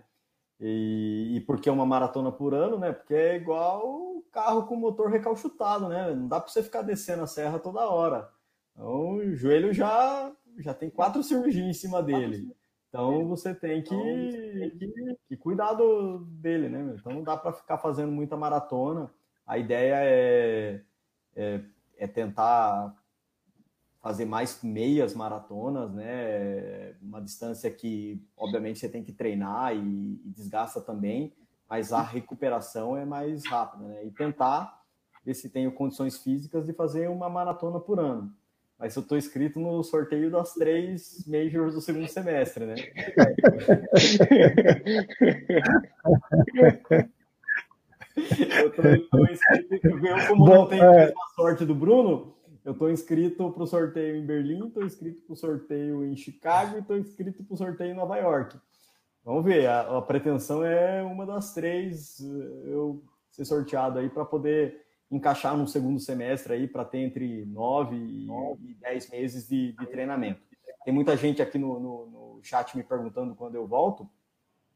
E, 0.61 1.37
e 1.37 1.41
porque 1.43 1.69
é 1.69 1.73
uma 1.73 1.87
maratona 1.87 2.33
por 2.33 2.55
ano, 2.55 2.79
né? 2.79 2.93
Porque 2.93 3.15
é 3.15 3.37
igual 3.37 4.23
carro 4.33 4.67
com 4.67 4.77
motor 4.77 5.11
recalchutado, 5.11 5.89
né? 5.89 6.15
Não 6.15 6.29
dá 6.29 6.41
para 6.41 6.51
você 6.51 6.63
ficar 6.63 6.83
descendo 6.83 7.23
a 7.23 7.27
serra 7.27 7.59
toda 7.59 7.89
hora. 7.89 8.29
Então, 8.73 9.17
o 9.17 9.35
joelho 9.35 9.73
já, 9.73 10.33
já 10.59 10.75
tem 10.75 10.91
quatro 10.91 11.23
cirurgias 11.23 11.67
em 11.67 11.73
cima 11.73 12.03
dele. 12.03 12.53
Então 12.89 13.29
você 13.29 13.55
tem 13.55 13.83
que, 13.83 13.95
que, 14.79 15.19
que 15.29 15.37
cuidar 15.37 15.75
do, 15.75 16.21
dele, 16.25 16.69
né? 16.69 16.95
Então 16.99 17.13
não 17.13 17.23
dá 17.23 17.37
para 17.37 17.53
ficar 17.53 17.79
fazendo 17.79 18.11
muita 18.11 18.37
maratona. 18.37 19.11
A 19.47 19.59
ideia 19.59 19.97
é, 20.05 20.83
é, 21.37 21.61
é 21.99 22.07
tentar 22.07 22.97
fazer 24.09 24.25
mais 24.25 24.63
meias 24.63 25.15
maratonas, 25.15 25.93
né? 25.93 26.95
Uma 27.03 27.21
distância 27.21 27.71
que, 27.71 28.19
obviamente, 28.39 28.79
você 28.79 28.89
tem 28.89 29.05
que 29.05 29.13
treinar 29.13 29.77
e, 29.77 30.19
e 30.25 30.31
desgasta 30.31 30.81
também, 30.81 31.35
mas 31.69 31.93
a 31.93 32.01
recuperação 32.01 32.97
é 32.97 33.05
mais 33.05 33.45
rápida, 33.45 33.85
né? 33.85 34.07
E 34.07 34.11
tentar 34.11 34.81
ver 35.23 35.35
se 35.35 35.51
tenho 35.51 35.71
condições 35.73 36.17
físicas 36.17 36.65
de 36.65 36.73
fazer 36.73 37.11
uma 37.11 37.29
maratona 37.29 37.79
por 37.79 38.01
ano. 38.01 38.35
Mas 38.79 38.97
eu 38.97 39.03
estou 39.03 39.19
inscrito 39.19 39.61
no 39.61 39.85
sorteio 39.85 40.31
das 40.31 40.55
três 40.55 41.27
majors 41.27 41.75
do 41.75 41.83
segundo 41.83 42.09
semestre, 42.09 42.65
né? 42.65 42.77
eu 48.17 48.69
estou 48.69 49.27
inscrito, 49.27 49.87
eu, 49.87 50.27
como 50.29 50.47
Bom, 50.47 50.55
não 50.55 50.67
tenho 50.67 50.83
é... 50.83 51.11
a 51.11 51.35
sorte 51.35 51.67
do 51.67 51.75
Bruno, 51.75 52.38
eu 52.69 52.73
estou 52.73 52.91
inscrito 52.91 53.51
para 53.51 53.63
o 53.63 53.67
sorteio 53.67 54.15
em 54.15 54.27
Berlim, 54.27 54.67
estou 54.67 54.85
inscrito 54.85 55.23
para 55.23 55.33
o 55.33 55.37
sorteio 55.37 56.05
em 56.05 56.15
Chicago 56.15 56.77
e 56.77 56.81
estou 56.81 56.99
inscrito 56.99 57.43
para 57.43 57.55
o 57.55 57.57
sorteio 57.57 57.93
em 57.93 57.97
Nova 57.97 58.19
York. 58.19 58.61
Vamos 59.25 59.43
ver, 59.43 59.67
a, 59.67 59.97
a, 59.97 60.03
pretensão 60.03 60.63
é 60.63 61.03
uma 61.03 61.25
das 61.25 61.55
três 61.55 62.21
eu 62.67 63.03
ser 63.31 63.47
sorteado 63.47 63.99
aí 63.99 64.11
para 64.11 64.23
poder 64.23 64.85
encaixar 65.11 65.57
no 65.57 65.67
segundo 65.67 65.99
semestre 65.99 66.53
aí 66.53 66.69
para 66.69 66.85
ter 66.85 66.99
entre 66.99 67.47
nove 67.47 67.97
e, 67.97 68.29
e 68.61 68.75
dez 68.75 69.09
meses 69.09 69.49
de, 69.49 69.73
de, 69.73 69.87
treinamento. 69.87 70.43
Tem 70.85 70.93
muita 70.93 71.17
gente 71.17 71.41
aqui 71.41 71.57
no, 71.57 71.81
no, 71.81 72.07
no 72.11 72.41
chat 72.43 72.77
me 72.77 72.83
perguntando 72.83 73.35
quando 73.35 73.55
eu 73.55 73.67
volto. 73.67 74.07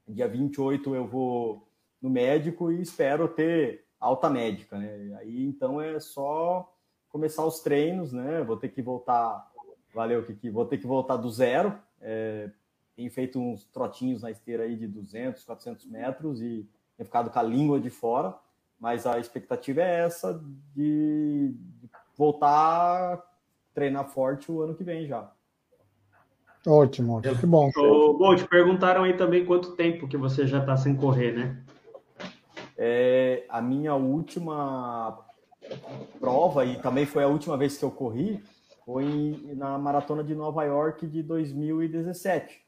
Dia 0.09 0.29
28 0.29 0.95
eu 0.95 1.07
vou 1.07 1.69
no 2.01 2.09
médico 2.09 2.73
e 2.73 2.81
espero 2.81 3.29
ter 3.29 3.85
alta 4.01 4.31
médica, 4.31 4.79
né? 4.79 5.15
Aí 5.19 5.45
então 5.45 5.79
é 5.79 6.01
só 6.01 6.73
começar 7.13 7.45
os 7.45 7.61
treinos, 7.61 8.13
né? 8.13 8.43
Vou 8.43 8.57
ter 8.57 8.71
que 8.71 8.81
voltar, 8.81 9.47
valeu, 9.95 10.25
que 10.25 10.51
vou 10.51 10.65
ter 10.65 10.79
que 10.79 10.87
voltar 10.87 11.17
do 11.17 11.31
zero. 11.31 11.79
É, 12.01 12.51
tenho 12.97 13.11
feito 13.11 13.39
uns 13.39 13.65
trotinhos 13.65 14.23
na 14.23 14.31
esteira 14.31 14.65
aí 14.65 14.75
de 14.75 14.89
200, 14.89 15.45
400 15.45 15.87
metros 15.87 16.41
e 16.41 16.67
tenho 16.97 17.07
ficado 17.07 17.31
com 17.31 17.39
a 17.39 17.43
língua 17.43 17.79
de 17.79 17.91
fora, 17.91 18.35
mas 18.81 19.07
a 19.07 19.19
expectativa 19.19 19.83
é 19.83 20.01
essa 20.01 20.43
de, 20.75 21.55
de 21.55 21.91
voltar 22.17 23.15
a 23.15 23.23
treinar 23.75 24.09
forte 24.09 24.51
o 24.51 24.63
ano 24.63 24.75
que 24.75 24.83
vem 24.83 25.07
já. 25.07 25.31
Ótimo, 26.67 27.21
que 27.21 27.47
bom. 27.47 27.71
bom, 27.75 28.37
te 28.37 28.47
perguntaram 28.47 29.03
aí 29.03 29.17
também 29.17 29.45
quanto 29.45 29.75
tempo 29.75 30.07
que 30.07 30.17
você 30.17 30.47
já 30.47 30.61
está 30.61 30.77
sem 30.77 30.95
correr, 30.95 31.33
né? 31.33 31.63
É, 32.79 33.45
a 33.49 33.61
minha 33.61 33.95
última 33.95 35.19
prova, 36.19 36.65
e 36.65 36.81
também 36.81 37.07
foi 37.07 37.25
a 37.25 37.29
última 37.29 37.57
vez 37.57 37.77
que 37.77 37.85
eu 37.85 37.91
corri, 37.91 38.43
foi 38.85 39.41
na 39.57 39.79
maratona 39.79 40.25
de 40.25 40.35
Nova 40.35 40.65
York 40.65 41.07
de 41.07 41.23
2017. 41.23 42.63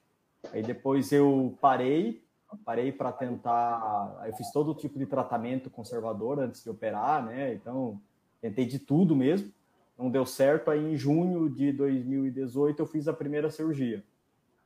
Aí 0.52 0.62
depois 0.62 1.10
eu 1.12 1.56
parei, 1.60 2.22
parei 2.64 2.92
para 2.92 3.12
tentar. 3.12 4.22
Eu 4.26 4.34
fiz 4.34 4.50
todo 4.52 4.74
tipo 4.74 4.98
de 4.98 5.06
tratamento 5.06 5.70
conservador 5.70 6.38
antes 6.38 6.62
de 6.62 6.70
operar, 6.70 7.24
né? 7.24 7.54
Então, 7.54 8.00
tentei 8.40 8.66
de 8.66 8.78
tudo 8.78 9.16
mesmo. 9.16 9.50
Não 9.98 10.10
deu 10.10 10.26
certo. 10.26 10.70
Aí 10.70 10.92
em 10.92 10.96
junho 10.96 11.48
de 11.48 11.72
2018 11.72 12.80
eu 12.80 12.86
fiz 12.86 13.08
a 13.08 13.12
primeira 13.12 13.50
cirurgia. 13.50 14.04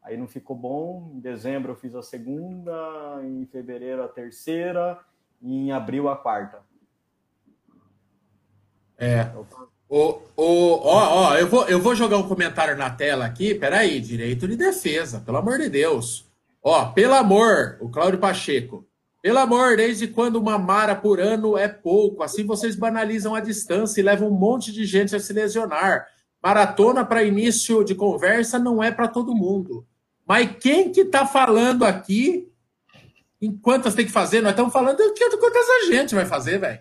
Aí 0.02 0.16
não 0.16 0.26
ficou 0.26 0.56
bom. 0.56 1.12
Em 1.14 1.20
dezembro 1.20 1.72
eu 1.72 1.76
fiz 1.76 1.94
a 1.94 2.02
segunda, 2.02 3.20
em 3.24 3.46
fevereiro 3.46 4.02
a 4.02 4.08
terceira, 4.08 4.98
e 5.40 5.54
em 5.54 5.72
abril 5.72 6.08
a 6.08 6.16
quarta. 6.16 6.60
É. 8.98 9.28
O, 9.88 10.20
o, 10.36 10.72
ó, 10.84 11.30
ó, 11.30 11.34
eu 11.36 11.46
vou, 11.46 11.66
eu 11.66 11.80
vou 11.80 11.94
jogar 11.94 12.18
um 12.18 12.28
comentário 12.28 12.76
na 12.76 12.90
tela 12.90 13.24
aqui. 13.24 13.54
Peraí, 13.54 14.00
direito 14.00 14.46
de 14.46 14.56
defesa, 14.56 15.20
pelo 15.20 15.38
amor 15.38 15.58
de 15.58 15.70
Deus. 15.70 16.26
Ó, 16.62 16.86
pelo 16.86 17.14
amor, 17.14 17.78
o 17.80 17.88
Cláudio 17.88 18.18
Pacheco. 18.18 18.86
Pelo 19.22 19.38
amor, 19.38 19.76
desde 19.76 20.06
quando 20.06 20.36
uma 20.36 20.58
mara 20.58 20.94
por 20.94 21.20
ano 21.20 21.56
é 21.56 21.66
pouco? 21.68 22.22
Assim 22.22 22.44
vocês 22.44 22.76
banalizam 22.76 23.34
a 23.34 23.40
distância 23.40 24.00
e 24.00 24.04
levam 24.04 24.28
um 24.28 24.38
monte 24.38 24.72
de 24.72 24.84
gente 24.84 25.16
a 25.16 25.20
se 25.20 25.32
lesionar. 25.32 26.06
Maratona 26.42 27.04
para 27.04 27.24
início 27.24 27.82
de 27.82 27.94
conversa 27.94 28.58
não 28.58 28.82
é 28.82 28.90
para 28.90 29.08
todo 29.08 29.34
mundo. 29.34 29.86
Mas 30.26 30.50
quem 30.60 30.92
que 30.92 31.04
tá 31.04 31.26
falando 31.26 31.84
aqui 31.84 32.48
em 33.40 33.56
quantas 33.56 33.94
tem 33.94 34.04
que 34.04 34.12
fazer? 34.12 34.40
Nós 34.40 34.50
estamos 34.50 34.72
falando 34.72 34.98
de 34.98 35.36
quantas 35.36 35.68
a 35.68 35.86
gente 35.86 36.14
vai 36.14 36.26
fazer, 36.26 36.58
velho. 36.58 36.80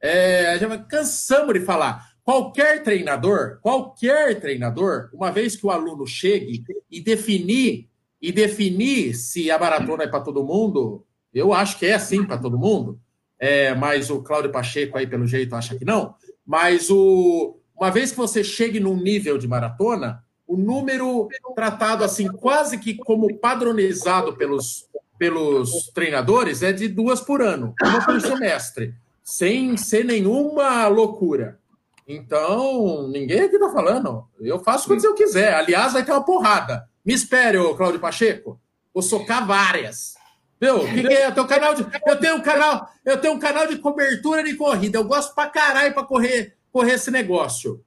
É, 0.00 0.58
já 0.58 0.78
cansamos 0.78 1.54
de 1.54 1.60
falar. 1.60 2.10
Qualquer 2.24 2.82
treinador, 2.82 3.58
qualquer 3.60 4.40
treinador, 4.40 5.10
uma 5.12 5.30
vez 5.30 5.56
que 5.56 5.66
o 5.66 5.70
aluno 5.70 6.06
chegue 6.06 6.64
e 6.90 7.00
definir 7.00 7.88
e 8.20 8.30
definir 8.30 9.14
se 9.14 9.50
a 9.50 9.58
maratona 9.58 10.04
é 10.04 10.06
para 10.06 10.20
todo 10.20 10.44
mundo, 10.44 11.04
eu 11.32 11.52
acho 11.52 11.78
que 11.78 11.86
é 11.86 11.94
assim 11.94 12.24
para 12.24 12.38
todo 12.38 12.58
mundo. 12.58 13.00
É, 13.38 13.74
mas 13.74 14.10
o 14.10 14.22
Cláudio 14.22 14.52
Pacheco 14.52 14.98
aí 14.98 15.06
pelo 15.06 15.26
jeito 15.26 15.54
acha 15.56 15.76
que 15.76 15.84
não. 15.84 16.14
Mas 16.46 16.90
o 16.90 17.56
uma 17.74 17.90
vez 17.90 18.10
que 18.10 18.18
você 18.18 18.44
chegue 18.44 18.78
num 18.78 18.94
nível 18.94 19.38
de 19.38 19.48
maratona, 19.48 20.22
o 20.46 20.54
número 20.54 21.28
tratado 21.54 22.04
assim 22.04 22.28
quase 22.28 22.76
que 22.76 22.94
como 22.94 23.38
padronizado 23.38 24.36
pelos 24.36 24.86
pelos 25.18 25.90
treinadores 25.94 26.62
é 26.62 26.72
de 26.72 26.88
duas 26.88 27.20
por 27.20 27.42
ano, 27.42 27.74
uma 27.82 28.04
por 28.04 28.20
semestre 28.20 28.94
sem 29.22 29.76
ser 29.76 30.04
nenhuma 30.04 30.86
loucura. 30.88 31.58
Então, 32.06 33.08
ninguém 33.08 33.42
aqui 33.42 33.58
tá 33.58 33.70
falando. 33.70 34.26
Eu 34.40 34.58
faço 34.58 34.86
quando 34.86 35.04
eu 35.04 35.14
quiser. 35.14 35.54
Aliás, 35.54 35.92
vai 35.92 36.04
ter 36.04 36.10
uma 36.10 36.24
porrada. 36.24 36.88
Me 37.04 37.14
espere, 37.14 37.56
ô 37.58 37.74
Cláudio 37.76 38.00
Pacheco. 38.00 38.60
Vou 38.92 39.02
socar 39.02 39.46
várias. 39.46 40.14
Meu, 40.60 40.80
que, 40.80 41.02
que, 41.06 41.12
é? 41.12 41.28
Eu 41.28 41.34
tenho, 41.34 41.46
canal 41.46 41.74
de, 41.74 41.86
eu, 42.06 42.16
tenho 42.18 42.36
um 42.36 42.42
canal, 42.42 42.88
eu 43.04 43.20
tenho 43.20 43.34
um 43.34 43.38
canal 43.38 43.66
de 43.66 43.78
cobertura 43.78 44.42
de 44.42 44.54
corrida. 44.54 44.98
Eu 44.98 45.04
gosto 45.04 45.34
pra 45.34 45.48
caralho 45.48 45.94
pra 45.94 46.02
correr, 46.02 46.56
correr 46.72 46.94
esse 46.94 47.10
negócio. 47.10 47.82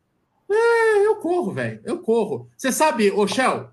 É, 0.49 1.05
eu 1.05 1.17
corro, 1.17 1.51
velho. 1.51 1.81
Eu 1.83 1.99
corro. 1.99 2.49
Você 2.57 2.71
sabe, 2.71 3.11
ô 3.11 3.27
Shell, 3.27 3.69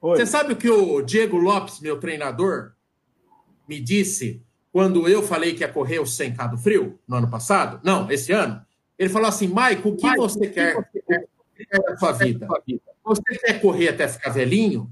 você 0.00 0.26
sabe 0.26 0.52
o 0.52 0.56
que 0.56 0.68
o 0.68 1.00
Diego 1.02 1.36
Lopes, 1.36 1.80
meu 1.80 1.98
treinador, 1.98 2.72
me 3.68 3.80
disse 3.80 4.42
quando 4.76 5.08
eu 5.08 5.22
falei 5.22 5.54
que 5.54 5.62
ia 5.62 5.72
correr 5.72 6.00
o 6.00 6.04
100K 6.04 6.50
do 6.50 6.58
frio 6.58 6.98
no 7.08 7.16
ano 7.16 7.30
passado, 7.30 7.80
não, 7.82 8.10
esse 8.10 8.30
ano, 8.30 8.60
ele 8.98 9.08
falou 9.08 9.26
assim, 9.26 9.48
Maico, 9.48 9.88
o 9.88 9.96
que 9.96 10.02
Maico, 10.02 10.20
você, 10.20 10.48
quer, 10.48 10.76
da 10.76 11.96
sua 11.96 12.12
vida? 12.12 12.46
Você 13.02 13.38
quer 13.38 13.58
correr 13.62 13.88
até 13.88 14.06
ficar 14.06 14.28
velhinho? 14.28 14.90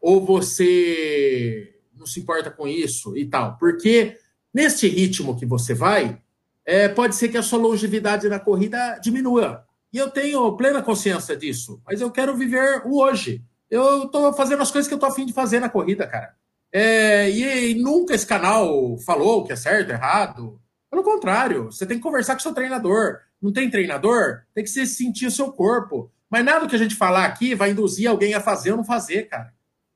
Ou 0.00 0.24
você 0.24 1.78
não 1.94 2.06
se 2.06 2.18
importa 2.18 2.50
com 2.50 2.66
isso 2.66 3.14
e 3.14 3.26
tal? 3.26 3.58
Porque 3.58 4.16
neste 4.54 4.88
ritmo 4.88 5.38
que 5.38 5.44
você 5.44 5.74
vai, 5.74 6.18
é, 6.64 6.88
pode 6.88 7.14
ser 7.14 7.28
que 7.28 7.36
a 7.36 7.42
sua 7.42 7.58
longevidade 7.58 8.30
na 8.30 8.40
corrida 8.40 8.98
diminua. 9.02 9.66
E 9.92 9.98
eu 9.98 10.08
tenho 10.08 10.56
plena 10.56 10.80
consciência 10.80 11.36
disso. 11.36 11.78
Mas 11.84 12.00
eu 12.00 12.10
quero 12.10 12.34
viver 12.34 12.86
o 12.86 13.02
hoje. 13.02 13.44
Eu 13.70 14.04
estou 14.04 14.32
fazendo 14.32 14.62
as 14.62 14.70
coisas 14.70 14.88
que 14.88 14.94
eu 14.94 14.96
estou 14.96 15.10
afim 15.10 15.26
de 15.26 15.34
fazer 15.34 15.60
na 15.60 15.68
corrida, 15.68 16.06
cara. 16.06 16.34
É, 16.78 17.30
e, 17.30 17.70
e, 17.70 17.74
nunca 17.74 18.14
esse 18.14 18.26
canal 18.26 18.98
falou 18.98 19.46
que 19.46 19.52
é 19.54 19.56
certo, 19.56 19.92
errado. 19.92 20.60
Pelo 20.90 21.02
contrário, 21.02 21.72
você 21.72 21.86
tem 21.86 21.96
que 21.96 22.02
conversar 22.02 22.34
com 22.34 22.40
seu 22.40 22.52
treinador. 22.52 23.20
não 23.40 23.50
tem 23.50 23.70
treinador, 23.70 24.42
tem 24.54 24.62
que 24.62 24.68
se 24.68 24.86
sentir 24.86 25.24
o 25.24 25.30
seu 25.30 25.50
corpo. 25.50 26.12
Mas 26.28 26.44
nada 26.44 26.68
que 26.68 26.76
a 26.76 26.78
gente 26.78 26.94
falar 26.94 27.24
aqui 27.24 27.54
vai 27.54 27.70
induzir 27.70 28.10
alguém 28.10 28.34
a 28.34 28.42
fazer 28.42 28.72
ou 28.72 28.76
não 28.76 28.84
fazer, 28.84 29.22
cara. 29.22 29.54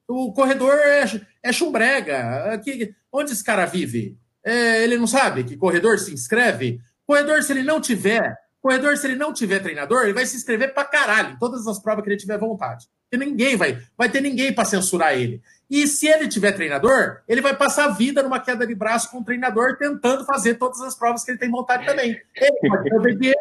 O 0.09 0.33
corredor 0.33 0.73
é, 0.73 1.05
é 1.43 1.53
chumbrega. 1.53 2.55
Aqui, 2.55 2.95
onde 3.13 3.33
esse 3.33 3.45
cara 3.45 3.67
vive? 3.67 4.17
É, 4.43 4.83
ele 4.83 4.97
não 4.97 5.07
sabe 5.07 5.45
que 5.45 5.59
corredor 5.59 5.99
se 5.99 6.15
inscreve? 6.15 6.81
Corredor, 7.07 7.43
se 7.43 7.53
ele 7.53 7.63
não 7.63 7.79
tiver, 7.79 8.39
corredor, 8.63 8.97
se 8.97 9.07
ele 9.07 9.17
não 9.17 9.35
tiver 9.35 9.59
treinador, 9.59 10.05
ele 10.05 10.15
vai 10.15 10.25
se 10.25 10.35
inscrever 10.35 10.73
pra 10.73 10.87
caralho 10.87 11.35
em 11.35 11.39
todas 11.39 11.67
as 11.67 11.79
provas 11.79 12.03
que 12.03 12.09
ele 12.09 12.17
tiver 12.17 12.39
vontade. 12.39 12.87
E 13.13 13.19
ninguém 13.19 13.55
vai, 13.55 13.83
vai 13.99 14.09
ter 14.09 14.23
ninguém 14.23 14.51
para 14.55 14.65
censurar 14.65 15.13
ele. 15.13 15.43
E 15.71 15.87
se 15.87 16.09
ele 16.09 16.27
tiver 16.27 16.51
treinador, 16.53 17.19
ele 17.29 17.41
vai 17.41 17.57
passar 17.57 17.85
a 17.85 17.93
vida 17.93 18.23
numa 18.23 18.41
queda 18.41 18.67
de 18.67 18.75
braço 18.75 19.11
com 19.11 19.19
o 19.19 19.25
treinador 19.25 19.77
tentando 19.79 20.25
fazer 20.25 20.55
todas 20.55 20.81
as 20.81 20.97
provas 20.97 21.23
que 21.23 21.31
ele 21.31 21.39
tem 21.39 21.51
vontade 21.51 21.87
também. 21.87 22.21
Ele 22.35 22.69
pode 22.69 22.89
ser 22.89 22.95
obediente 22.97 23.39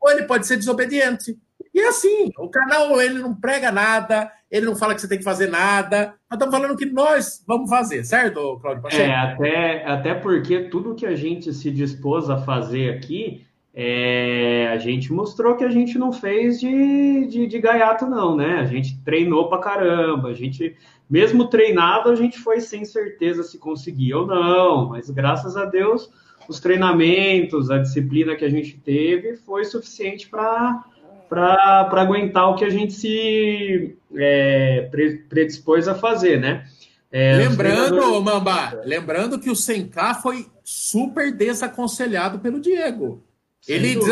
ou 0.00 0.10
ele 0.10 0.22
pode 0.24 0.46
ser 0.46 0.56
desobediente. 0.56 1.38
E 1.72 1.80
é 1.80 1.88
assim, 1.88 2.32
o 2.36 2.48
canal 2.48 3.00
ele 3.00 3.20
não 3.20 3.32
prega 3.32 3.70
nada, 3.70 4.32
ele 4.50 4.66
não 4.66 4.74
fala 4.74 4.94
que 4.94 5.00
você 5.00 5.08
tem 5.08 5.18
que 5.18 5.24
fazer 5.24 5.48
nada. 5.48 6.14
Nós 6.28 6.38
estamos 6.38 6.54
falando 6.54 6.76
que 6.76 6.86
nós 6.86 7.44
vamos 7.46 7.70
fazer, 7.70 8.04
certo, 8.04 8.58
Claudio 8.60 8.82
Pacheco? 8.82 9.02
É, 9.02 9.14
até, 9.14 9.84
até 9.84 10.14
porque 10.14 10.64
tudo 10.64 10.96
que 10.96 11.06
a 11.06 11.14
gente 11.14 11.52
se 11.52 11.70
dispôs 11.70 12.28
a 12.28 12.38
fazer 12.38 12.94
aqui, 12.94 13.46
é, 13.72 14.68
a 14.72 14.78
gente 14.78 15.12
mostrou 15.12 15.54
que 15.54 15.62
a 15.62 15.70
gente 15.70 15.98
não 15.98 16.12
fez 16.12 16.58
de, 16.58 17.26
de, 17.26 17.46
de 17.46 17.60
gaiato, 17.60 18.06
não, 18.06 18.34
né? 18.34 18.58
A 18.60 18.64
gente 18.64 18.98
treinou 19.04 19.48
pra 19.48 19.58
caramba, 19.58 20.30
a 20.30 20.34
gente, 20.34 20.74
mesmo 21.08 21.48
treinado, 21.48 22.10
a 22.10 22.14
gente 22.14 22.38
foi 22.38 22.60
sem 22.60 22.84
certeza 22.84 23.42
se 23.42 23.58
conseguia 23.58 24.18
ou 24.18 24.26
não, 24.26 24.90
mas 24.90 25.08
graças 25.10 25.56
a 25.56 25.64
Deus, 25.64 26.10
os 26.48 26.60
treinamentos, 26.60 27.70
a 27.70 27.78
disciplina 27.78 28.36
que 28.36 28.44
a 28.44 28.50
gente 28.50 28.76
teve 28.78 29.36
foi 29.36 29.64
suficiente 29.64 30.28
para 30.28 30.84
para 31.28 32.00
aguentar 32.00 32.48
o 32.48 32.54
que 32.54 32.64
a 32.64 32.70
gente 32.70 32.94
se 32.94 33.94
é, 34.16 34.88
predispôs 35.28 35.86
a 35.86 35.94
fazer, 35.94 36.40
né? 36.40 36.66
É, 37.12 37.36
lembrando, 37.36 37.88
treinadores... 37.88 38.24
Mamba, 38.24 38.80
lembrando 38.84 39.38
que 39.38 39.50
o 39.50 39.54
100K 39.54 40.22
foi 40.22 40.46
super 40.64 41.30
desaconselhado 41.30 42.38
pelo 42.38 42.58
Diego. 42.60 43.22
ele 43.66 43.96
diz, 43.96 44.06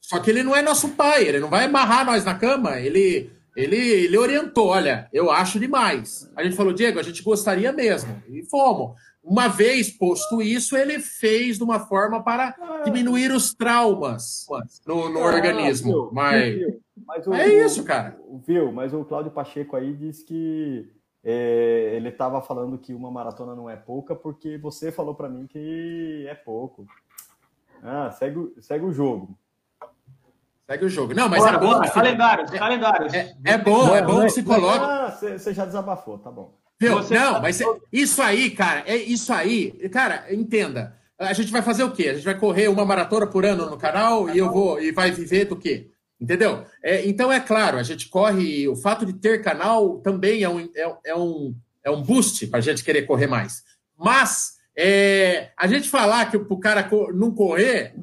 só 0.00 0.18
que 0.18 0.30
ele 0.30 0.42
não 0.42 0.56
é 0.56 0.62
nosso 0.62 0.90
pai, 0.90 1.24
ele 1.24 1.40
não 1.40 1.48
vai 1.48 1.64
amarrar 1.64 2.04
nós 2.04 2.24
na 2.24 2.34
cama, 2.34 2.78
ele, 2.78 3.30
ele, 3.56 3.76
ele 3.76 4.16
orientou, 4.16 4.68
olha, 4.68 5.08
eu 5.12 5.30
acho 5.30 5.60
demais. 5.60 6.30
A 6.34 6.42
gente 6.42 6.56
falou, 6.56 6.72
Diego, 6.72 6.98
a 6.98 7.02
gente 7.02 7.22
gostaria 7.22 7.72
mesmo, 7.72 8.22
e 8.28 8.42
fomos. 8.44 8.94
Uma 9.22 9.46
vez 9.46 9.88
posto 9.88 10.42
isso, 10.42 10.76
ele 10.76 10.98
fez 10.98 11.56
de 11.56 11.62
uma 11.62 11.78
forma 11.78 12.24
para 12.24 12.56
diminuir 12.84 13.30
os 13.30 13.54
traumas 13.54 14.46
no, 14.84 15.08
no 15.08 15.20
ah, 15.20 15.26
organismo. 15.26 15.92
Viu, 15.92 16.10
mas, 16.12 16.54
viu, 16.54 16.80
mas 17.06 17.26
o, 17.28 17.34
é 17.34 17.48
isso, 17.64 17.84
cara. 17.84 18.18
Viu? 18.44 18.72
Mas 18.72 18.92
o 18.92 19.04
Cláudio 19.04 19.30
Pacheco 19.30 19.76
aí 19.76 19.92
disse 19.94 20.24
que 20.24 20.90
é, 21.22 21.92
ele 21.94 22.08
estava 22.08 22.42
falando 22.42 22.76
que 22.76 22.92
uma 22.92 23.12
maratona 23.12 23.54
não 23.54 23.70
é 23.70 23.76
pouca 23.76 24.16
porque 24.16 24.58
você 24.58 24.90
falou 24.90 25.14
para 25.14 25.28
mim 25.28 25.46
que 25.46 26.26
é 26.28 26.34
pouco. 26.34 26.84
Ah, 27.80 28.10
segue, 28.10 28.52
segue 28.60 28.84
o 28.84 28.92
jogo. 28.92 29.38
Segue 30.70 30.84
o 30.84 30.88
jogo. 30.88 31.14
Não, 31.14 31.28
mas 31.28 31.42
bora, 31.42 31.56
é 31.56 31.60
bom. 31.60 31.72
Bora, 31.72 31.90
calendário, 31.90 32.46
calendário. 32.46 33.14
É, 33.14 33.34
é 33.44 33.58
bom, 33.58 33.94
é 33.94 34.02
bom 34.02 34.22
que 34.22 34.30
se 34.30 34.42
coloque. 34.42 34.84
Ah, 34.84 35.16
você 35.20 35.52
já 35.52 35.64
desabafou, 35.64 36.18
tá 36.18 36.30
bom. 36.30 36.58
Meu, 36.80 37.00
não, 37.10 37.40
mas 37.40 37.60
isso 37.92 38.20
aí, 38.20 38.50
cara, 38.50 38.82
é 38.86 38.96
isso 38.96 39.32
aí. 39.32 39.70
Cara, 39.88 40.26
entenda. 40.34 40.96
A 41.18 41.32
gente 41.32 41.52
vai 41.52 41.62
fazer 41.62 41.84
o 41.84 41.92
quê? 41.92 42.08
A 42.08 42.14
gente 42.14 42.24
vai 42.24 42.36
correr 42.36 42.66
uma 42.68 42.84
maratona 42.84 43.26
por 43.26 43.44
ano 43.44 43.70
no 43.70 43.76
canal 43.76 44.28
e 44.28 44.38
eu 44.38 44.50
vou 44.50 44.80
e 44.80 44.90
vai 44.90 45.12
viver 45.12 45.44
do 45.44 45.56
quê? 45.56 45.90
Entendeu? 46.20 46.64
É, 46.82 47.06
então 47.06 47.32
é 47.32 47.38
claro, 47.38 47.78
a 47.78 47.82
gente 47.82 48.08
corre. 48.08 48.66
O 48.68 48.74
fato 48.74 49.06
de 49.06 49.12
ter 49.12 49.42
canal 49.42 49.98
também 49.98 50.42
é 50.42 50.48
um, 50.48 50.60
é, 50.74 50.96
é 51.06 51.16
um, 51.16 51.54
é 51.84 51.90
um 51.90 52.02
boost 52.02 52.46
para 52.48 52.58
a 52.58 52.62
gente 52.62 52.82
querer 52.82 53.02
correr 53.02 53.28
mais. 53.28 53.62
Mas 53.96 54.54
é, 54.76 55.50
a 55.56 55.66
gente 55.66 55.88
falar 55.88 56.30
que 56.30 56.36
o 56.36 56.58
cara 56.58 56.88
não 57.14 57.32
correr 57.32 57.94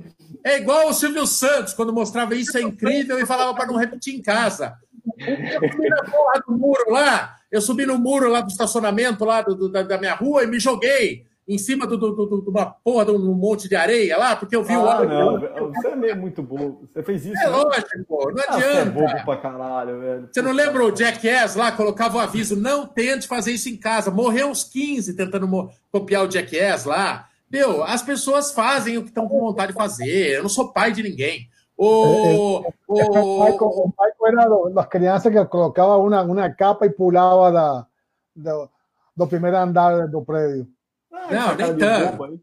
é 0.43 0.57
igual 0.57 0.89
o 0.89 0.93
Silvio 0.93 1.25
Santos, 1.25 1.73
quando 1.73 1.93
mostrava 1.93 2.35
isso 2.35 2.57
é 2.57 2.61
incrível 2.61 3.19
e 3.19 3.25
falava 3.25 3.53
para 3.53 3.67
não 3.67 3.75
repetir 3.75 4.15
em 4.15 4.21
casa. 4.21 4.77
Eu 5.17 5.69
fui 5.71 5.89
na 5.89 6.03
porra 6.03 6.43
do 6.47 6.57
muro 6.57 6.91
lá, 6.91 7.35
eu 7.51 7.61
subi 7.61 7.85
no 7.85 7.97
muro 7.97 8.29
lá 8.29 8.41
do 8.41 8.49
estacionamento 8.49 9.25
lá 9.25 9.41
do, 9.41 9.55
do, 9.55 9.69
da, 9.69 9.81
da, 9.81 9.97
minha 9.97 10.13
rua 10.13 10.43
e 10.43 10.47
me 10.47 10.59
joguei 10.59 11.25
em 11.47 11.57
cima 11.57 11.87
de 11.87 11.95
uma 11.95 12.65
porra 12.83 13.05
de 13.05 13.11
um 13.11 13.33
monte 13.33 13.67
de 13.67 13.75
areia 13.75 14.15
lá, 14.17 14.35
porque 14.35 14.55
eu 14.55 14.63
vi 14.63 14.73
ah, 14.73 14.79
o 14.79 14.85
óleo. 14.85 15.09
Não, 15.09 15.73
você 15.73 15.87
é 15.87 16.15
muito 16.15 16.43
bobo. 16.43 16.87
Você 16.93 17.01
fez 17.01 17.25
isso. 17.25 17.41
É 17.41 17.49
né? 17.49 17.49
lógico, 17.49 18.31
não 18.31 18.43
ah, 18.47 18.53
adianta. 18.53 18.69
Você 18.69 18.77
é 18.77 18.85
bobo 18.85 19.25
pra 19.25 19.37
caralho, 19.37 19.99
velho. 19.99 20.29
Você 20.31 20.41
não 20.43 20.51
lembra 20.51 20.85
o 20.85 20.95
Jackass 20.95 21.55
lá? 21.55 21.71
Colocava 21.71 22.17
o 22.17 22.19
aviso: 22.19 22.55
não 22.55 22.85
tente 22.85 23.27
fazer 23.27 23.51
isso 23.51 23.67
em 23.67 23.75
casa. 23.75 24.11
Morreu 24.11 24.49
uns 24.49 24.63
15 24.63 25.15
tentando 25.15 25.71
copiar 25.91 26.23
o 26.23 26.31
Jackass 26.31 26.85
lá. 26.85 27.28
Meu, 27.51 27.83
as 27.83 28.01
pessoas 28.01 28.51
fazem 28.51 28.97
o 28.97 29.01
que 29.01 29.09
estão 29.09 29.27
com 29.27 29.39
vontade 29.39 29.71
de 29.71 29.77
fazer. 29.77 30.35
Eu 30.35 30.43
não 30.43 30.49
sou 30.49 30.71
pai 30.71 30.91
de 30.91 31.01
ninguém. 31.01 31.49
O, 31.75 31.85
o, 31.85 32.73
o, 32.87 33.87
Michael 33.87 34.27
era 34.27 34.69
das 34.73 34.85
crianças 34.87 35.31
que 35.31 35.45
colocava 35.45 35.97
uma, 35.97 36.21
uma 36.21 36.49
capa 36.49 36.85
e 36.85 36.89
pulava 36.89 37.51
da, 37.51 37.87
do, 38.35 38.69
do 39.15 39.27
primeiro 39.27 39.57
andar 39.57 40.07
do 40.07 40.21
prédio. 40.21 40.67
Ah, 41.11 41.31
não, 41.31 41.55
nem 41.55 41.77
tanto. 41.77 42.41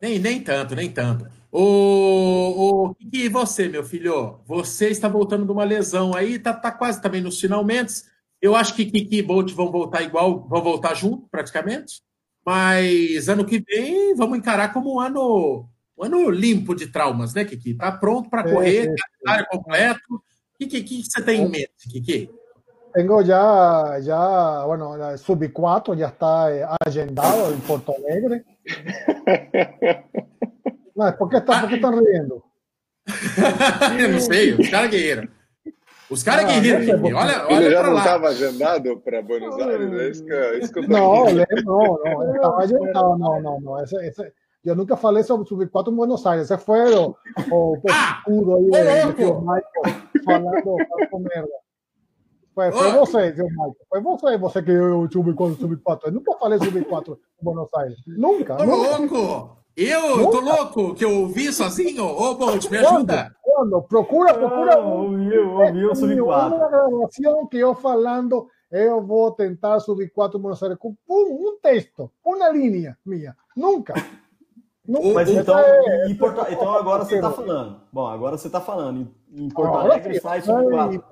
Nem, 0.00 0.18
nem 0.18 0.42
tanto, 0.42 0.74
nem 0.74 0.90
tanto. 0.90 1.26
O, 1.52 2.88
o 2.88 2.94
que 2.94 3.28
você, 3.28 3.68
meu 3.68 3.84
filho? 3.84 4.40
Você 4.46 4.88
está 4.88 5.08
voltando 5.08 5.44
de 5.44 5.52
uma 5.52 5.64
lesão 5.64 6.14
aí, 6.14 6.38
tá, 6.38 6.52
tá 6.52 6.70
quase 6.70 7.02
também 7.02 7.20
nos 7.20 7.40
finalmente. 7.40 8.02
Eu 8.40 8.54
acho 8.54 8.74
que 8.74 8.86
Kiki 8.86 9.18
e 9.18 9.22
Bolt 9.22 9.52
vão 9.52 9.70
voltar 9.70 10.02
igual, 10.02 10.46
vão 10.48 10.62
voltar 10.62 10.94
junto, 10.94 11.28
praticamente. 11.28 12.00
Mas 12.48 13.28
ano 13.28 13.44
que 13.44 13.60
vem 13.60 14.14
vamos 14.16 14.38
encarar 14.38 14.72
como 14.72 14.94
um 14.94 15.00
ano 15.00 15.68
um 15.98 16.02
ano 16.02 16.30
limpo 16.30 16.74
de 16.74 16.86
traumas, 16.86 17.34
né, 17.34 17.44
Kiki? 17.44 17.74
Tá 17.74 17.92
pronto 17.92 18.30
para 18.30 18.42
correr, 18.42 18.88
é, 18.88 18.94
calendário 18.94 19.44
é, 19.44 19.54
completo. 19.54 20.14
O 20.14 20.22
que, 20.58 20.66
que, 20.66 20.82
que, 20.82 21.02
você 21.04 21.22
tem 21.22 21.42
em 21.42 21.50
mente, 21.50 21.90
Kiki? 21.92 22.30
Tengo 22.94 23.20
ya, 23.20 23.98
ya, 24.00 24.64
bueno, 24.64 24.96
la 24.96 25.18
sub 25.18 25.46
4 25.46 25.94
ya 25.94 26.06
está 26.08 26.46
agendado 26.86 27.52
en 27.52 27.60
Porto 27.60 27.92
Alegre. 27.94 28.42
Mas 30.96 31.16
por 31.16 31.28
que, 31.28 31.36
está, 31.36 31.60
por 31.60 31.68
que 31.68 31.74
estão 31.74 31.90
rindo? 31.90 32.42
Eu 34.00 34.08
não 34.08 34.20
sei, 34.20 34.54
os 34.54 34.70
caras 34.70 34.90
guerreiros. 34.90 35.28
Os 36.10 36.22
caras 36.22 36.44
ah, 36.44 36.48
guerreiros, 36.48 36.88
olha, 37.04 37.46
olha 37.46 37.52
Ele 37.52 37.70
já 37.70 37.82
não 37.82 37.98
estava 37.98 38.28
agendado 38.28 38.98
para 39.00 39.22
Buenos 39.22 39.54
Aires? 39.58 39.92
É 39.92 40.08
isso 40.08 40.24
que, 40.24 40.32
é 40.32 40.58
isso 40.58 40.72
que 40.72 40.78
eu 40.78 40.86
tô 40.86 40.92
Não, 40.92 41.24
não, 41.24 41.98
não, 42.04 42.22
ele 42.22 42.36
estava 42.36 42.58
agendado, 42.58 43.18
não, 43.18 43.42
não, 43.42 43.60
não. 43.60 43.82
Esse, 43.82 43.96
esse, 44.06 44.32
eu 44.64 44.74
nunca 44.74 44.96
falei 44.96 45.22
sobre 45.22 45.44
o 45.44 45.46
Sub-4 45.46 45.92
em 45.92 45.96
Buenos 45.96 46.26
Aires. 46.26 46.50
Esse 46.50 46.64
foi 46.64 46.94
o, 46.94 47.14
o 47.50 47.82
ah, 47.90 48.22
escuro 48.26 48.56
aí 48.56 48.70
é 48.74 49.06
de 49.06 49.24
Michael 49.24 49.62
falando 50.24 51.08
com 51.10 51.18
merda. 51.18 51.48
Foi, 52.54 52.72
foi 52.72 52.90
você, 52.90 53.30
viu, 53.30 53.46
Michael? 53.46 53.76
Foi 53.88 54.00
você, 54.00 54.38
você 54.38 54.62
que 54.62 54.70
eu 54.70 55.08
Sub-4, 55.10 55.58
Sub-4. 55.58 56.00
Eu 56.06 56.12
nunca 56.12 56.32
falei 56.38 56.58
Sub-4 56.58 57.18
em 57.40 57.44
Buenos 57.44 57.72
Aires. 57.74 57.98
Nunca. 58.06 58.56
Tô 58.56 58.64
nunca. 58.64 59.14
louco! 59.14 59.57
Eu 59.80 60.16
nunca. 60.16 60.30
tô 60.32 60.40
louco 60.40 60.94
que 60.94 61.04
eu 61.04 61.20
ouvi 61.20 61.52
sozinho? 61.52 62.04
Ô, 62.04 62.34
Bolt, 62.34 62.68
me 62.68 62.78
ajuda. 62.78 63.32
Quando? 63.40 63.80
Procura, 63.82 64.34
procura. 64.34 64.74
Ah, 64.74 64.78
ouviu, 64.78 65.52
ouviu 65.52 65.92
o 65.92 65.94
Sub-4. 65.94 66.54
Uma 66.56 66.68
gravação 66.68 67.46
que 67.46 67.58
eu 67.58 67.74
falando 67.76 68.48
eu 68.70 69.00
vou 69.00 69.30
tentar 69.32 69.80
subir 69.80 70.10
4 70.10 70.38
Buenos 70.38 70.62
Aires 70.62 70.78
com 70.78 70.94
um, 71.08 71.48
um 71.48 71.58
texto, 71.62 72.10
uma 72.24 72.50
linha 72.50 72.98
minha. 73.04 73.36
Nunca. 73.56 73.94
Não, 74.86 75.12
mas 75.12 75.28
então, 75.28 75.58
é, 75.58 76.14
Porto, 76.14 76.46
então 76.50 76.72
agora 76.72 77.04
você 77.04 77.16
está 77.16 77.30
falando. 77.30 77.80
Bom, 77.92 78.06
agora 78.06 78.38
você 78.38 78.46
está 78.46 78.58
falando. 78.58 79.14
Em 79.30 79.48
Porto 79.50 79.76
Alegre 79.76 80.18
sai 80.18 80.40
sobre 80.40 80.70
quatro. 80.70 81.04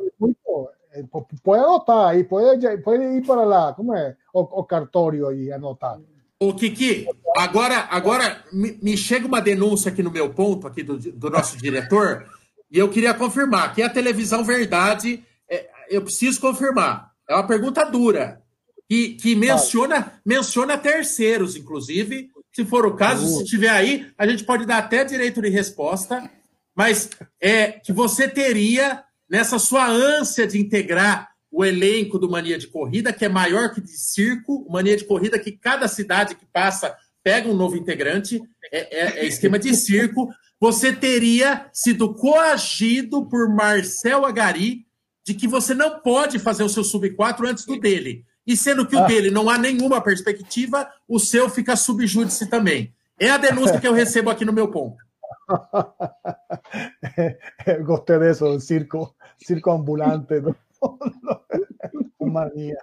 Pode 1.45 1.63
anotar 1.63 2.09
aí, 2.09 2.25
pode, 2.25 2.79
pode 2.79 3.03
ir 3.03 3.27
para 3.27 3.45
lá. 3.45 3.75
Como 3.75 3.95
é 3.95 4.17
o, 4.33 4.41
o 4.41 4.65
cartório 4.65 5.29
aí, 5.29 5.53
anotar. 5.53 6.01
O 6.39 6.53
Kiki, 6.55 7.07
agora, 7.37 7.89
agora 7.91 8.45
me, 8.53 8.79
me, 8.83 8.97
chega 8.97 9.27
uma 9.27 9.41
denúncia 9.41 9.91
aqui 9.91 10.03
no 10.03 10.11
meu 10.11 10.35
ponto, 10.35 10.67
aqui 10.67 10.83
do, 10.83 10.99
do 10.99 11.31
nosso 11.31 11.57
diretor, 11.57 12.27
e 12.71 12.79
eu 12.79 12.91
queria 12.91 13.15
confirmar 13.15 13.75
que 13.75 13.83
a 13.83 13.89
televisão 13.89 14.45
Verdade, 14.45 15.25
é, 15.49 15.67
eu 15.89 16.03
preciso 16.03 16.41
confirmar. 16.41 17.11
É 17.29 17.35
uma 17.35 17.47
pergunta 17.47 17.85
dura, 17.85 18.43
que, 18.87 19.15
que 19.15 19.35
menciona, 19.35 20.21
menciona 20.25 20.77
terceiros, 20.77 21.57
inclusive, 21.57 22.29
se 22.53 22.65
for 22.65 22.85
o 22.85 22.95
caso, 22.95 23.27
se 23.39 23.45
tiver 23.45 23.71
aí, 23.71 24.07
a 24.17 24.27
gente 24.27 24.45
pode 24.45 24.67
dar 24.67 24.79
até 24.79 25.05
direito 25.05 25.41
de 25.41 25.49
resposta, 25.49 26.31
mas 26.75 27.11
é 27.41 27.73
que 27.73 27.93
você 27.93 28.29
teria 28.29 29.03
nessa 29.29 29.59
sua 29.59 29.87
ânsia 29.87 30.47
de 30.47 30.59
integrar 30.59 31.31
o 31.57 31.65
elenco 31.65 32.19
do 32.19 32.29
Mania 32.29 32.59
de 32.59 32.67
Corrida, 32.67 33.15
que 33.15 33.25
é 33.25 33.31
maior 33.31 33.73
que 33.73 33.81
de 33.81 33.97
circo, 33.97 34.67
Mania 34.69 34.95
de 34.95 35.07
Corrida 35.07 35.39
que 35.39 35.53
cada 35.53 35.89
cidade 35.89 36.35
que 36.35 36.45
passa 36.45 36.95
pega 37.25 37.49
um 37.49 37.57
novo 37.57 37.79
integrante, 37.79 38.43
é, 38.71 38.95
é, 38.95 39.21
é 39.21 39.27
esquema 39.27 39.59
de 39.59 39.75
circo. 39.75 40.29
Você 40.61 40.93
teria 40.93 41.67
sido 41.73 42.13
coagido 42.13 43.25
por 43.25 43.49
Marcel 43.49 44.27
Agari 44.27 44.85
de 45.25 45.33
que 45.33 45.49
você 45.49 45.73
não 45.73 45.99
pode 46.01 46.39
fazer 46.39 46.63
o 46.63 46.69
seu 46.69 46.85
sub-4 46.85 47.49
antes 47.49 47.65
do 47.65 47.81
dele. 47.81 48.23
E 48.47 48.55
sendo 48.55 48.87
que 48.87 48.95
o 48.95 49.05
ah. 49.05 49.07
dele 49.07 49.31
não 49.31 49.49
há 49.49 49.57
nenhuma 49.57 50.03
perspectiva, 50.03 50.87
o 51.09 51.19
seu 51.19 51.49
fica 51.49 51.75
subjúdice 51.75 52.51
também. 52.51 52.93
É 53.19 53.31
a 53.31 53.39
denúncia 53.39 53.81
que 53.81 53.89
eu 53.89 53.95
recebo 53.95 54.29
aqui 54.29 54.45
no 54.45 54.53
meu 54.53 54.69
ponto. 54.69 55.03
Gostei 57.87 58.19
disso, 58.19 58.61
circo, 58.61 59.15
circo 59.39 59.71
ambulante. 59.71 60.35
Mania. 62.27 62.77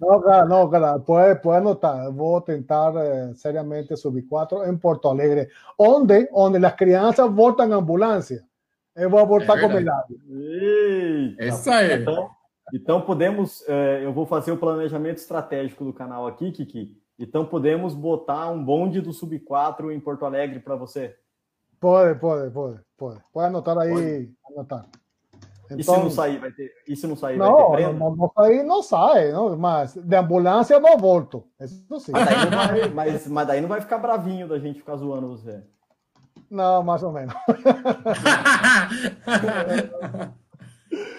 No, 0.00 0.20
cara, 0.20 0.44
no, 0.44 0.70
cara, 0.70 0.98
puede, 0.98 1.36
puede 1.36 1.58
anotar. 1.58 2.12
Voy 2.12 2.38
a 2.38 2.44
tentar 2.44 2.92
eh, 2.96 3.34
seriamente 3.34 3.96
subir 3.96 4.26
4 4.28 4.64
en 4.64 4.78
Porto 4.78 5.10
Alegre, 5.10 5.48
donde, 5.78 6.28
donde 6.32 6.60
las 6.60 6.74
crianças 6.74 7.30
voltam 7.30 7.72
ambulância. 7.72 8.44
Eu 8.94 9.10
vou 9.10 9.26
voltar 9.26 9.58
é 9.58 9.60
com 9.60 9.68
melhor. 9.68 10.04
Isso 11.38 11.70
aí. 11.70 12.00
Então, 12.00 12.30
então 12.72 13.00
podemos, 13.02 13.62
eh, 13.68 14.00
eu 14.02 14.12
vou 14.12 14.26
fazer 14.26 14.52
o 14.52 14.56
planejamento 14.56 15.18
estratégico 15.18 15.84
do 15.84 15.92
canal 15.92 16.26
aqui, 16.26 16.50
Kiki. 16.50 16.96
Então 17.18 17.46
podemos 17.46 17.94
botar 17.94 18.50
um 18.50 18.62
bonde 18.62 19.00
do 19.00 19.12
Sub 19.12 19.38
4 19.40 19.92
em 19.92 20.00
Porto 20.00 20.24
Alegre 20.24 20.60
para 20.60 20.76
você? 20.76 21.16
Pode, 21.78 22.18
pode, 22.18 22.50
pode, 22.50 22.80
pode. 22.96 23.20
Pode 23.32 23.46
anotar 23.46 23.78
aí, 23.78 23.92
pode. 23.92 24.36
anotar. 24.54 24.86
Então, 25.70 25.78
e 25.78 25.84
se 25.84 25.90
não 25.90 26.10
sair, 26.10 26.38
vai 26.38 26.52
ter. 26.52 26.72
E 26.86 26.96
se 26.96 27.06
não 27.06 27.16
sair, 27.16 27.36
não, 27.36 27.56
vai 27.56 27.66
ter 27.66 27.72
prêmio? 27.72 27.98
Não, 27.98 28.16
não 28.16 28.32
sair, 28.34 28.62
não 28.62 28.82
sai, 28.82 29.32
não, 29.32 29.56
mas 29.56 29.94
de 29.94 30.16
ambulância 30.16 30.74
eu 30.74 30.80
não 30.80 30.96
volto. 30.96 31.44
Isso 31.60 32.00
sim. 32.00 32.12
Mas 32.12 32.26
daí, 32.26 32.50
vai, 32.50 32.88
mas, 32.88 33.26
mas 33.26 33.46
daí 33.46 33.60
não 33.60 33.68
vai 33.68 33.80
ficar 33.80 33.98
bravinho 33.98 34.48
da 34.48 34.58
gente 34.58 34.78
ficar 34.78 34.96
zoando 34.96 35.28
você. 35.28 35.62
Não, 36.50 36.82
mais 36.82 37.02
ou 37.02 37.12
menos. 37.12 37.34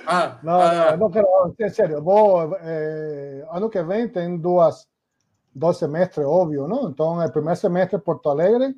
ah, 0.08 0.40
não, 0.42 0.62
ah, 0.62 0.96
não, 0.98 1.12
quero, 1.12 1.28
é 1.60 1.70
sério, 1.70 2.02
vou, 2.02 2.56
é, 2.62 3.46
ano 3.52 3.70
que 3.70 3.84
vem 3.84 4.08
tem 4.08 4.38
duas, 4.38 4.88
dois 5.54 5.78
semestres, 5.78 6.26
óbvio, 6.26 6.68
não? 6.68 6.90
Então, 6.90 7.20
o 7.20 7.32
primeiro 7.32 7.60
semestre 7.60 8.00
Porto 8.00 8.30
Alegre, 8.30 8.74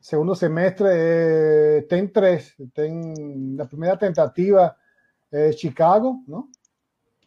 segundo 0.00 0.34
semestre 0.34 0.86
é, 0.90 1.86
tem 1.88 2.06
três. 2.06 2.54
Tem 2.74 3.56
a 3.58 3.64
primeira 3.64 3.96
tentativa 3.96 4.76
é 5.32 5.52
Chicago, 5.52 6.22
não? 6.26 6.48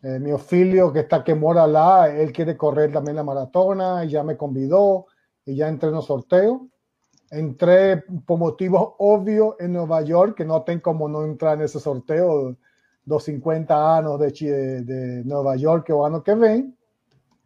É, 0.04 0.18
meu 0.18 0.40
filho 0.40 0.92
que 0.92 1.00
está 1.00 1.22
que 1.22 1.34
mora 1.36 1.66
lá, 1.66 2.10
ele 2.10 2.32
quer 2.32 2.58
correr 2.58 2.92
também 2.92 3.18
a 3.18 3.24
maratona, 3.24 4.08
já 4.08 4.24
me 4.24 4.36
convidou 4.36 5.06
e 5.46 5.56
já 5.56 5.70
entrei 5.70 5.92
no 5.92 6.02
sorteio. 6.02 6.68
Entrei 7.32 7.98
por 8.26 8.38
motivos 8.38 8.94
óbvios 9.00 9.56
em 9.60 9.68
Nova 9.68 10.00
York, 10.02 10.34
que 10.34 10.44
não 10.44 10.60
tem 10.60 10.80
como 10.80 11.08
não 11.08 11.26
entrar 11.28 11.56
nesse 11.56 11.80
sorteio 11.80 12.58
dos 13.06 13.24
50 13.24 13.74
anos 13.74 14.34
de, 14.34 14.82
de 14.84 15.24
Nova 15.26 15.56
York 15.56 15.92
o 15.94 16.04
ano 16.04 16.22
que 16.22 16.36
vem. 16.36 16.76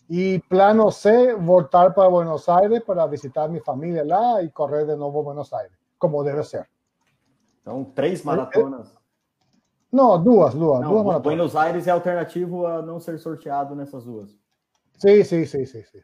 E 0.09 0.39
plano 0.49 0.91
C, 0.91 1.35
voltar 1.35 1.93
para 1.93 2.09
Buenos 2.09 2.47
Aires 2.47 2.83
para 2.83 3.05
visitar 3.07 3.49
minha 3.49 3.63
família 3.63 4.05
lá 4.05 4.41
e 4.41 4.49
correr 4.49 4.85
de 4.85 4.95
novo 4.95 5.23
Buenos 5.23 5.51
Aires, 5.51 5.77
como 5.99 6.23
deve 6.23 6.43
ser. 6.43 6.69
Então, 7.61 7.83
três 7.83 8.23
maratonas. 8.23 9.04
Não, 9.95 10.21
duas, 10.21 10.53
duas. 10.53 10.81
Não, 10.81 10.89
duas 10.89 11.05
maratonas. 11.05 11.21
Buenos 11.21 11.55
Aires 11.55 11.87
é 11.87 11.91
alternativo 11.91 12.65
a 12.65 12.81
não 12.81 12.99
ser 12.99 13.17
sorteado 13.17 13.75
nessas 13.75 14.03
duas. 14.03 14.29
Sim, 14.97 15.23
sim, 15.23 15.45
sim, 15.45 15.65
sim. 15.65 15.83
sim. 15.83 15.99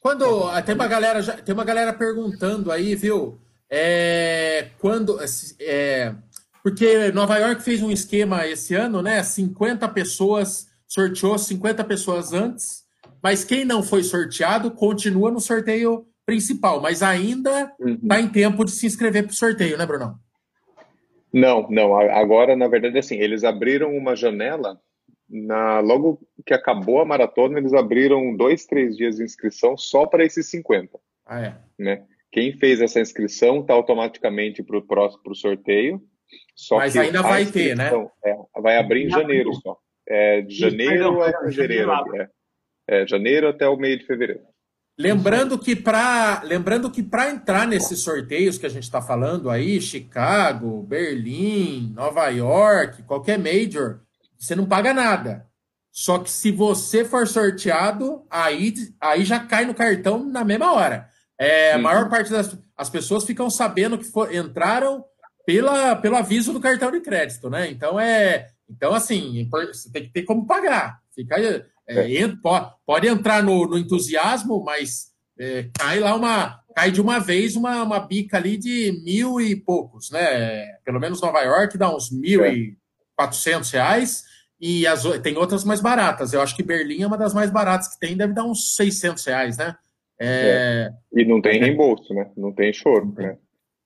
Quando 0.00 0.50
tem 0.62 0.74
uma 0.74 0.88
galera, 0.88 1.22
tem 1.22 1.54
uma 1.54 1.64
galera 1.64 1.92
perguntando 1.92 2.70
aí, 2.70 2.94
viu? 2.94 3.38
É, 3.70 4.68
quando 4.78 5.18
é, 5.60 6.14
porque 6.62 7.10
Nova 7.12 7.38
York 7.38 7.62
fez 7.62 7.82
um 7.82 7.90
esquema 7.90 8.46
esse 8.46 8.74
ano, 8.74 9.00
né? 9.00 9.22
50 9.22 9.88
pessoas 9.88 10.66
sorteou 10.86 11.38
50 11.38 11.82
pessoas 11.84 12.32
antes 12.32 12.84
mas 13.24 13.42
quem 13.42 13.64
não 13.64 13.82
foi 13.82 14.02
sorteado 14.02 14.70
continua 14.70 15.30
no 15.30 15.40
sorteio 15.40 16.06
principal, 16.26 16.82
mas 16.82 17.02
ainda 17.02 17.62
está 17.62 17.74
uhum. 17.80 17.98
Tá 18.06 18.20
em 18.20 18.28
tempo 18.28 18.66
de 18.66 18.70
se 18.70 18.84
inscrever 18.86 19.22
para 19.22 19.32
o 19.32 19.34
sorteio, 19.34 19.78
né, 19.78 19.86
Bruno? 19.86 20.20
Não, 21.34 21.68
não. 21.68 21.98
Agora, 21.98 22.54
na 22.54 22.68
verdade, 22.68 22.96
assim, 22.96 23.18
eles 23.18 23.42
abriram 23.42 23.92
uma 23.96 24.14
janela. 24.14 24.80
Na, 25.28 25.80
logo 25.80 26.20
que 26.46 26.54
acabou 26.54 27.00
a 27.00 27.04
maratona, 27.04 27.58
eles 27.58 27.72
abriram 27.72 28.36
dois, 28.36 28.66
três 28.66 28.96
dias 28.96 29.16
de 29.16 29.24
inscrição 29.24 29.76
só 29.76 30.06
para 30.06 30.24
esses 30.24 30.46
50. 30.48 30.96
Ah, 31.26 31.40
é? 31.40 31.56
Né? 31.76 32.04
Quem 32.30 32.52
fez 32.52 32.80
essa 32.80 33.00
inscrição 33.00 33.60
está 33.60 33.74
automaticamente 33.74 34.62
para 34.62 34.78
o 34.78 34.82
próximo 34.86 35.24
pro 35.24 35.34
sorteio. 35.34 36.00
Só 36.54 36.76
Mas 36.76 36.96
ainda 36.96 37.20
vai 37.20 37.46
ter, 37.46 37.76
né? 37.76 37.90
É, 38.24 38.36
vai 38.60 38.78
abrir 38.78 39.06
em 39.06 39.10
janeiro 39.10 39.52
só. 39.54 39.76
É, 40.06 40.40
de 40.40 40.54
janeiro 40.54 41.20
a 41.20 41.32
fevereiro. 41.42 41.90
É. 42.16 42.28
É, 42.86 43.06
janeiro 43.06 43.48
até 43.48 43.68
o 43.68 43.76
meio 43.76 43.98
de 43.98 44.06
fevereiro. 44.06 44.42
Lembrando 44.96 45.58
que 45.58 45.74
para 45.74 46.42
lembrando 46.44 46.88
que 46.88 47.02
para 47.02 47.28
entrar 47.28 47.66
nesses 47.66 48.00
sorteios 48.00 48.56
que 48.56 48.66
a 48.66 48.68
gente 48.68 48.84
está 48.84 49.02
falando 49.02 49.50
aí, 49.50 49.80
Chicago, 49.80 50.82
Berlim, 50.84 51.92
Nova 51.94 52.28
York, 52.28 53.02
qualquer 53.02 53.36
major, 53.36 54.00
você 54.38 54.54
não 54.54 54.66
paga 54.66 54.94
nada. 54.94 55.46
Só 55.90 56.18
que 56.18 56.30
se 56.30 56.52
você 56.52 57.04
for 57.04 57.26
sorteado, 57.26 58.24
aí, 58.30 58.74
aí 59.00 59.24
já 59.24 59.40
cai 59.40 59.64
no 59.64 59.74
cartão 59.74 60.24
na 60.24 60.44
mesma 60.44 60.72
hora. 60.72 61.08
É, 61.38 61.72
a 61.72 61.78
maior 61.78 62.08
parte 62.08 62.30
das 62.30 62.56
as 62.76 62.90
pessoas 62.90 63.24
ficam 63.24 63.48
sabendo 63.48 63.96
que 63.96 64.04
for, 64.04 64.32
entraram 64.34 65.04
pela, 65.46 65.94
pelo 65.96 66.16
aviso 66.16 66.52
do 66.52 66.60
cartão 66.60 66.90
de 66.90 67.00
crédito, 67.00 67.48
né? 67.48 67.70
Então 67.70 67.98
é, 67.98 68.48
então 68.68 68.94
assim, 68.94 69.48
você 69.50 69.90
tem 69.90 70.04
que 70.04 70.12
ter 70.12 70.22
como 70.22 70.46
pagar. 70.46 71.00
Fica 71.14 71.36
aí, 71.36 71.64
é, 71.88 72.14
é. 72.14 72.28
pode, 72.42 72.72
pode, 72.86 73.06
entrar 73.06 73.42
no, 73.42 73.66
no 73.66 73.78
entusiasmo, 73.78 74.62
mas 74.64 75.12
é, 75.38 75.68
cai 75.78 76.00
lá 76.00 76.14
uma. 76.14 76.60
Cai 76.74 76.90
de 76.90 77.00
uma 77.00 77.20
vez 77.20 77.54
uma, 77.54 77.84
uma 77.84 78.00
bica 78.00 78.36
ali 78.36 78.56
de 78.56 79.00
mil 79.04 79.40
e 79.40 79.54
poucos, 79.54 80.10
né? 80.10 80.66
Pelo 80.84 80.98
menos 80.98 81.20
Nova 81.20 81.40
York 81.40 81.78
dá 81.78 81.94
uns 81.94 82.10
mil 82.10 82.44
e 82.44 82.76
quatrocentos 83.16 83.70
reais 83.70 84.24
e 84.60 84.84
as, 84.86 85.04
tem 85.22 85.36
outras 85.36 85.64
mais 85.64 85.80
baratas. 85.80 86.32
Eu 86.32 86.40
acho 86.40 86.56
que 86.56 86.64
Berlim 86.64 87.02
é 87.02 87.06
uma 87.06 87.18
das 87.18 87.32
mais 87.32 87.48
baratas 87.50 87.94
que 87.94 88.00
tem, 88.00 88.16
deve 88.16 88.32
dar 88.32 88.44
uns 88.44 88.74
600 88.74 89.24
reais, 89.24 89.56
né? 89.56 89.76
É... 90.18 90.90
É. 91.14 91.20
E 91.20 91.24
não 91.24 91.40
tem 91.40 91.60
reembolso, 91.60 92.12
né? 92.12 92.28
Não 92.36 92.52
tem 92.52 92.72
choro, 92.72 93.14
né? 93.16 93.36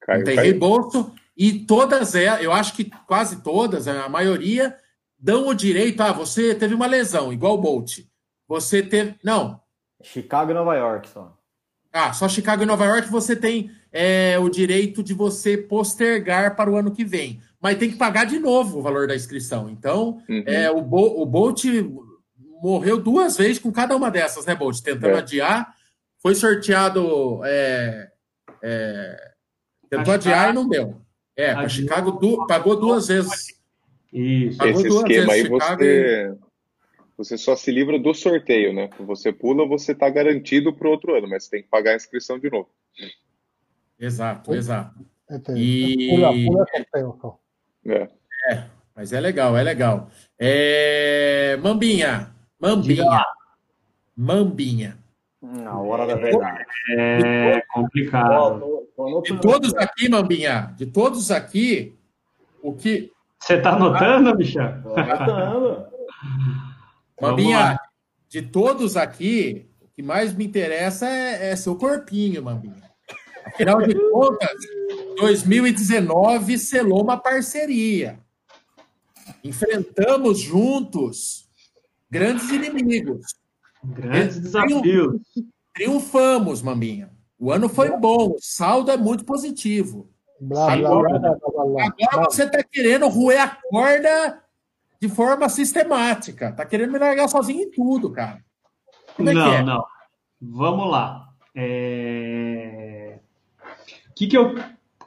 Caiu, 0.01 0.19
não 0.19 0.25
tem 0.25 0.37
caiu. 0.37 0.51
reembolso 0.51 1.13
e 1.37 1.61
todas, 1.61 2.17
é, 2.17 2.45
eu 2.45 2.53
acho 2.53 2.75
que 2.75 2.91
quase 3.07 3.43
todas, 3.43 3.87
a 3.87 4.09
maioria 4.09 4.75
dão 5.19 5.49
o 5.49 5.55
direito, 5.55 6.01
ah, 6.03 6.13
você 6.13 6.55
teve 6.55 6.75
uma 6.75 6.87
lesão, 6.87 7.33
igual 7.33 7.55
o 7.55 7.59
Bolt. 7.59 8.01
Você 8.47 8.83
teve. 8.83 9.17
Não. 9.23 9.61
Chicago 10.03 10.51
e 10.51 10.55
Nova 10.55 10.75
York 10.77 11.09
só. 11.09 11.37
Ah, 11.93 12.13
só 12.13 12.29
Chicago 12.29 12.63
e 12.63 12.67
Nova 12.67 12.85
York 12.85 13.09
você 13.11 13.35
tem 13.35 13.71
é, 13.93 14.39
o 14.39 14.49
direito 14.49 15.03
de 15.03 15.15
você 15.15 15.57
postergar 15.57 16.55
para 16.55 16.71
o 16.71 16.77
ano 16.77 16.93
que 16.93 17.05
vem. 17.05 17.41
Mas 17.61 17.79
tem 17.79 17.91
que 17.91 17.97
pagar 17.97 18.25
de 18.25 18.39
novo 18.39 18.79
o 18.79 18.83
valor 18.83 19.09
da 19.09 19.17
inscrição. 19.17 19.69
Então, 19.69 20.23
uhum. 20.29 20.45
é, 20.47 20.71
o, 20.71 20.81
Bo, 20.81 21.21
o 21.21 21.27
Bolt 21.27 21.65
morreu 22.63 22.99
duas 23.01 23.37
vezes 23.37 23.59
com 23.59 23.73
cada 23.73 23.97
uma 23.97 24.11
dessas, 24.11 24.47
né, 24.47 24.55
Bolt? 24.55 24.81
Tentando 24.81 25.17
é. 25.17 25.19
adiar. 25.19 25.75
Foi 26.21 26.35
sorteado. 26.35 27.41
É, 27.45 28.11
é, 28.63 29.33
tentou 29.91 30.15
adiar 30.15 30.51
e 30.51 30.53
não 30.53 30.69
deu. 30.69 31.01
É, 31.37 31.55
para 31.55 31.69
Chicago 31.69 32.13
du, 32.13 32.47
pagou 32.47 32.77
duas 32.77 33.09
vezes. 33.09 33.58
Isso. 34.13 34.63
Esse 34.65 34.89
esquema 34.89 35.33
aí 35.33 35.49
você, 35.49 36.35
você 37.17 37.37
só 37.37 37.55
se 37.55 37.71
livra 37.71 37.99
do 37.99 38.15
sorteio, 38.15 38.73
né? 38.73 38.89
Você 39.01 39.33
pula, 39.33 39.67
você 39.67 39.93
está 39.93 40.09
garantido 40.09 40.73
para 40.73 40.89
o 40.89 40.91
outro 40.91 41.15
ano, 41.15 41.29
mas 41.29 41.45
você 41.45 41.51
tem 41.51 41.63
que 41.63 41.69
pagar 41.69 41.93
a 41.93 41.97
inscrição 41.97 42.39
de 42.39 42.51
novo. 42.51 42.69
Exato, 43.99 44.55
exato. 44.55 44.95
E... 45.57 46.09
Pula, 46.11 46.33
pula 46.33 46.67
sorteio. 46.75 47.39
É. 47.87 48.09
é, 48.53 48.65
mas 48.95 49.13
é 49.13 49.21
legal, 49.21 49.57
é 49.57 49.63
legal. 49.63 50.09
É... 50.39 51.59
Mambinha, 51.63 52.35
Mambinha, 52.59 53.25
Mambinha. 54.17 54.99
Na 55.41 55.79
hora 55.79 56.07
da 56.07 56.17
verdade. 56.17 56.65
É 56.97 57.61
complicado. 57.73 58.89
De 59.23 59.41
todos 59.41 59.75
aqui, 59.75 60.09
Mambinha, 60.09 60.75
de 60.77 60.87
todos 60.87 61.31
aqui, 61.31 61.97
o 62.61 62.75
que 62.75 63.13
você 63.41 63.55
está 63.55 63.75
anotando, 63.75 64.37
Michel? 64.37 64.77
Estou 64.77 64.97
anotando. 64.97 65.87
Mambinha, 67.21 67.79
de 68.29 68.43
todos 68.43 68.97
aqui, 68.97 69.69
o 69.81 69.89
que 69.89 70.03
mais 70.03 70.35
me 70.35 70.45
interessa 70.45 71.09
é, 71.09 71.51
é 71.51 71.57
seu 71.57 71.77
corpinho, 71.77 72.43
Mambinha. 72.43 72.89
Afinal 73.47 73.81
de 73.83 73.95
contas, 74.11 74.57
2019 75.17 76.59
selou 76.59 77.03
uma 77.03 77.17
parceria. 77.17 78.21
Enfrentamos 79.43 80.41
juntos 80.41 81.49
grandes 82.11 82.51
inimigos. 82.51 83.35
Grandes 83.83 84.39
desafios. 84.39 85.21
Triunfamos, 85.75 86.63
Mambinha. 86.63 87.11
O 87.39 87.53
ano 87.53 87.69
foi 87.69 87.97
bom, 87.97 88.33
o 88.33 88.37
saldo 88.41 88.91
é 88.91 88.97
muito 88.97 89.25
positivo. 89.25 90.11
Blá, 90.41 90.73
agora, 90.73 91.19
blá, 91.19 91.65
blá, 91.65 91.95
agora 92.11 92.31
você 92.31 92.45
está 92.45 92.63
querendo 92.63 93.09
roer 93.09 93.43
a 93.43 93.59
corda 93.71 94.43
de 95.01 95.09
forma 95.09 95.49
sistemática. 95.49 96.51
Está 96.51 96.65
querendo 96.65 96.93
me 96.93 96.99
largar 96.99 97.29
sozinho 97.29 97.63
em 97.63 97.71
tudo, 97.71 98.11
cara. 98.11 98.39
Como 99.17 99.29
é 99.31 99.35
não, 99.35 99.53
é? 99.53 99.63
não. 99.63 99.85
Vamos 100.41 100.91
lá. 100.91 101.29
É... 101.55 103.19
O 104.11 104.15
que, 104.15 104.27
que 104.29 104.37
eu 104.37 104.55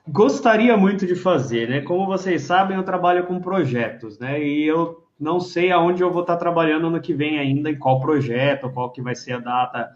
gostaria 0.07 0.75
muito 0.75 1.05
de 1.05 1.15
fazer, 1.15 1.69
né? 1.69 1.81
Como 1.81 2.05
vocês 2.05 2.41
sabem, 2.41 2.77
eu 2.77 2.83
trabalho 2.83 3.25
com 3.25 3.39
projetos, 3.39 4.19
né? 4.19 4.43
E 4.43 4.63
eu 4.63 5.07
não 5.19 5.39
sei 5.39 5.71
aonde 5.71 6.01
eu 6.01 6.11
vou 6.11 6.21
estar 6.21 6.37
trabalhando 6.37 6.89
no 6.89 7.01
que 7.01 7.13
vem 7.13 7.39
ainda, 7.39 7.69
em 7.69 7.77
qual 7.77 8.01
projeto, 8.01 8.71
qual 8.71 8.91
que 8.91 9.01
vai 9.01 9.15
ser 9.15 9.33
a 9.33 9.39
data 9.39 9.89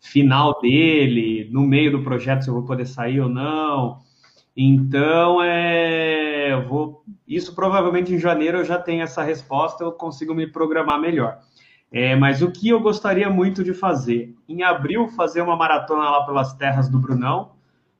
final 0.00 0.60
dele, 0.60 1.48
no 1.52 1.62
meio 1.62 1.92
do 1.92 2.02
projeto 2.02 2.42
se 2.42 2.50
eu 2.50 2.54
vou 2.54 2.64
poder 2.64 2.86
sair 2.86 3.20
ou 3.20 3.28
não. 3.28 4.00
Então, 4.56 5.42
é, 5.42 6.60
vou, 6.68 7.02
isso 7.26 7.54
provavelmente 7.54 8.12
em 8.12 8.18
janeiro 8.18 8.58
eu 8.58 8.64
já 8.64 8.78
tenho 8.78 9.02
essa 9.02 9.22
resposta, 9.22 9.82
eu 9.82 9.92
consigo 9.92 10.34
me 10.34 10.46
programar 10.46 11.00
melhor. 11.00 11.38
É, 11.90 12.16
mas 12.16 12.40
o 12.42 12.50
que 12.50 12.68
eu 12.68 12.80
gostaria 12.80 13.28
muito 13.28 13.62
de 13.62 13.74
fazer? 13.74 14.34
Em 14.48 14.62
abril, 14.62 15.08
fazer 15.08 15.42
uma 15.42 15.56
maratona 15.56 16.08
lá 16.08 16.24
pelas 16.24 16.54
terras 16.54 16.88
do 16.88 16.98
Brunão, 16.98 17.52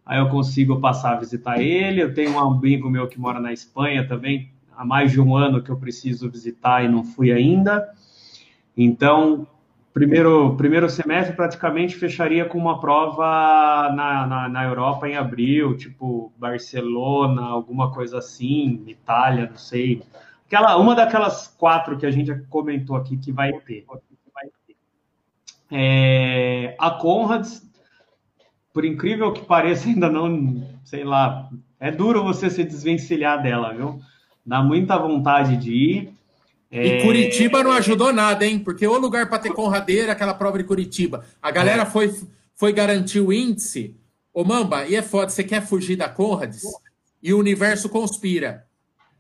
aí 0.04 0.18
eu 0.18 0.28
consigo 0.28 0.80
passar 0.80 1.12
a 1.12 1.18
visitar 1.20 1.60
ele. 1.60 2.02
Eu 2.02 2.14
tenho 2.14 2.32
um 2.32 2.38
amigo 2.38 2.88
meu 2.88 3.06
que 3.06 3.20
mora 3.20 3.38
na 3.38 3.52
Espanha 3.52 4.06
também, 4.06 4.50
há 4.74 4.84
mais 4.84 5.12
de 5.12 5.20
um 5.20 5.36
ano 5.36 5.62
que 5.62 5.70
eu 5.70 5.76
preciso 5.76 6.30
visitar 6.30 6.82
e 6.82 6.88
não 6.88 7.04
fui 7.04 7.30
ainda. 7.30 7.92
Então, 8.74 9.46
primeiro, 9.92 10.56
primeiro 10.56 10.88
semestre 10.88 11.36
praticamente 11.36 11.96
fecharia 11.96 12.44
com 12.44 12.58
uma 12.58 12.80
prova 12.80 13.90
na, 13.94 14.26
na, 14.26 14.48
na, 14.48 14.64
Europa 14.64 15.08
em 15.08 15.16
abril, 15.16 15.76
tipo 15.76 16.32
Barcelona, 16.38 17.42
alguma 17.42 17.92
coisa 17.92 18.18
assim, 18.18 18.82
Itália, 18.86 19.48
não 19.50 19.56
sei. 19.56 20.02
Aquela, 20.46 20.76
uma 20.76 20.94
daquelas 20.94 21.48
quatro 21.48 21.96
que 21.98 22.06
a 22.06 22.10
gente 22.10 22.34
comentou 22.48 22.96
aqui 22.96 23.16
que 23.16 23.32
vai 23.32 23.52
ter. 23.60 23.84
É, 25.74 26.76
a 26.78 26.90
Conrads, 26.90 27.66
por 28.74 28.84
incrível 28.84 29.32
que 29.32 29.42
pareça, 29.44 29.88
ainda 29.90 30.10
não, 30.10 30.66
sei 30.84 31.04
lá, 31.04 31.48
é 31.80 31.90
duro 31.90 32.22
você 32.22 32.50
se 32.50 32.62
desvencilhar 32.62 33.42
dela, 33.42 33.72
viu? 33.72 33.98
Dá 34.44 34.62
muita 34.62 34.98
vontade 34.98 35.56
de 35.56 35.72
ir. 35.72 36.14
É... 36.72 37.00
E 37.00 37.02
Curitiba 37.02 37.62
não 37.62 37.72
ajudou 37.72 38.12
nada, 38.14 38.46
hein? 38.46 38.58
Porque 38.58 38.86
o 38.86 38.96
lugar 38.96 39.28
para 39.28 39.38
ter 39.38 39.52
Conradeira, 39.52 40.12
aquela 40.12 40.32
prova 40.32 40.56
de 40.56 40.64
Curitiba. 40.64 41.24
A 41.40 41.50
galera 41.50 41.82
é. 41.82 41.86
foi, 41.86 42.12
foi 42.54 42.72
garantir 42.72 43.20
o 43.20 43.30
índice. 43.30 43.94
Ô, 44.32 44.42
Mamba, 44.42 44.86
e 44.86 44.96
é 44.96 45.02
foda, 45.02 45.28
você 45.28 45.44
quer 45.44 45.60
fugir 45.60 45.96
da 45.96 46.08
Conrads? 46.08 46.62
E 47.22 47.34
o 47.34 47.38
universo 47.38 47.90
conspira. 47.90 48.66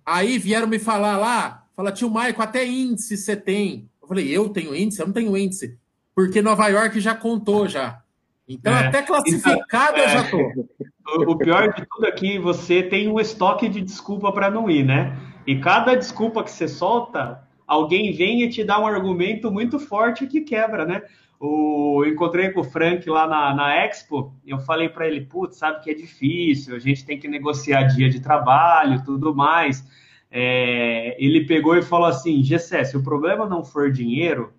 Aí 0.04 0.38
vieram 0.38 0.66
me 0.66 0.78
falar 0.78 1.18
lá, 1.18 1.66
fala, 1.76 1.92
tio 1.92 2.08
Maico, 2.10 2.42
até 2.42 2.66
índice 2.66 3.18
você 3.18 3.36
tem. 3.36 3.88
Eu 4.00 4.08
falei, 4.08 4.28
eu 4.28 4.48
tenho 4.48 4.74
índice? 4.74 5.00
Eu 5.00 5.06
não 5.06 5.12
tenho 5.12 5.36
índice. 5.36 5.78
Porque 6.14 6.40
Nova 6.40 6.66
York 6.68 6.98
já 7.00 7.14
contou 7.14 7.68
já. 7.68 8.00
Então, 8.48 8.74
é. 8.74 8.86
até 8.86 9.02
classificado 9.02 9.98
então, 9.98 10.04
eu 10.04 10.08
já 10.08 10.30
tô. 10.30 10.38
É. 10.38 10.52
O 11.26 11.36
pior 11.36 11.72
de 11.74 11.84
tudo 11.84 12.06
é 12.06 12.12
que 12.12 12.38
você 12.38 12.80
tem 12.80 13.08
um 13.08 13.18
estoque 13.18 13.68
de 13.68 13.80
desculpa 13.82 14.32
para 14.32 14.48
não 14.48 14.70
ir, 14.70 14.84
né? 14.84 15.18
E 15.46 15.58
cada 15.58 15.94
desculpa 15.94 16.44
que 16.44 16.50
você 16.50 16.68
solta, 16.68 17.42
alguém 17.66 18.12
vem 18.12 18.42
e 18.42 18.48
te 18.48 18.62
dá 18.62 18.78
um 18.80 18.86
argumento 18.86 19.50
muito 19.50 19.78
forte 19.78 20.26
que 20.26 20.42
quebra, 20.42 20.84
né? 20.84 21.02
O, 21.40 22.04
eu 22.04 22.12
encontrei 22.12 22.50
com 22.50 22.60
o 22.60 22.64
Frank 22.64 23.08
lá 23.10 23.26
na, 23.26 23.52
na 23.52 23.76
Expo, 23.84 24.32
e 24.44 24.50
eu 24.50 24.60
falei 24.60 24.88
para 24.88 25.08
ele, 25.08 25.22
putz, 25.22 25.56
sabe 25.56 25.82
que 25.82 25.90
é 25.90 25.94
difícil, 25.94 26.76
a 26.76 26.78
gente 26.78 27.04
tem 27.04 27.18
que 27.18 27.26
negociar 27.26 27.82
dia 27.84 28.08
de 28.08 28.20
trabalho 28.20 29.04
tudo 29.04 29.34
mais. 29.34 29.84
É, 30.30 31.16
ele 31.18 31.44
pegou 31.44 31.76
e 31.76 31.82
falou 31.82 32.06
assim, 32.06 32.42
Gessé, 32.44 32.84
se 32.84 32.96
o 32.96 33.02
problema 33.02 33.48
não 33.48 33.64
for 33.64 33.90
dinheiro, 33.90 34.52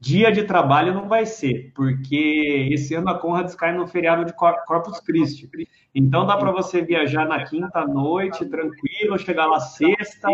dia 0.00 0.30
de 0.30 0.44
trabalho 0.44 0.94
não 0.94 1.08
vai 1.08 1.26
ser, 1.26 1.72
porque 1.74 2.68
esse 2.70 2.94
ano 2.94 3.10
a 3.10 3.18
Conrad 3.18 3.52
cai 3.54 3.76
no 3.76 3.86
feriado 3.86 4.24
de 4.24 4.32
Corpus 4.32 5.00
Christi. 5.00 5.48
Então 5.94 6.24
dá 6.24 6.36
para 6.36 6.52
você 6.52 6.82
viajar 6.82 7.26
na 7.26 7.44
quinta 7.44 7.84
noite, 7.86 8.46
tranquilo, 8.46 9.18
chegar 9.18 9.46
lá 9.46 9.58
sexta, 9.58 10.28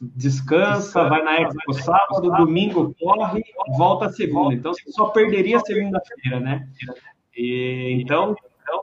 descansa, 0.00 1.08
vai 1.08 1.22
na 1.22 1.40
Expo 1.40 1.72
sábado, 1.72 2.30
domingo 2.30 2.94
corre, 3.00 3.42
volta 3.76 4.10
segunda. 4.10 4.54
Então 4.54 4.74
você 4.74 4.90
só 4.92 5.06
perderia 5.08 5.60
segunda-feira, 5.60 6.40
né? 6.40 6.68
E, 7.34 7.98
então, 8.02 8.34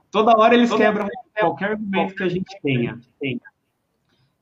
toda 0.09 0.37
hora 0.37 0.55
eles 0.55 0.73
quebram 0.73 1.07
qualquer 1.39 1.71
argumento 1.71 2.15
que 2.15 2.23
a 2.23 2.29
gente 2.29 2.59
tenha. 2.61 2.99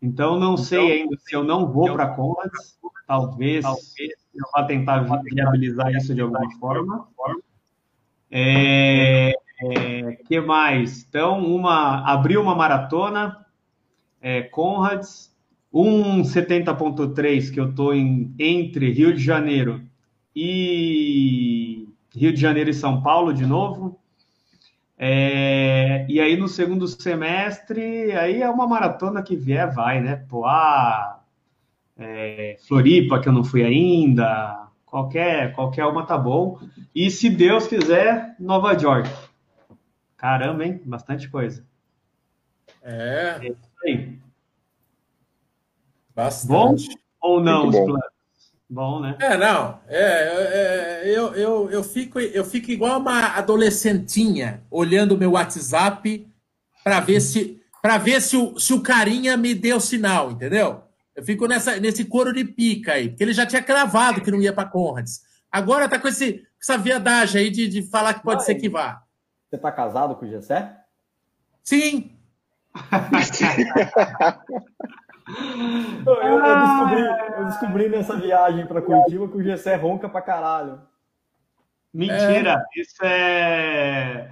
Então 0.02 0.40
não 0.40 0.56
sei 0.56 1.02
ainda 1.02 1.18
se 1.18 1.36
eu 1.36 1.44
não 1.44 1.72
vou 1.72 1.92
para 1.92 2.08
Conrads, 2.08 2.78
talvez 3.08 3.66
eu 4.38 4.46
vá 4.54 4.64
tentar 4.64 5.06
viabilizar 5.24 5.92
isso 5.94 6.14
de 6.14 6.22
alguma 6.22 6.50
forma. 6.60 7.08
É, 8.30 9.34
é, 9.62 10.12
que 10.28 10.40
mais? 10.40 11.04
Então, 11.08 11.44
uma 11.44 12.04
abriu 12.12 12.42
uma 12.42 12.56
maratona, 12.56 13.46
é, 14.22 14.44
Conrads, 14.44 15.36
um 15.74 16.22
70.3 16.22 17.52
que 17.52 17.60
eu 17.60 17.70
estou 17.70 17.94
entre 17.94 18.92
Rio 18.92 19.14
de 19.14 19.24
Janeiro 19.24 19.82
e 20.36 21.88
Rio 22.16 22.34
de 22.34 22.40
Janeiro 22.40 22.70
e 22.70 22.74
São 22.74 23.02
Paulo 23.02 23.34
de 23.34 23.46
novo. 23.46 24.00
É, 25.00 26.06
e 26.10 26.20
aí 26.20 26.36
no 26.36 26.48
segundo 26.48 26.88
semestre, 26.88 28.12
aí 28.14 28.42
é 28.42 28.50
uma 28.50 28.66
maratona 28.66 29.22
que 29.22 29.36
vier, 29.36 29.72
vai, 29.72 30.02
né? 30.02 30.26
Poá, 30.28 31.17
é, 32.00 32.58
Floripa, 32.68 33.20
que 33.20 33.28
eu 33.28 33.34
não 33.34 33.44
fui 33.44 33.64
ainda, 33.64 34.68
qualquer, 34.86 35.54
qualquer 35.54 35.86
uma 35.86 36.06
tá 36.06 36.18
bom. 36.18 36.60
E 36.94 37.10
se 37.10 37.30
Deus 37.30 37.68
quiser, 37.68 38.36
Nova 38.40 38.74
York. 38.74 39.10
Caramba, 40.16 40.66
hein? 40.66 40.82
Bastante 40.84 41.30
coisa. 41.30 41.64
É. 42.82 43.38
é 43.42 43.48
isso 43.50 43.72
aí. 43.86 44.18
Bastante. 46.16 46.88
Bom 46.88 46.96
ou 47.22 47.42
não 47.42 47.70
bom. 47.70 47.80
os 47.80 47.86
planos? 47.86 48.18
Bom, 48.70 49.00
né? 49.00 49.16
É, 49.22 49.38
não. 49.38 49.80
É, 49.88 50.02
é, 50.02 51.04
eu, 51.06 51.34
eu, 51.36 51.70
eu, 51.70 51.84
fico, 51.84 52.20
eu 52.20 52.44
fico 52.44 52.70
igual 52.70 53.00
uma 53.00 53.38
adolescentinha 53.38 54.62
olhando 54.70 55.14
o 55.14 55.18
meu 55.18 55.32
WhatsApp 55.32 56.28
para 56.84 57.00
ver 57.00 57.22
se 57.22 57.62
para 57.82 57.98
ver 57.98 58.22
se 58.22 58.36
o, 58.36 58.60
se 58.60 58.74
o 58.74 58.82
carinha 58.82 59.38
me 59.38 59.54
deu 59.54 59.80
sinal, 59.80 60.32
entendeu? 60.32 60.84
Eu 61.18 61.24
fico 61.24 61.48
nessa, 61.48 61.80
nesse 61.80 62.06
couro 62.06 62.32
de 62.32 62.46
pica 62.46 62.94
aí, 62.94 63.10
porque 63.10 63.24
ele 63.24 63.34
já 63.34 63.44
tinha 63.44 63.64
cravado 63.64 64.22
que 64.22 64.30
não 64.30 64.40
ia 64.40 64.54
para 64.54 64.70
Conrads. 64.70 65.24
Agora 65.52 65.90
tá 65.90 65.98
com 65.98 66.08
esse, 66.08 66.48
essa 66.62 66.78
viadagem 66.78 67.42
aí 67.42 67.50
de, 67.50 67.68
de 67.68 67.82
falar 67.82 68.14
que 68.14 68.22
pode 68.22 68.46
ser 68.46 68.54
que 68.54 68.70
vá. 68.70 69.02
Você 69.50 69.58
tá 69.58 69.72
casado 69.72 70.16
com 70.16 70.28
o 70.28 70.30
Gessé? 70.30 70.78
Sim. 71.64 72.12
eu, 76.06 76.14
eu, 76.14 76.40
descobri, 76.62 77.02
eu, 77.36 77.46
descobri, 77.46 77.90
nessa 77.90 78.16
viagem 78.16 78.68
para 78.68 78.84
Curitiba 78.84 79.28
que 79.28 79.38
o 79.38 79.44
Gessé 79.44 79.74
ronca 79.76 80.08
pra 80.08 80.22
caralho. 80.22 80.80
Mentira, 81.92 82.64
é... 82.76 82.80
isso 82.80 83.04
é. 83.04 84.30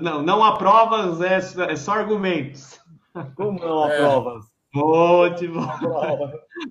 Não, 0.00 0.22
não 0.22 0.44
há 0.44 0.56
provas, 0.56 1.20
é, 1.20 1.38
é 1.72 1.74
só 1.74 1.94
argumentos. 1.94 2.78
Como 3.34 3.58
não 3.58 3.82
há 3.82 3.90
é. 3.90 3.96
provas? 3.98 4.53
Ótimo. 4.74 5.60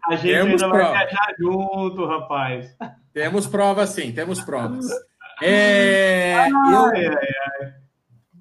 A 0.10 0.16
gente 0.16 0.34
temos 0.34 0.62
ainda 0.62 0.70
prova. 0.70 0.92
vai 0.92 1.08
viajar 1.08 1.36
junto, 1.40 2.06
rapaz. 2.06 2.76
Temos 3.14 3.48
provas, 3.48 3.90
sim, 3.90 4.12
temos 4.12 4.42
provas. 4.42 4.86
É, 5.42 6.36
ai, 6.36 6.52
eu, 6.52 6.86
ai, 6.86 7.06
ai. 7.08 7.74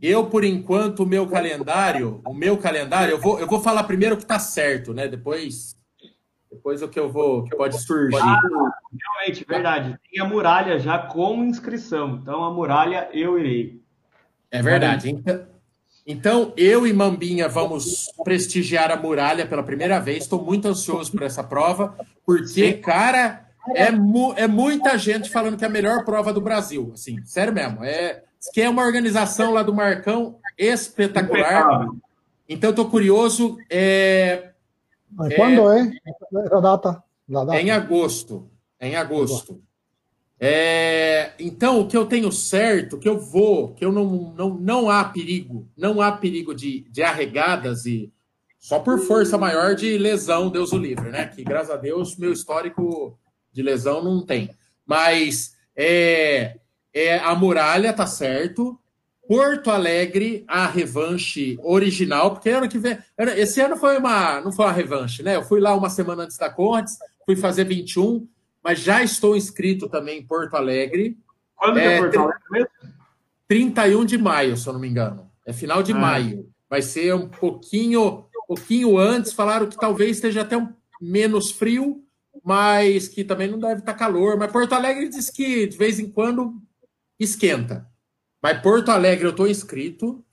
eu, 0.00 0.26
por 0.26 0.44
enquanto, 0.44 1.00
o 1.00 1.06
meu 1.06 1.26
calendário, 1.26 2.20
o 2.24 2.34
meu 2.34 2.58
calendário, 2.58 3.12
eu 3.12 3.18
vou, 3.18 3.40
eu 3.40 3.46
vou 3.46 3.60
falar 3.60 3.82
primeiro 3.84 4.14
o 4.14 4.18
que 4.18 4.24
está 4.24 4.38
certo, 4.38 4.92
né? 4.92 5.08
Depois, 5.08 5.74
depois 6.50 6.82
o 6.82 6.88
que 6.88 7.00
eu 7.00 7.10
vou, 7.10 7.44
que 7.44 7.56
pode 7.56 7.80
surgir. 7.80 8.18
Ah, 8.20 8.38
realmente, 8.92 9.44
verdade. 9.48 9.98
Tem 10.10 10.22
a 10.22 10.28
muralha 10.28 10.78
já 10.78 10.98
com 10.98 11.42
inscrição. 11.44 12.20
Então, 12.22 12.44
a 12.44 12.52
muralha 12.52 13.08
eu 13.12 13.38
irei. 13.38 13.82
É 14.50 14.62
verdade. 14.62 15.10
Então, 15.10 15.46
então, 16.07 16.53
eu 16.57 16.86
e 16.86 16.92
Mambinha 16.92 17.48
vamos 17.48 18.11
prestigiar 18.24 18.90
a 18.90 18.96
muralha 18.96 19.46
pela 19.46 19.62
primeira 19.62 20.00
vez. 20.00 20.24
Estou 20.24 20.42
muito 20.42 20.66
ansioso 20.66 21.12
por 21.12 21.22
essa 21.22 21.44
prova, 21.44 21.96
porque, 22.26 22.72
cara, 22.74 23.46
é, 23.74 23.90
mu 23.92 24.34
é 24.36 24.48
muita 24.48 24.98
gente 24.98 25.30
falando 25.30 25.57
que 25.57 25.64
é 25.64 25.68
a 25.68 25.70
melhor 25.70 26.05
prova 26.05 26.32
do 26.32 26.40
Brasil. 26.40 26.90
Assim, 26.92 27.24
sério 27.24 27.53
mesmo. 27.53 27.84
É, 27.84 28.24
que 28.53 28.61
é 28.61 28.68
uma 28.68 28.84
organização 28.84 29.53
lá 29.53 29.62
do 29.62 29.72
Marcão 29.72 30.36
espetacular. 30.59 31.86
Então, 32.48 32.70
estou 32.70 32.90
curioso. 32.90 33.57
É, 33.70 34.50
é, 35.20 35.36
quando 35.36 35.70
é, 35.70 35.92
a 36.50 36.61
data? 36.61 37.05
data? 37.28 37.55
É 37.57 37.62
em 37.62 37.70
agosto. 37.70 38.50
É 38.80 38.88
em 38.88 38.96
agosto. 38.96 39.61
É, 40.45 41.34
então, 41.38 41.78
o 41.78 41.86
que 41.86 41.97
eu 41.97 42.05
tenho 42.05 42.32
certo, 42.32 42.99
que 42.99 43.09
eu 43.09 43.16
vou, 43.16 43.74
que 43.74 43.84
eu 43.84 43.93
não, 43.93 44.34
não, 44.36 44.55
não 44.55 44.90
há 44.90 45.05
perigo, 45.05 45.70
não 45.76 46.03
há 46.03 46.11
perigo 46.11 46.53
de, 46.53 46.80
de 46.90 47.01
arregadas 47.01 47.86
e 47.86 48.12
só 48.59 48.80
por 48.80 48.99
força 49.07 49.38
maior 49.38 49.76
de 49.76 49.97
lesão, 49.97 50.51
Deus 50.51 50.72
o 50.72 50.78
livre, 50.78 51.11
né? 51.11 51.28
Que 51.28 51.45
graças 51.45 51.70
a 51.70 51.76
Deus 51.76 52.16
meu 52.16 52.32
histórico 52.32 53.16
de 53.53 53.62
lesão 53.62 54.03
não 54.03 54.26
tem. 54.26 54.51
Mas 54.84 55.55
é, 55.76 56.57
é 56.93 57.18
a 57.18 57.36
muralha 57.36 57.93
tá 57.93 58.07
certo. 58.09 58.76
Porto 59.28 59.70
Alegre, 59.70 60.45
a 60.49 60.66
revanche 60.66 61.57
original, 61.62 62.32
porque 62.32 62.51
ano 62.51 62.68
que 62.68 62.78
vem. 62.78 62.99
Esse 63.36 63.61
ano 63.61 63.76
foi 63.76 63.97
uma. 63.97 64.40
Não 64.40 64.51
foi 64.51 64.64
uma 64.64 64.72
revanche, 64.72 65.22
né? 65.22 65.36
Eu 65.36 65.45
fui 65.45 65.61
lá 65.61 65.72
uma 65.72 65.88
semana 65.88 66.24
antes 66.24 66.36
da 66.36 66.51
Contes, 66.51 66.97
fui 67.24 67.36
fazer 67.36 67.62
21 67.62 68.26
mas 68.62 68.80
já 68.80 69.02
estou 69.02 69.36
inscrito 69.36 69.88
também 69.88 70.20
em 70.20 70.26
Porto 70.26 70.54
Alegre. 70.54 71.18
Quando 71.56 71.78
é, 71.78 71.96
é 71.96 71.98
Porto 71.98 72.18
Alegre 72.18 72.42
mesmo? 72.50 72.68
31 73.48 74.04
de 74.04 74.18
maio, 74.18 74.56
se 74.56 74.66
eu 74.66 74.72
não 74.72 74.80
me 74.80 74.88
engano. 74.88 75.30
É 75.44 75.52
final 75.52 75.82
de 75.82 75.92
ah. 75.92 75.98
maio. 75.98 76.48
Vai 76.70 76.80
ser 76.80 77.14
um 77.14 77.28
pouquinho, 77.28 78.26
um 78.44 78.46
pouquinho 78.46 78.96
antes. 78.96 79.32
Falaram 79.32 79.66
que 79.66 79.76
talvez 79.76 80.16
esteja 80.16 80.42
até 80.42 80.56
um 80.56 80.72
menos 81.00 81.50
frio, 81.50 82.02
mas 82.42 83.08
que 83.08 83.24
também 83.24 83.48
não 83.48 83.58
deve 83.58 83.80
estar 83.80 83.94
calor. 83.94 84.38
Mas 84.38 84.50
Porto 84.50 84.72
Alegre 84.72 85.08
diz 85.08 85.28
que 85.28 85.66
de 85.66 85.76
vez 85.76 85.98
em 85.98 86.08
quando 86.08 86.62
esquenta. 87.18 87.86
Mas 88.42 88.60
Porto 88.62 88.90
Alegre 88.90 89.26
eu 89.26 89.30
estou 89.30 89.46
inscrito. 89.46 90.24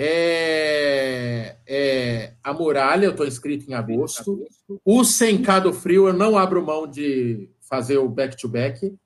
É, 0.00 1.56
é, 1.66 2.34
a 2.42 2.52
Muralha 2.52 3.06
eu 3.06 3.10
estou 3.10 3.26
inscrito 3.26 3.68
em 3.68 3.74
agosto. 3.74 4.46
O 4.84 5.02
Sencado 5.02 5.72
Frio 5.72 6.06
eu 6.06 6.12
não 6.12 6.38
abro 6.38 6.64
mão 6.64 6.86
de 6.86 7.50
fazer 7.60 7.98
o 7.98 8.08
back-to-back. 8.08 8.86
-back. 8.86 8.98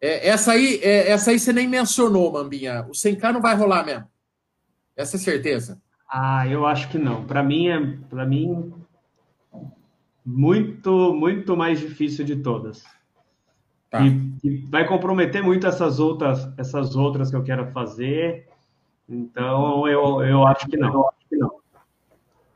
É, 0.00 0.28
essa, 0.28 0.52
aí, 0.52 0.80
é, 0.82 1.10
essa 1.10 1.30
aí 1.30 1.38
você 1.38 1.52
nem 1.52 1.68
mencionou, 1.68 2.32
Mambinha. 2.32 2.86
O 2.88 2.92
100K 2.92 3.32
não 3.32 3.42
vai 3.42 3.54
rolar 3.54 3.84
mesmo. 3.84 4.06
Essa 4.96 5.16
é 5.16 5.20
certeza. 5.20 5.80
Ah, 6.08 6.48
eu 6.48 6.66
acho 6.66 6.88
que 6.88 6.98
não. 6.98 7.24
Para 7.24 7.42
mim, 7.42 7.68
é 7.68 7.78
para 8.08 8.26
mim 8.26 8.72
muito, 10.24 11.14
muito 11.14 11.56
mais 11.56 11.78
difícil 11.78 12.24
de 12.24 12.36
todas. 12.36 12.82
Tá. 13.90 14.00
E, 14.06 14.32
e, 14.42 14.56
vai 14.66 14.86
comprometer 14.86 15.42
muito 15.42 15.66
essas 15.66 16.00
outras, 16.00 16.48
essas 16.56 16.96
outras 16.96 17.30
que 17.30 17.36
eu 17.36 17.42
quero 17.42 17.70
fazer. 17.72 18.48
Então, 19.10 19.88
eu, 19.88 20.22
eu 20.22 20.46
acho 20.46 20.66
que 20.68 20.76
não. 20.76 20.92
Eu 20.92 21.08
acho 21.08 21.28
que 21.28 21.36
não. 21.36 21.50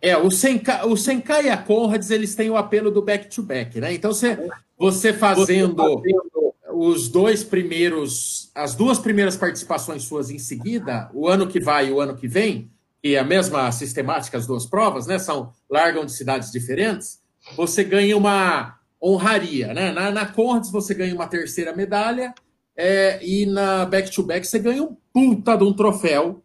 É, 0.00 0.16
o 0.16 0.30
Senkai, 0.30 0.86
o 0.86 0.96
Senkai 0.96 1.46
e 1.46 1.50
a 1.50 1.56
Conrads, 1.56 2.10
eles 2.10 2.34
têm 2.34 2.50
o 2.50 2.56
apelo 2.56 2.90
do 2.90 3.02
back-to-back, 3.02 3.70
-back, 3.70 3.80
né? 3.80 3.94
Então, 3.94 4.12
você, 4.12 4.38
você 4.78 5.12
fazendo 5.12 6.02
os 6.74 7.08
dois 7.08 7.42
primeiros, 7.42 8.50
as 8.54 8.74
duas 8.74 8.98
primeiras 8.98 9.36
participações 9.36 10.02
suas 10.02 10.30
em 10.30 10.38
seguida, 10.38 11.10
o 11.14 11.26
ano 11.28 11.46
que 11.46 11.58
vai 11.58 11.88
e 11.88 11.92
o 11.92 12.00
ano 12.00 12.14
que 12.14 12.28
vem, 12.28 12.70
e 13.02 13.14
é 13.14 13.18
a 13.18 13.24
mesma 13.24 13.70
sistemática, 13.72 14.36
as 14.36 14.46
duas 14.46 14.66
provas, 14.66 15.06
né? 15.06 15.18
São, 15.18 15.52
largam 15.70 16.04
de 16.04 16.12
cidades 16.12 16.52
diferentes, 16.52 17.20
você 17.56 17.82
ganha 17.82 18.16
uma 18.16 18.78
honraria, 19.02 19.72
né? 19.72 19.92
Na, 19.92 20.10
na 20.10 20.26
Conrads 20.26 20.70
você 20.70 20.94
ganha 20.94 21.14
uma 21.14 21.26
terceira 21.26 21.74
medalha, 21.74 22.34
é, 22.76 23.18
e 23.24 23.46
na 23.46 23.84
back-to-back 23.84 24.40
-back 24.40 24.50
você 24.50 24.58
ganha 24.58 24.82
um 24.82 24.96
puta 25.12 25.56
de 25.56 25.64
um 25.64 25.72
troféu, 25.72 26.42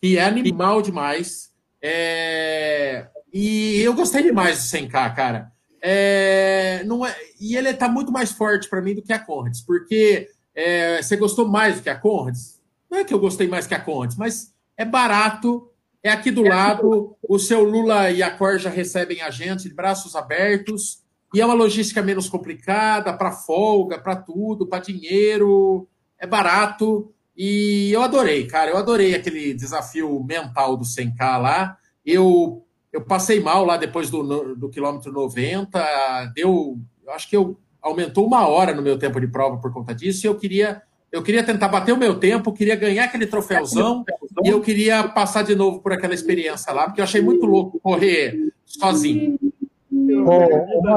que 0.00 0.18
é 0.18 0.24
animal 0.24 0.82
demais 0.82 1.54
é... 1.86 3.08
E 3.30 3.82
eu 3.82 3.92
gostei 3.92 4.22
demais 4.22 4.56
do 4.56 4.78
100K, 4.78 5.14
cara. 5.14 5.52
É... 5.82 6.82
Não 6.86 7.04
é... 7.04 7.14
E 7.38 7.54
ele 7.56 7.68
está 7.68 7.90
muito 7.90 8.10
mais 8.10 8.32
forte 8.32 8.70
para 8.70 8.80
mim 8.80 8.94
do 8.94 9.02
que 9.02 9.12
a 9.12 9.18
Conrads, 9.18 9.60
porque 9.60 10.28
é... 10.54 11.02
você 11.02 11.14
gostou 11.14 11.46
mais 11.46 11.76
do 11.76 11.82
que 11.82 11.90
a 11.90 11.94
Conrads? 11.94 12.58
Não 12.90 12.98
é 12.98 13.04
que 13.04 13.12
eu 13.12 13.18
gostei 13.18 13.46
mais 13.46 13.66
que 13.66 13.74
a 13.74 13.80
Conrads, 13.80 14.16
mas 14.16 14.54
é 14.78 14.84
barato, 14.84 15.70
é 16.02 16.10
aqui 16.10 16.30
do 16.30 16.42
lado, 16.42 17.16
o 17.28 17.38
seu 17.38 17.62
Lula 17.62 18.10
e 18.10 18.22
a 18.22 18.30
Cor 18.30 18.58
já 18.58 18.70
recebem 18.70 19.20
a 19.20 19.30
gente 19.30 19.68
de 19.68 19.74
braços 19.74 20.16
abertos, 20.16 21.03
e 21.34 21.40
é 21.40 21.44
uma 21.44 21.54
logística 21.54 22.00
menos 22.00 22.28
complicada, 22.28 23.12
para 23.12 23.32
folga, 23.32 23.98
para 23.98 24.14
tudo, 24.14 24.66
para 24.66 24.78
dinheiro, 24.78 25.88
é 26.18 26.26
barato. 26.26 27.12
E 27.36 27.90
eu 27.92 28.02
adorei, 28.02 28.46
cara. 28.46 28.70
Eu 28.70 28.76
adorei 28.76 29.14
aquele 29.14 29.52
desafio 29.52 30.22
mental 30.22 30.76
do 30.76 30.84
100K 30.84 31.38
lá. 31.38 31.76
Eu, 32.06 32.64
eu 32.92 33.00
passei 33.00 33.40
mal 33.40 33.64
lá 33.64 33.76
depois 33.76 34.10
do, 34.10 34.54
do 34.54 34.68
quilômetro 34.68 35.12
90. 35.12 36.32
Deu. 36.34 36.78
Eu 37.04 37.12
acho 37.12 37.28
que 37.28 37.36
eu 37.36 37.58
aumentou 37.82 38.26
uma 38.26 38.46
hora 38.46 38.72
no 38.72 38.80
meu 38.80 38.96
tempo 38.96 39.20
de 39.20 39.26
prova 39.26 39.58
por 39.58 39.72
conta 39.72 39.94
disso. 39.94 40.24
E 40.24 40.28
eu 40.28 40.36
queria. 40.36 40.82
Eu 41.10 41.22
queria 41.22 41.44
tentar 41.44 41.68
bater 41.68 41.92
o 41.92 41.96
meu 41.96 42.18
tempo, 42.18 42.52
queria 42.52 42.74
ganhar 42.74 43.04
aquele 43.04 43.24
troféuzão 43.24 44.04
e 44.42 44.48
eu 44.48 44.60
queria 44.60 45.06
passar 45.06 45.42
de 45.42 45.54
novo 45.54 45.78
por 45.78 45.92
aquela 45.92 46.12
experiência 46.12 46.72
lá, 46.72 46.86
porque 46.86 47.00
eu 47.00 47.04
achei 47.04 47.20
muito 47.20 47.46
louco 47.46 47.78
correr 47.78 48.52
sozinho. 48.66 49.38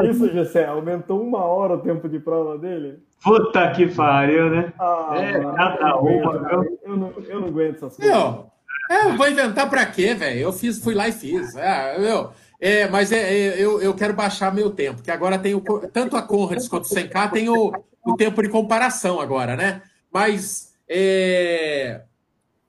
Isso, 0.09 0.31
Gessé, 0.31 0.65
aumentou 0.65 1.21
uma 1.21 1.43
hora 1.43 1.75
o 1.75 1.81
tempo 1.81 2.07
de 2.07 2.19
prova 2.19 2.57
dele? 2.57 2.99
Puta 3.23 3.71
que 3.71 3.87
pariu, 3.87 4.49
né? 4.49 4.73
Ah, 4.79 5.13
é, 5.15 5.39
cada 5.55 5.97
uma. 5.97 6.77
Eu 6.83 6.97
não, 6.97 7.13
eu 7.27 7.41
não 7.41 7.47
aguento 7.47 7.77
essas 7.77 7.97
coisas. 7.97 8.15
Eu, 8.15 8.45
é, 8.89 9.05
eu 9.05 9.17
vou 9.17 9.27
inventar 9.27 9.69
pra 9.69 9.85
quê, 9.85 10.13
velho? 10.13 10.39
Eu 10.39 10.53
fiz, 10.53 10.81
fui 10.81 10.93
lá 10.93 11.07
e 11.07 11.11
fiz. 11.11 11.55
É, 11.55 11.97
eu, 11.97 12.31
é, 12.59 12.87
mas 12.87 13.11
é, 13.11 13.33
é, 13.33 13.63
eu, 13.63 13.81
eu 13.81 13.93
quero 13.93 14.13
baixar 14.13 14.53
meu 14.53 14.71
tempo, 14.71 15.03
que 15.03 15.11
agora 15.11 15.37
tem 15.37 15.53
o, 15.53 15.61
tanto 15.91 16.15
a 16.15 16.21
Conrads 16.21 16.67
quanto 16.67 16.85
o 16.85 16.95
100K 16.95 17.31
tem 17.31 17.49
o, 17.49 17.71
o 18.05 18.15
tempo 18.15 18.41
de 18.41 18.49
comparação 18.49 19.19
agora, 19.19 19.55
né? 19.55 19.81
Mas, 20.11 20.73
é, 20.89 22.01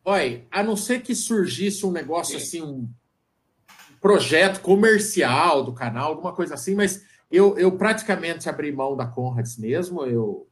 olha, 0.04 0.44
a 0.50 0.62
não 0.62 0.76
ser 0.76 1.00
que 1.02 1.14
surgisse 1.14 1.86
um 1.86 1.92
negócio 1.92 2.36
assim, 2.36 2.60
um 2.60 2.88
projeto 4.00 4.60
comercial 4.60 5.62
do 5.62 5.72
canal, 5.72 6.10
alguma 6.10 6.32
coisa 6.32 6.54
assim, 6.54 6.74
mas 6.74 7.04
eu, 7.30 7.58
eu 7.58 7.72
praticamente 7.72 8.48
abri 8.48 8.72
mão 8.72 8.96
da 8.96 9.06
Conrads 9.06 9.58
mesmo, 9.58 10.04
eu 10.04 10.46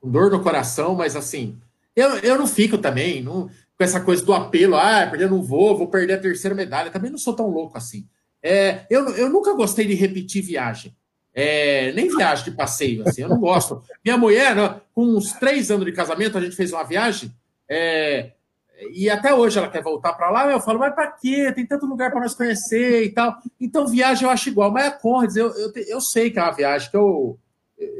com 0.00 0.10
dor 0.10 0.30
no 0.30 0.42
coração, 0.42 0.94
mas 0.94 1.16
assim, 1.16 1.58
eu, 1.94 2.18
eu 2.18 2.38
não 2.38 2.46
fico 2.46 2.78
também 2.78 3.22
não, 3.22 3.48
com 3.48 3.84
essa 3.84 4.00
coisa 4.00 4.24
do 4.24 4.32
apelo, 4.32 4.76
ah, 4.76 5.12
eu 5.18 5.28
não 5.28 5.42
vou, 5.42 5.76
vou 5.76 5.88
perder 5.88 6.14
a 6.14 6.20
terceira 6.20 6.54
medalha, 6.54 6.90
também 6.90 7.10
não 7.10 7.18
sou 7.18 7.34
tão 7.34 7.48
louco 7.48 7.76
assim. 7.76 8.06
É, 8.42 8.86
eu, 8.88 9.08
eu 9.16 9.28
nunca 9.28 9.54
gostei 9.54 9.86
de 9.86 9.94
repetir 9.94 10.42
viagem. 10.42 10.96
É, 11.34 11.92
nem 11.92 12.08
viagem 12.08 12.44
de 12.44 12.50
passeio, 12.52 13.06
assim, 13.06 13.22
eu 13.22 13.28
não 13.28 13.38
gosto. 13.38 13.82
Minha 14.02 14.16
mulher, 14.16 14.54
com 14.94 15.04
uns 15.04 15.32
três 15.32 15.70
anos 15.70 15.84
de 15.84 15.92
casamento, 15.92 16.38
a 16.38 16.40
gente 16.40 16.56
fez 16.56 16.72
uma 16.72 16.84
viagem, 16.84 17.30
é, 17.68 18.32
e 18.92 19.08
até 19.08 19.34
hoje 19.34 19.58
ela 19.58 19.68
quer 19.68 19.82
voltar 19.82 20.12
para 20.12 20.30
lá, 20.30 20.50
eu 20.50 20.60
falo, 20.60 20.78
mas 20.78 20.94
para 20.94 21.10
quê? 21.10 21.50
Tem 21.52 21.66
tanto 21.66 21.86
lugar 21.86 22.10
para 22.10 22.20
nós 22.20 22.34
conhecer 22.34 23.04
e 23.04 23.10
tal. 23.10 23.34
Então, 23.60 23.86
viagem 23.86 24.24
eu 24.24 24.30
acho 24.30 24.48
igual. 24.50 24.70
Mas 24.70 24.86
a 24.86 24.90
Conrads, 24.90 25.36
eu, 25.36 25.48
eu, 25.56 25.72
eu 25.74 26.00
sei 26.00 26.30
que 26.30 26.38
é 26.38 26.42
uma 26.42 26.52
viagem 26.52 26.90
que 26.90 26.96
eu. 26.96 27.38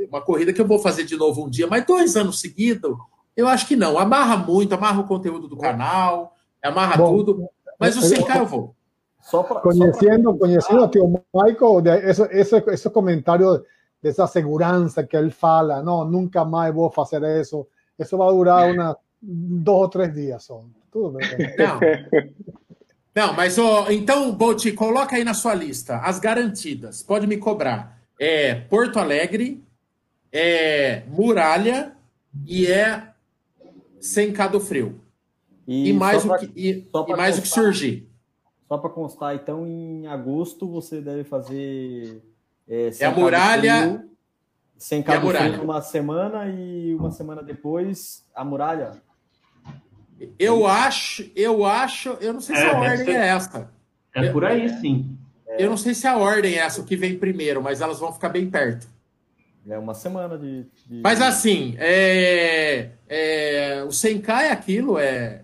Uma 0.09 0.23
corrida 0.23 0.53
que 0.53 0.61
eu 0.61 0.67
vou 0.67 0.79
fazer 0.79 1.05
de 1.05 1.17
novo 1.17 1.45
um 1.45 1.51
dia, 1.51 1.67
mas 1.67 1.85
dois 1.85 2.17
anos 2.17 2.41
seguidos, 2.41 2.97
eu 3.37 3.47
acho 3.47 3.67
que 3.67 3.77
não. 3.77 3.99
Amarra 3.99 4.37
muito, 4.37 4.75
amarra 4.75 5.01
o 5.01 5.07
conteúdo 5.07 5.49
do 5.49 5.57
canal, 5.57 6.35
amarra 6.63 6.97
Bom, 6.97 7.17
tudo. 7.17 7.49
Mas 7.79 7.97
o 7.97 8.01
100K 8.01 8.39
eu 8.39 8.47
vou. 8.47 8.75
Só 9.21 9.43
pra, 9.43 9.61
conhecendo, 9.61 10.31
só 10.31 10.33
pra... 10.33 10.39
conhecendo 10.39 10.83
o 10.83 10.89
tio 10.89 11.23
Michael, 11.35 11.83
esse, 12.09 12.23
esse, 12.31 12.57
esse 12.57 12.91
comentário 12.91 13.63
dessa 14.03 14.27
segurança 14.27 15.03
que 15.03 15.17
ele 15.17 15.31
fala, 15.31 15.83
não, 15.83 16.05
nunca 16.05 16.45
mais 16.45 16.73
vou 16.73 16.91
fazer 16.91 17.23
isso, 17.41 17.67
isso 17.99 18.17
vai 18.17 18.29
durar 18.29 18.71
uma 18.71 18.97
dois 19.23 19.79
ou 19.79 19.89
três 19.89 20.15
dias 20.15 20.45
só. 20.45 20.65
Tudo 20.91 21.19
bem. 21.19 21.29
Não. 21.59 21.81
Não, 23.15 23.33
mas 23.33 23.57
oh, 23.57 23.91
então, 23.91 24.31
Bolt, 24.33 24.71
coloca 24.75 25.17
aí 25.17 25.25
na 25.25 25.33
sua 25.33 25.55
lista 25.55 25.97
as 25.99 26.19
garantidas. 26.19 27.03
Pode 27.03 27.27
me 27.27 27.39
cobrar. 27.39 27.99
É 28.21 28.55
Porto 28.55 28.99
Alegre, 28.99 29.65
é 30.31 31.03
Muralha 31.09 31.97
e 32.47 32.67
é 32.67 33.11
Sem 33.99 34.33
Cado 34.35 34.61
Frio. 34.61 35.01
E, 35.67 35.89
e 35.89 35.93
mais, 35.95 36.25
pra, 36.25 36.37
o 36.37 36.39
que, 36.39 36.53
e, 36.55 36.71
e 36.71 37.17
mais 37.17 37.37
constar, 37.37 37.39
o 37.39 37.43
que 37.43 37.49
surgir. 37.49 38.09
Só 38.69 38.77
para 38.77 38.91
constar, 38.91 39.35
então, 39.35 39.67
em 39.67 40.07
agosto 40.07 40.69
você 40.69 41.01
deve 41.01 41.25
fazer. 41.25 42.23
É, 42.69 42.91
é 43.01 43.05
a 43.07 43.11
Muralha. 43.11 43.81
Frio, 43.81 44.11
sem 44.77 45.03
Cabo 45.03 45.31
Frio 45.31 45.63
uma 45.63 45.81
semana 45.81 46.47
e 46.51 46.95
uma 46.95 47.11
semana 47.11 47.43
depois 47.43 48.25
a 48.35 48.45
Muralha? 48.45 49.03
Eu 50.39 50.67
acho, 50.67 51.31
eu 51.35 51.65
acho, 51.65 52.11
eu 52.21 52.33
não 52.33 52.41
sei 52.41 52.57
se 52.57 52.63
é, 52.63 52.71
a 52.71 52.79
ordem 52.79 53.15
é 53.15 53.27
essa. 53.29 53.71
É 54.15 54.33
por 54.33 54.45
aí, 54.45 54.69
sim. 54.81 55.17
Eu 55.59 55.71
não 55.71 55.77
sei 55.77 55.95
se 55.95 56.07
a 56.07 56.17
ordem 56.17 56.55
é 56.55 56.59
essa, 56.59 56.81
o 56.81 56.85
que 56.85 56.97
vem 56.97 57.19
primeiro, 57.19 57.63
mas 57.63 57.81
elas 57.81 57.99
vão 57.99 58.13
ficar 58.13 58.29
bem 58.29 58.49
perto. 58.49 58.87
É 59.69 59.79
uma 59.79 59.95
semana 59.95 60.39
de. 60.39 60.65
de... 60.87 61.01
Mas 61.03 61.21
assim, 61.21 61.75
é, 61.79 62.91
é, 63.09 63.83
o 63.85 63.89
100K 63.89 64.29
é 64.43 64.51
aquilo, 64.53 64.99
é. 64.99 65.43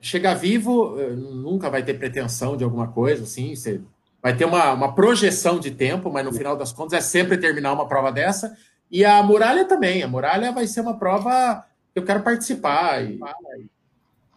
Chegar 0.00 0.34
vivo, 0.34 1.00
eh, 1.00 1.10
nunca 1.10 1.70
vai 1.70 1.82
ter 1.82 1.94
pretensão 1.94 2.58
de 2.58 2.64
alguma 2.64 2.88
coisa, 2.88 3.22
assim. 3.22 3.54
Você 3.54 3.80
vai 4.22 4.36
ter 4.36 4.44
uma, 4.44 4.72
uma 4.72 4.94
projeção 4.94 5.58
de 5.58 5.70
tempo, 5.70 6.10
mas 6.10 6.24
no 6.24 6.32
final 6.32 6.56
das 6.58 6.72
contas 6.72 6.98
é 6.98 7.00
sempre 7.00 7.38
terminar 7.38 7.72
uma 7.72 7.88
prova 7.88 8.12
dessa. 8.12 8.54
E 8.90 9.02
a 9.02 9.22
muralha 9.22 9.64
também. 9.64 10.02
A 10.02 10.08
muralha 10.08 10.52
vai 10.52 10.66
ser 10.66 10.82
uma 10.82 10.98
prova 10.98 11.64
que 11.92 11.98
eu 11.98 12.04
quero 12.04 12.22
participar. 12.22 13.02
E... 13.02 13.18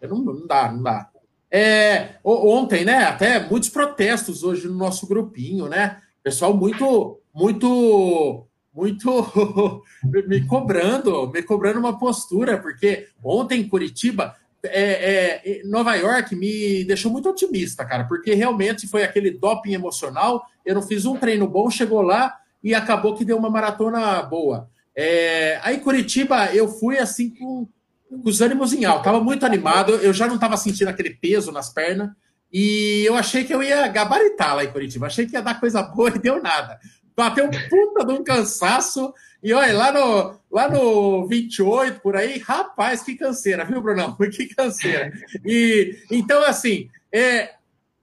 Não, 0.02 0.18
não 0.18 0.46
dá, 0.46 0.70
não 0.70 0.82
dá. 0.82 1.10
É, 1.50 2.16
ontem, 2.22 2.84
né? 2.84 3.04
Até 3.04 3.40
muitos 3.48 3.70
protestos 3.70 4.42
hoje 4.42 4.68
no 4.68 4.74
nosso 4.74 5.06
grupinho, 5.06 5.66
né? 5.66 5.98
Pessoal 6.22 6.54
muito, 6.54 7.20
muito, 7.34 8.46
muito 8.74 9.82
me 10.26 10.46
cobrando, 10.46 11.30
me 11.32 11.42
cobrando 11.42 11.80
uma 11.80 11.98
postura, 11.98 12.58
porque 12.58 13.08
ontem 13.24 13.62
em 13.62 13.68
Curitiba, 13.68 14.36
é, 14.62 15.40
é, 15.60 15.62
Nova 15.64 15.94
York 15.94 16.34
me 16.36 16.84
deixou 16.84 17.10
muito 17.10 17.30
otimista, 17.30 17.84
cara, 17.84 18.04
porque 18.04 18.34
realmente 18.34 18.86
foi 18.86 19.02
aquele 19.02 19.30
doping 19.30 19.72
emocional. 19.72 20.44
Eu 20.66 20.74
não 20.74 20.82
fiz 20.82 21.06
um 21.06 21.16
treino 21.16 21.46
bom, 21.48 21.70
chegou 21.70 22.02
lá 22.02 22.36
e 22.62 22.74
acabou 22.74 23.14
que 23.14 23.24
deu 23.24 23.38
uma 23.38 23.50
maratona 23.50 24.20
boa. 24.22 24.68
É, 24.94 25.60
aí 25.62 25.78
Curitiba 25.78 26.52
eu 26.52 26.68
fui 26.68 26.98
assim 26.98 27.30
com, 27.30 27.68
com 28.08 28.28
os 28.28 28.40
ânimos 28.40 28.72
em 28.72 28.84
alto, 28.84 29.04
tava 29.04 29.20
muito 29.20 29.44
animado, 29.44 29.92
eu 29.96 30.12
já 30.12 30.26
não 30.26 30.36
estava 30.36 30.56
sentindo 30.56 30.88
aquele 30.88 31.10
peso 31.10 31.52
nas 31.52 31.68
pernas 31.68 32.10
e 32.52 33.04
eu 33.06 33.14
achei 33.14 33.44
que 33.44 33.54
eu 33.54 33.62
ia 33.62 33.86
gabaritar 33.88 34.56
lá 34.56 34.64
em 34.64 34.72
Curitiba, 34.72 35.06
achei 35.06 35.26
que 35.26 35.34
ia 35.34 35.42
dar 35.42 35.60
coisa 35.60 35.82
boa 35.82 36.10
e 36.10 36.18
deu 36.18 36.42
nada. 36.42 36.78
Bateu 37.14 37.46
um 37.46 37.50
puta 37.50 38.06
de 38.06 38.12
um 38.12 38.24
cansaço 38.24 39.12
e 39.42 39.52
olha, 39.52 39.76
lá 39.76 39.92
no, 39.92 40.40
lá 40.50 40.68
no 40.68 41.26
28, 41.28 42.00
por 42.00 42.16
aí, 42.16 42.38
rapaz, 42.38 43.02
que 43.02 43.14
canseira, 43.14 43.64
viu, 43.64 43.80
Brunão? 43.80 44.16
Que 44.30 44.46
canseira. 44.46 45.12
E, 45.44 45.96
então, 46.10 46.42
assim, 46.44 46.88
é, 47.12 47.54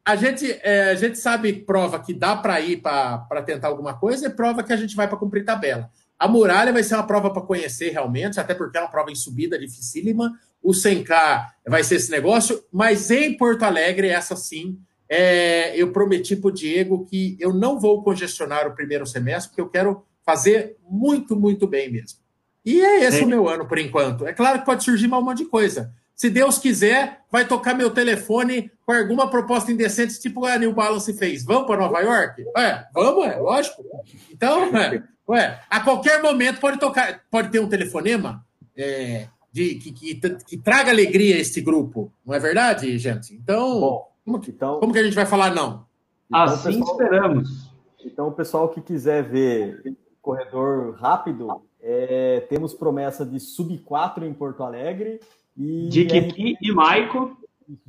a, 0.04 0.16
gente, 0.16 0.50
é, 0.64 0.92
a 0.92 0.96
gente 0.96 1.18
sabe 1.18 1.52
prova 1.52 2.00
que 2.00 2.14
dá 2.14 2.36
para 2.36 2.60
ir 2.62 2.78
para 2.78 3.42
tentar 3.46 3.68
alguma 3.68 3.98
coisa 3.98 4.28
e 4.28 4.30
prova 4.30 4.64
que 4.64 4.72
a 4.72 4.78
gente 4.78 4.96
vai 4.96 5.08
para 5.08 5.18
cumprir 5.18 5.44
tabela. 5.44 5.90
A 6.18 6.28
muralha 6.28 6.72
vai 6.72 6.84
ser 6.84 6.96
uma 6.96 7.06
prova 7.06 7.32
para 7.32 7.42
conhecer 7.42 7.90
realmente, 7.92 8.40
até 8.40 8.54
porque 8.54 8.78
é 8.78 8.82
uma 8.82 8.90
prova 8.90 9.12
em 9.12 9.16
subida 9.16 9.60
dificílima. 9.60 10.32
O 10.62 10.72
100K 10.72 11.46
vai 11.68 11.84
ser 11.84 11.96
esse 11.96 12.10
negócio, 12.10 12.64
mas 12.72 13.12
em 13.12 13.36
Porto 13.38 13.64
Alegre, 13.64 14.08
essa 14.08 14.36
sim, 14.36 14.80
é, 15.10 15.76
eu 15.80 15.92
prometi 15.92 16.36
para 16.36 16.48
o 16.48 16.54
Diego 16.54 17.06
que 17.06 17.38
eu 17.40 17.54
não 17.54 17.80
vou 17.80 18.04
congestionar 18.04 18.68
o 18.68 18.74
primeiro 18.74 19.06
semestre, 19.06 19.50
porque 19.50 19.62
eu 19.62 19.70
quero 19.70 20.04
fazer 20.26 20.78
muito, 20.90 21.36
muito 21.36 21.68
bem 21.68 21.92
mesmo. 21.92 22.20
E 22.66 22.82
é 22.82 23.04
esse 23.04 23.22
é. 23.22 23.24
o 23.24 23.28
meu 23.28 23.48
ano 23.48 23.68
por 23.68 23.78
enquanto. 23.78 24.26
É 24.26 24.34
claro 24.34 24.60
que 24.60 24.66
pode 24.66 24.84
surgir 24.84 25.06
um 25.06 25.22
monte 25.22 25.40
de 25.40 25.46
coisa. 25.46 25.94
Se 26.16 26.30
Deus 26.30 26.58
quiser, 26.58 27.20
vai 27.30 27.46
tocar 27.46 27.76
meu 27.76 27.92
telefone 27.92 28.72
com 28.86 28.94
alguma 28.94 29.30
proposta 29.30 29.72
indecente, 29.72 30.20
tipo 30.20 30.46
a 30.46 30.58
New 30.58 30.74
Balance 30.74 31.14
fez. 31.14 31.44
Vamos 31.44 31.68
para 31.68 31.82
Nova 31.82 32.00
York? 32.00 32.44
É, 32.58 32.86
vamos, 32.94 33.28
é 33.28 33.36
lógico. 33.36 33.84
Então, 34.32 34.76
é, 34.78 35.04
ué, 35.28 35.62
a 35.70 35.80
qualquer 35.82 36.22
momento 36.22 36.60
pode 36.60 36.80
tocar, 36.80 37.22
pode 37.30 37.50
ter 37.50 37.60
um 37.60 37.70
telefonema 37.70 38.46
é, 38.78 39.28
de, 39.52 39.76
que, 39.76 39.92
que, 39.92 40.16
que, 40.16 40.58
traga 40.58 40.92
alegria 40.92 41.36
a 41.36 41.40
esse 41.40 41.62
grupo, 41.62 42.12
não 42.26 42.34
é 42.34 42.40
verdade, 42.40 42.98
gente? 42.98 43.34
Então, 43.34 43.80
Bom, 43.80 44.12
como, 44.26 44.40
que, 44.40 44.52
então, 44.52 44.80
como 44.80 44.94
que 44.94 45.00
a 45.00 45.04
gente 45.04 45.16
vai 45.16 45.26
falar 45.26 45.54
não? 45.54 45.86
Então, 46.28 46.42
assim 46.42 46.80
pessoal, 46.80 46.92
esperamos. 46.92 47.72
Então, 48.04 48.28
o 48.28 48.32
pessoal 48.32 48.70
que 48.70 48.82
quiser 48.82 49.24
ver 49.24 49.96
corredor 50.26 50.96
rápido, 50.96 51.62
é, 51.80 52.40
temos 52.50 52.74
promessa 52.74 53.24
de 53.24 53.40
sub 53.40 53.78
4 53.78 54.26
em 54.26 54.34
Porto 54.34 54.64
Alegre. 54.64 55.20
E 55.56 55.88
de 55.88 56.06
Kiki 56.06 56.58
e 56.60 56.72
Maico. 56.72 57.38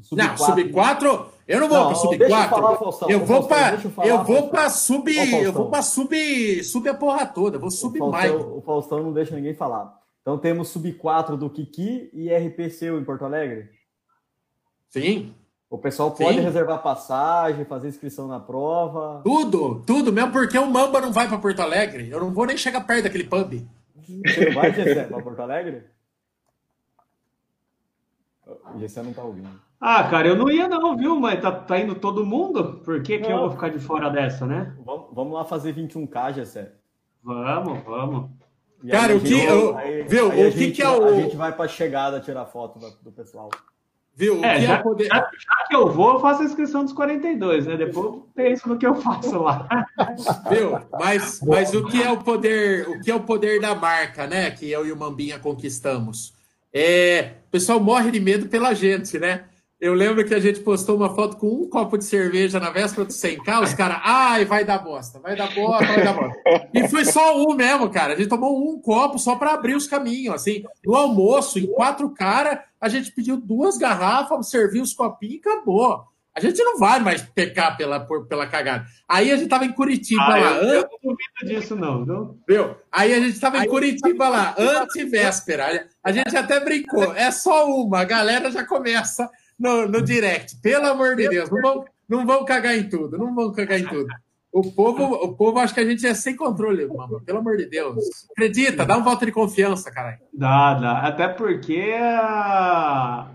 Sub 0.01 0.23
não, 0.23 0.37
sub 0.37 0.71
4, 0.71 1.27
eu 1.47 1.61
não 1.61 1.69
vou 1.69 1.87
para 1.87 1.95
sub 1.95 2.19
4. 2.19 2.59
Eu, 3.09 3.25
vou 3.27 3.47
para 3.47 3.79
eu 4.07 4.25
vou 4.25 4.49
para 4.49 4.71
sub, 4.71 5.17
eu 5.43 5.53
vou 5.53 5.69
para 5.69 5.83
sub, 5.83 6.65
sub 6.65 6.89
a 6.89 6.95
porra 6.95 7.27
toda, 7.27 7.59
vou 7.59 7.71
sub 7.71 7.99
Maico. 7.99 8.57
O 8.57 8.63
Faustão 8.63 9.03
não 9.03 9.13
deixa 9.13 9.35
ninguém 9.35 9.55
falar. 9.55 10.01
Então 10.23 10.39
temos 10.39 10.69
sub 10.69 10.91
4 10.93 11.37
do 11.37 11.51
Kiki 11.51 12.11
e 12.13 12.35
RP 12.35 12.71
seu 12.71 12.99
em 12.99 13.05
Porto 13.05 13.25
Alegre? 13.25 13.71
Sim. 14.89 15.35
O 15.69 15.79
pessoal 15.79 16.11
pode 16.13 16.39
Sim. 16.39 16.45
reservar 16.45 16.83
passagem, 16.83 17.65
fazer 17.65 17.89
inscrição 17.89 18.27
na 18.29 18.41
prova. 18.41 19.21
Tudo, 19.25 19.83
tudo, 19.85 20.13
mesmo 20.13 20.33
porque 20.33 20.57
o 20.57 20.67
Mamba 20.67 21.01
não 21.01 21.13
vai 21.13 21.29
para 21.29 21.39
Porto 21.39 21.61
Alegre. 21.61 22.09
Eu 22.09 22.21
não 22.21 22.33
vou 22.33 22.47
nem 22.47 22.57
chegar 22.57 22.81
perto 22.87 23.05
daquele 23.05 23.25
pub. 23.25 23.67
Você 24.25 24.51
vai, 24.53 24.73
Gessé, 24.73 25.05
para 25.05 25.23
Porto 25.23 25.41
Alegre? 25.41 25.85
O 28.47 28.79
Gessé 28.79 29.03
não 29.03 29.13
tá 29.13 29.23
ouvindo. 29.23 29.66
Ah, 29.81 30.05
cara, 30.05 30.29
eu 30.29 30.37
não 30.37 30.51
ia 30.51 30.69
não, 30.69 30.97
viu? 30.97 31.21
Mas 31.21 31.41
tá, 31.41 31.53
tá 31.53 31.79
indo 31.79 31.95
todo 31.95 32.25
mundo. 32.25 32.81
Por 32.85 33.03
que, 33.03 33.19
que 33.19 33.31
eu 33.31 33.39
vou 33.39 33.51
ficar 33.51 33.69
de 33.69 33.79
fora 33.79 34.09
dessa, 34.09 34.47
né? 34.47 34.75
Vamos, 34.85 35.07
vamos 35.13 35.35
lá 35.35 35.45
fazer 35.45 35.75
21K, 35.75 36.35
Gessé. 36.35 36.73
Vamos, 37.23 37.85
vamos. 37.85 38.31
E 38.83 38.91
cara, 38.91 39.17
o 39.17 39.21
que, 39.21 39.39
eu, 39.39 39.77
aí, 39.77 40.03
viu, 40.05 40.31
aí 40.31 40.49
o 40.49 40.53
que, 40.53 40.59
gente, 40.59 40.77
que 40.77 40.83
é 40.83 40.89
o... 40.89 41.05
A 41.05 41.21
gente 41.21 41.37
vai 41.37 41.53
pra 41.53 41.67
chegada 41.67 42.21
tirar 42.21 42.47
foto 42.47 42.79
do 43.03 43.13
pessoal. 43.13 43.51
Viu? 44.15 44.43
É, 44.43 44.61
já, 44.63 44.75
é 44.75 44.83
poder... 44.83 45.09
já, 45.09 45.17
já, 45.17 45.67
que 45.69 45.77
eu 45.77 45.93
vou, 45.93 46.15
eu 46.15 46.21
faço 46.21 46.41
a 46.41 46.45
inscrição 46.47 46.83
dos 46.83 46.95
42, 46.95 47.67
né? 47.67 47.77
Depois 47.77 48.07
eu 48.07 48.29
penso 48.35 48.67
no 48.67 48.79
que 48.79 48.87
eu 48.87 48.95
faço 48.95 49.39
lá. 49.43 49.69
Viu? 50.49 50.79
Mas, 50.99 51.41
mas 51.43 51.75
o 51.75 51.85
que 51.85 52.03
é 52.03 52.11
o 52.11 52.17
poder, 52.17 52.89
o 52.89 53.01
que 53.03 53.11
é 53.11 53.15
o 53.15 53.21
poder 53.21 53.61
da 53.61 53.75
marca, 53.75 54.27
né? 54.27 54.51
Que 54.51 54.71
eu 54.71 54.87
e 54.87 54.93
o 54.93 54.97
Mambinha 54.97 55.39
conquistamos. 55.39 56.33
É, 56.73 57.33
o 57.49 57.51
pessoal 57.51 57.79
morre 57.79 58.11
de 58.11 58.21
medo 58.21 58.49
pela 58.49 58.73
gente, 58.73 59.19
né? 59.19 59.45
Eu 59.79 59.93
lembro 59.93 60.25
que 60.25 60.33
a 60.33 60.41
gente 60.41 60.61
postou 60.61 60.97
uma 60.97 61.15
foto 61.15 61.37
com 61.37 61.49
um 61.49 61.69
copo 61.69 61.99
de 61.99 62.05
cerveja 62.05 62.59
na 62.59 62.71
véspera 62.71 63.05
do 63.05 63.13
100K, 63.13 63.63
os 63.63 63.75
caras, 63.75 64.01
ai, 64.03 64.47
vai 64.47 64.65
dar 64.65 64.79
bosta, 64.79 65.19
vai 65.19 65.37
dar 65.37 65.55
bosta, 65.55 65.85
vai 65.85 66.03
dar 66.03 66.15
bosta. 66.15 66.41
E 66.73 66.89
foi 66.89 67.05
só 67.05 67.37
um 67.37 67.55
mesmo, 67.55 67.91
cara. 67.91 68.15
A 68.15 68.17
gente 68.17 68.29
tomou 68.29 68.71
um 68.71 68.81
copo 68.81 69.19
só 69.19 69.37
para 69.37 69.53
abrir 69.53 69.77
os 69.77 69.87
caminhos, 69.87 70.35
assim. 70.35 70.65
No 70.83 70.95
almoço, 70.95 71.59
em 71.59 71.67
quatro 71.67 72.09
caras, 72.09 72.61
a 72.81 72.89
gente 72.89 73.13
pediu 73.13 73.37
duas 73.37 73.77
garrafas, 73.77 74.49
serviu 74.49 74.83
os 74.83 74.95
copinhos 74.95 75.37
e 75.37 75.39
acabou. 75.41 76.07
A 76.35 76.41
gente 76.41 76.63
não 76.63 76.79
vai 76.79 76.99
mais 77.01 77.23
pecar 77.23 77.77
pela, 77.77 78.01
por, 78.01 78.27
pela 78.27 78.47
cagada. 78.47 78.87
Aí 79.09 79.31
a 79.31 79.37
gente 79.37 79.49
tava 79.49 79.65
em 79.65 79.73
Curitiba 79.73 80.23
ah, 80.23 80.37
lá. 80.37 80.51
Eu, 80.57 80.69
eu 80.69 80.83
não 80.83 80.99
duvido 81.03 81.61
disso, 81.61 81.77
não. 81.77 82.05
não. 82.05 82.39
Viu? 82.47 82.77
Aí 82.93 83.13
a 83.13 83.21
gente 83.21 83.39
tava 83.41 83.59
em 83.59 83.69
Curitiba 83.69 84.29
lá, 84.29 84.55
antivéspera. 84.59 85.87
A 86.03 86.13
gente 86.13 86.35
até 86.37 86.61
brincou. 86.61 87.15
É 87.15 87.31
só 87.31 87.67
uma, 87.71 88.01
a 88.01 88.05
galera 88.05 88.51
já 88.51 88.65
começa 88.65 89.31
no, 89.59 89.89
no 89.89 90.03
direct. 90.03 90.57
Pelo 90.61 90.87
amor 90.87 91.17
de 91.17 91.29
Deus, 91.29 91.51
não 91.51 91.61
vão, 91.61 91.85
não 92.09 92.27
vão 92.27 92.45
cagar 92.45 92.77
em 92.77 92.89
tudo, 92.89 93.17
não 93.17 93.35
vão 93.35 93.53
cagar 93.53 93.79
em 93.79 93.87
tudo. 93.87 94.09
O 94.53 94.73
povo, 94.73 95.05
o 95.05 95.35
povo 95.35 95.59
acha 95.59 95.75
que 95.75 95.81
a 95.81 95.87
gente 95.87 96.07
é 96.07 96.15
sem 96.15 96.35
controle, 96.35 96.87
mano. 96.87 97.21
Pelo 97.21 97.41
amor 97.41 97.59
de 97.59 97.67
Deus. 97.67 97.99
Acredita, 98.31 98.87
dá 98.87 98.97
um 98.97 99.03
voto 99.05 99.27
de 99.27 99.33
confiança, 99.33 99.91
caralho. 99.91 100.19
Dá, 100.33 100.73
dá. 100.73 100.99
Até 101.01 101.29
porque 101.29 101.95
a, 102.01 103.29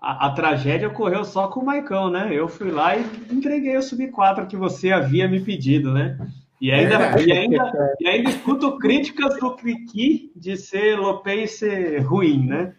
a, 0.00 0.26
a, 0.26 0.30
tragédia 0.30 0.88
ocorreu 0.88 1.22
só 1.22 1.48
com 1.48 1.60
o 1.60 1.66
Maicão, 1.66 2.08
né? 2.08 2.30
Eu 2.32 2.48
fui 2.48 2.70
lá 2.70 2.96
e 2.96 3.04
entreguei 3.30 3.76
o 3.76 3.82
sub-4 3.82 4.46
que 4.46 4.56
você 4.56 4.90
havia 4.90 5.28
me 5.28 5.38
pedido, 5.40 5.92
né? 5.92 6.16
E 6.58 6.70
ainda, 6.70 6.94
é. 6.94 7.22
e 7.22 7.32
ainda, 7.32 7.94
e 8.00 8.08
ainda 8.08 8.30
escuto 8.30 8.78
críticas 8.78 9.38
do 9.38 9.54
Kiki 9.56 10.32
de 10.34 10.56
ser 10.56 10.98
Lopez 10.98 11.60
ruim, 12.06 12.46
né? 12.46 12.74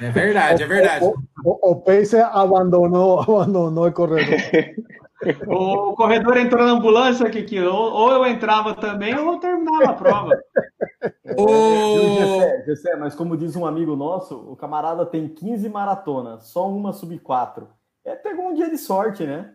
É 0.00 0.10
verdade, 0.10 0.62
é 0.62 0.66
verdade. 0.66 1.04
O, 1.04 1.14
o, 1.44 1.70
o 1.72 1.76
Pace 1.76 2.16
abandonou, 2.16 3.20
abandonou 3.22 3.86
o 3.86 3.92
corredor. 3.92 4.38
O 5.46 5.94
corredor 5.94 6.36
entrou 6.36 6.64
na 6.64 6.72
ambulância 6.72 7.26
aqui, 7.26 7.42
que 7.42 7.58
ou, 7.60 7.92
ou 7.92 8.12
eu 8.12 8.26
entrava 8.26 8.74
também 8.74 9.14
ou 9.14 9.32
eu 9.32 9.38
terminava 9.38 9.90
a 9.90 9.94
prova. 9.94 10.38
O... 11.38 12.18
Gessé, 12.18 12.64
Gessé, 12.64 12.96
mas 12.96 13.14
como 13.14 13.36
diz 13.36 13.54
um 13.56 13.66
amigo 13.66 13.94
nosso, 13.94 14.36
o 14.36 14.56
camarada 14.56 15.04
tem 15.04 15.28
15 15.28 15.68
maratonas, 15.68 16.44
só 16.44 16.68
uma 16.68 16.92
sub 16.92 17.18
4. 17.18 17.68
É, 18.04 18.14
pegou 18.14 18.48
um 18.48 18.54
dia 18.54 18.70
de 18.70 18.78
sorte, 18.78 19.24
né? 19.24 19.52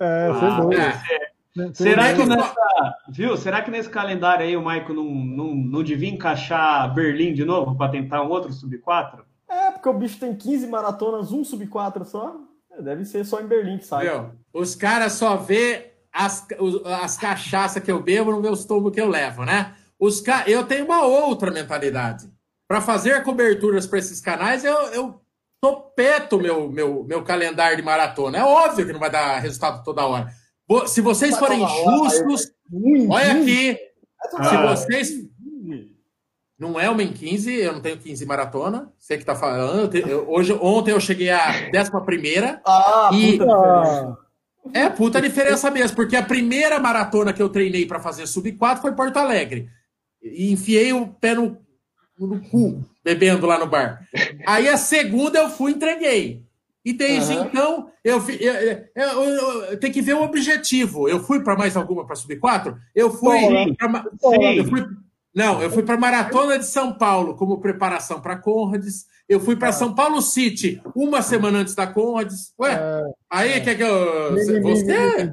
É, 0.00 0.28
ah, 0.32 0.60
é. 0.74 1.72
Será 1.74 2.14
que 2.14 2.24
nessa, 2.24 2.54
viu? 3.08 3.36
Será 3.36 3.62
que 3.62 3.70
nesse 3.70 3.90
calendário 3.90 4.46
aí 4.46 4.56
o 4.56 4.62
Maico 4.62 4.92
não, 4.92 5.04
não, 5.04 5.54
não 5.54 5.82
devia 5.82 6.08
encaixar 6.08 6.92
Berlim 6.94 7.34
de 7.34 7.44
novo 7.44 7.76
para 7.76 7.90
tentar 7.90 8.22
um 8.22 8.28
outro 8.28 8.52
sub 8.52 8.78
4? 8.78 9.24
É, 9.48 9.70
porque 9.70 9.88
o 9.88 9.94
bicho 9.94 10.18
tem 10.18 10.34
15 10.34 10.66
maratonas, 10.66 11.32
um 11.32 11.42
sub 11.42 11.66
4 11.66 12.04
só. 12.04 12.36
É, 12.72 12.82
deve 12.82 13.04
ser 13.04 13.24
só 13.24 13.40
em 13.40 13.46
Berlim 13.46 13.78
que 13.78 13.86
sai. 13.86 14.04
Meu, 14.04 14.30
os 14.52 14.74
caras 14.74 15.14
só 15.14 15.36
vê 15.36 15.92
as, 16.12 16.46
as 17.02 17.16
cachaças 17.16 17.82
que 17.82 17.90
eu 17.90 18.02
bebo 18.02 18.32
no 18.32 18.40
meu 18.40 18.52
estômago 18.52 18.90
que 18.90 19.00
eu 19.00 19.08
levo, 19.08 19.44
né? 19.44 19.74
Os 19.98 20.20
ca... 20.20 20.44
Eu 20.46 20.64
tenho 20.64 20.84
uma 20.84 21.02
outra 21.02 21.50
mentalidade. 21.50 22.30
Para 22.66 22.80
fazer 22.80 23.22
coberturas 23.22 23.86
para 23.86 23.98
esses 23.98 24.20
canais, 24.20 24.64
eu, 24.64 24.74
eu 24.92 25.20
topeto 25.60 26.38
meu, 26.38 26.70
meu, 26.70 27.04
meu 27.04 27.22
calendário 27.24 27.76
de 27.76 27.82
maratona. 27.82 28.38
É 28.38 28.44
óbvio 28.44 28.86
que 28.86 28.92
não 28.92 29.00
vai 29.00 29.10
dar 29.10 29.38
resultado 29.38 29.82
toda 29.82 30.06
hora. 30.06 30.28
Se 30.86 31.00
vocês 31.00 31.38
forem 31.38 31.66
justos, 31.66 32.52
olha 33.08 33.32
aqui. 33.32 33.78
Se 34.48 34.56
vocês 34.56 35.28
não 36.58 36.78
é 36.78 36.90
uma 36.90 37.02
em 37.02 37.12
15, 37.12 37.54
eu 37.54 37.72
não 37.72 37.80
tenho 37.80 37.96
15 37.98 38.26
maratona. 38.26 38.92
Você 38.98 39.16
que 39.16 39.24
tá 39.24 39.36
falando. 39.36 39.94
Eu, 39.94 40.28
hoje, 40.28 40.52
ontem 40.60 40.90
eu 40.90 41.00
cheguei 41.00 41.30
à 41.30 41.70
11 41.72 42.04
primeira. 42.04 42.60
Ah, 42.66 43.10
e... 43.12 43.38
puta 43.38 44.18
É 44.74 44.88
puta 44.88 45.22
diferença 45.22 45.70
mesmo, 45.70 45.94
porque 45.94 46.16
a 46.16 46.22
primeira 46.22 46.80
maratona 46.80 47.32
que 47.32 47.40
eu 47.40 47.48
treinei 47.48 47.86
para 47.86 48.00
fazer 48.00 48.26
sub 48.26 48.50
4 48.50 48.82
foi 48.82 48.92
Porto 48.92 49.16
Alegre. 49.18 49.68
e 50.20 50.50
enfiei 50.50 50.92
o 50.92 51.06
pé 51.06 51.34
no, 51.34 51.56
no 52.18 52.40
cu, 52.50 52.84
bebendo 53.04 53.46
lá 53.46 53.56
no 53.56 53.66
bar. 53.66 54.04
Aí 54.44 54.68
a 54.68 54.76
segunda 54.76 55.38
eu 55.38 55.48
fui 55.48 55.70
e 55.70 55.74
entreguei. 55.76 56.42
E 56.84 56.92
desde 56.92 57.34
uhum. 57.34 57.44
então, 57.44 57.90
eu, 58.02 58.18
eu, 58.40 58.54
eu, 58.96 59.22
eu, 59.70 59.78
tenho 59.78 59.92
que 59.92 60.02
ver 60.02 60.14
o 60.14 60.22
objetivo. 60.22 61.08
Eu 61.08 61.22
fui 61.22 61.40
para 61.40 61.56
mais 61.56 61.76
alguma 61.76 62.04
para 62.04 62.16
subir 62.16 62.36
quatro? 62.40 62.76
Eu 62.94 63.10
fui. 63.10 63.74
Pra, 63.76 64.04
eu 64.56 64.64
fui 64.64 64.86
não, 65.38 65.62
eu 65.62 65.70
fui 65.70 65.84
para 65.84 65.94
a 65.94 65.98
Maratona 65.98 66.58
de 66.58 66.66
São 66.66 66.92
Paulo 66.92 67.36
como 67.36 67.60
preparação 67.60 68.20
para 68.20 68.36
Conrads. 68.36 69.06
Eu 69.28 69.38
fui 69.38 69.54
para 69.54 69.68
ah. 69.68 69.72
São 69.72 69.94
Paulo 69.94 70.20
City 70.20 70.82
uma 70.96 71.22
semana 71.22 71.58
antes 71.58 71.76
da 71.76 71.86
Conrads. 71.86 72.52
Ué, 72.58 72.72
é, 72.72 73.02
aí 73.30 73.52
é. 73.52 73.60
quer 73.60 73.76
que 73.76 73.84
eu. 73.84 74.32
Você? 74.62 75.32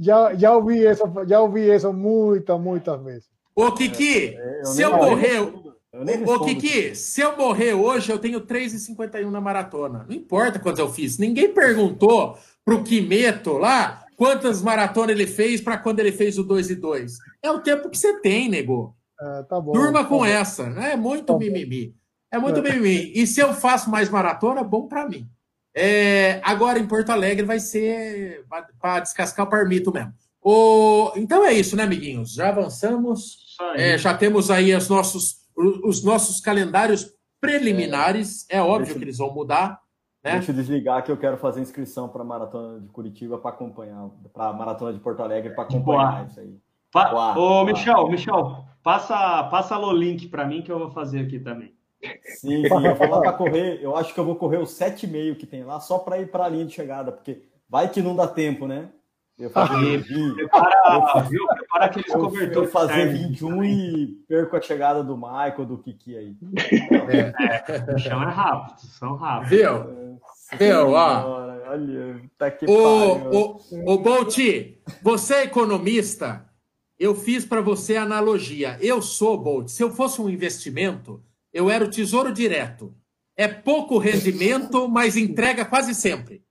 Já, 0.00 0.34
já, 0.34 0.56
ouvi 0.56 0.82
isso, 0.82 1.02
já 1.26 1.38
ouvi 1.38 1.68
isso 1.68 1.92
muitas, 1.92 2.58
muitas 2.58 3.04
vezes. 3.04 3.28
Ô, 3.54 3.70
Kiki, 3.72 4.34
é, 4.38 4.64
se 4.64 4.80
eu 4.80 4.96
morrer. 4.96 5.40
Ô, 5.40 6.40
Kiki, 6.40 6.94
se 6.94 7.20
eu 7.20 7.36
morrer 7.36 7.74
hoje, 7.74 8.10
eu 8.10 8.18
tenho 8.18 8.40
3,51 8.40 9.30
na 9.30 9.40
maratona. 9.40 10.06
Não 10.08 10.16
importa 10.16 10.58
quantos 10.58 10.78
eu 10.78 10.90
fiz. 10.90 11.18
Ninguém 11.18 11.52
perguntou 11.52 12.38
pro 12.64 12.82
Quimeto 12.82 13.58
lá 13.58 14.06
quantas 14.16 14.62
maratonas 14.62 15.10
ele 15.10 15.26
fez 15.26 15.60
para 15.60 15.76
quando 15.76 16.00
ele 16.00 16.10
fez 16.10 16.38
o 16.38 16.42
2 16.42 16.70
e 16.70 16.74
2. 16.74 17.18
É 17.42 17.50
o 17.50 17.60
tempo 17.60 17.90
que 17.90 17.98
você 17.98 18.18
tem, 18.20 18.48
nego. 18.48 18.95
É, 19.20 19.42
tá 19.44 19.60
bom, 19.60 19.72
Durma 19.72 20.02
tá 20.02 20.04
com 20.04 20.18
bom. 20.18 20.24
essa. 20.24 20.64
É 20.64 20.96
muito 20.96 21.32
tá 21.32 21.38
mimimi. 21.38 21.94
É 22.30 22.38
muito 22.38 22.60
é. 22.60 22.62
mimimi. 22.62 23.12
E 23.14 23.26
se 23.26 23.40
eu 23.40 23.54
faço 23.54 23.90
mais 23.90 24.08
maratona, 24.08 24.62
bom 24.62 24.86
para 24.86 25.08
mim. 25.08 25.28
É, 25.74 26.40
agora 26.42 26.78
em 26.78 26.86
Porto 26.86 27.10
Alegre 27.10 27.44
vai 27.44 27.60
ser 27.60 28.44
para 28.80 29.00
descascar 29.00 29.46
o 29.46 29.50
parmito 29.50 29.92
mesmo. 29.92 30.14
O, 30.42 31.12
então 31.16 31.44
é 31.44 31.52
isso, 31.52 31.76
né, 31.76 31.82
amiguinhos? 31.82 32.32
Já 32.32 32.48
avançamos. 32.48 33.56
É, 33.74 33.98
já 33.98 34.16
temos 34.16 34.50
aí 34.50 34.74
os 34.74 34.88
nossos, 34.88 35.44
os 35.56 36.02
nossos 36.02 36.40
calendários 36.40 37.12
preliminares. 37.40 38.46
É, 38.48 38.60
óbvio 38.60 38.86
deixa, 38.86 38.98
que 38.98 39.04
eles 39.04 39.18
vão 39.18 39.34
mudar. 39.34 39.80
Né? 40.24 40.32
Deixa 40.32 40.52
eu 40.52 40.56
desligar 40.56 41.02
que 41.04 41.10
eu 41.10 41.16
quero 41.16 41.36
fazer 41.36 41.60
inscrição 41.60 42.08
para 42.08 42.22
a 42.22 42.24
Maratona 42.24 42.80
de 42.80 42.88
Curitiba 42.88 43.38
para 43.38 43.50
acompanhar, 43.50 44.08
para 44.32 44.48
a 44.48 44.52
Maratona 44.52 44.92
de 44.92 45.00
Porto 45.00 45.22
Alegre 45.22 45.54
para 45.54 45.64
acompanhar 45.64 46.12
Boa. 46.12 46.26
isso 46.26 46.40
aí. 46.40 46.56
Boa. 46.92 47.30
Ô, 47.32 47.34
Boa. 47.34 47.64
Michel, 47.64 48.08
Michel, 48.08 48.64
passa, 48.86 49.42
passa 49.50 49.76
o 49.76 49.92
link 49.92 50.28
para 50.28 50.46
mim 50.46 50.62
que 50.62 50.70
eu 50.70 50.78
vou 50.78 50.92
fazer 50.92 51.18
aqui 51.18 51.40
também. 51.40 51.74
Sim, 52.38 52.62
sim, 52.68 52.86
eu 52.86 52.94
vou 52.94 53.08
lá 53.08 53.20
para 53.20 53.32
correr. 53.32 53.80
Eu 53.82 53.96
acho 53.96 54.14
que 54.14 54.20
eu 54.20 54.24
vou 54.24 54.36
correr 54.36 54.58
os 54.58 54.78
7,5 54.78 55.34
que 55.34 55.44
tem 55.44 55.64
lá, 55.64 55.80
só 55.80 55.98
para 55.98 56.20
ir 56.20 56.30
para 56.30 56.44
a 56.44 56.48
linha 56.48 56.64
de 56.64 56.72
chegada, 56.72 57.10
porque 57.10 57.42
vai 57.68 57.88
que 57.88 58.00
não 58.00 58.14
dá 58.14 58.28
tempo, 58.28 58.68
né? 58.68 58.90
Eu 59.36 59.50
fazer 59.50 59.98
20. 59.98 60.34
Prepara, 60.36 61.20
viu? 61.28 61.44
Prepara 61.48 61.84
aqueles 61.86 62.12
cobertores. 62.12 62.56
Eu 62.56 62.68
fazer 62.68 63.12
21 63.12 63.64
e 63.64 64.06
perco 64.28 64.56
a 64.56 64.60
chegada 64.60 65.02
do 65.02 65.16
Michael, 65.16 65.66
do 65.66 65.78
Kiki 65.78 66.16
aí. 66.16 66.36
É, 67.10 67.92
o 67.92 67.98
chão 67.98 68.22
é 68.22 68.30
rápido, 68.30 68.80
são 68.82 69.16
rápidos. 69.16 69.50
Viu? 69.50 70.20
Viu, 70.56 70.92
ó. 70.92 71.44
Olha, 71.68 72.22
tá 72.38 72.52
que 72.52 72.66
o, 72.66 72.70
o, 72.70 73.94
o 73.94 73.98
Bolt, 73.98 74.38
você 75.02 75.34
é 75.34 75.44
economista, 75.44 76.45
eu 76.98 77.14
fiz 77.14 77.44
para 77.44 77.60
você 77.60 77.96
a 77.96 78.02
analogia. 78.02 78.78
Eu 78.80 79.02
sou, 79.02 79.36
Bolt, 79.38 79.68
se 79.68 79.82
eu 79.82 79.90
fosse 79.90 80.20
um 80.20 80.28
investimento, 80.28 81.22
eu 81.52 81.70
era 81.70 81.84
o 81.84 81.90
tesouro 81.90 82.32
direto. 82.32 82.94
É 83.36 83.46
pouco 83.46 83.98
rendimento, 83.98 84.88
mas 84.88 85.16
entrega 85.16 85.64
quase 85.64 85.94
sempre. 85.94 86.42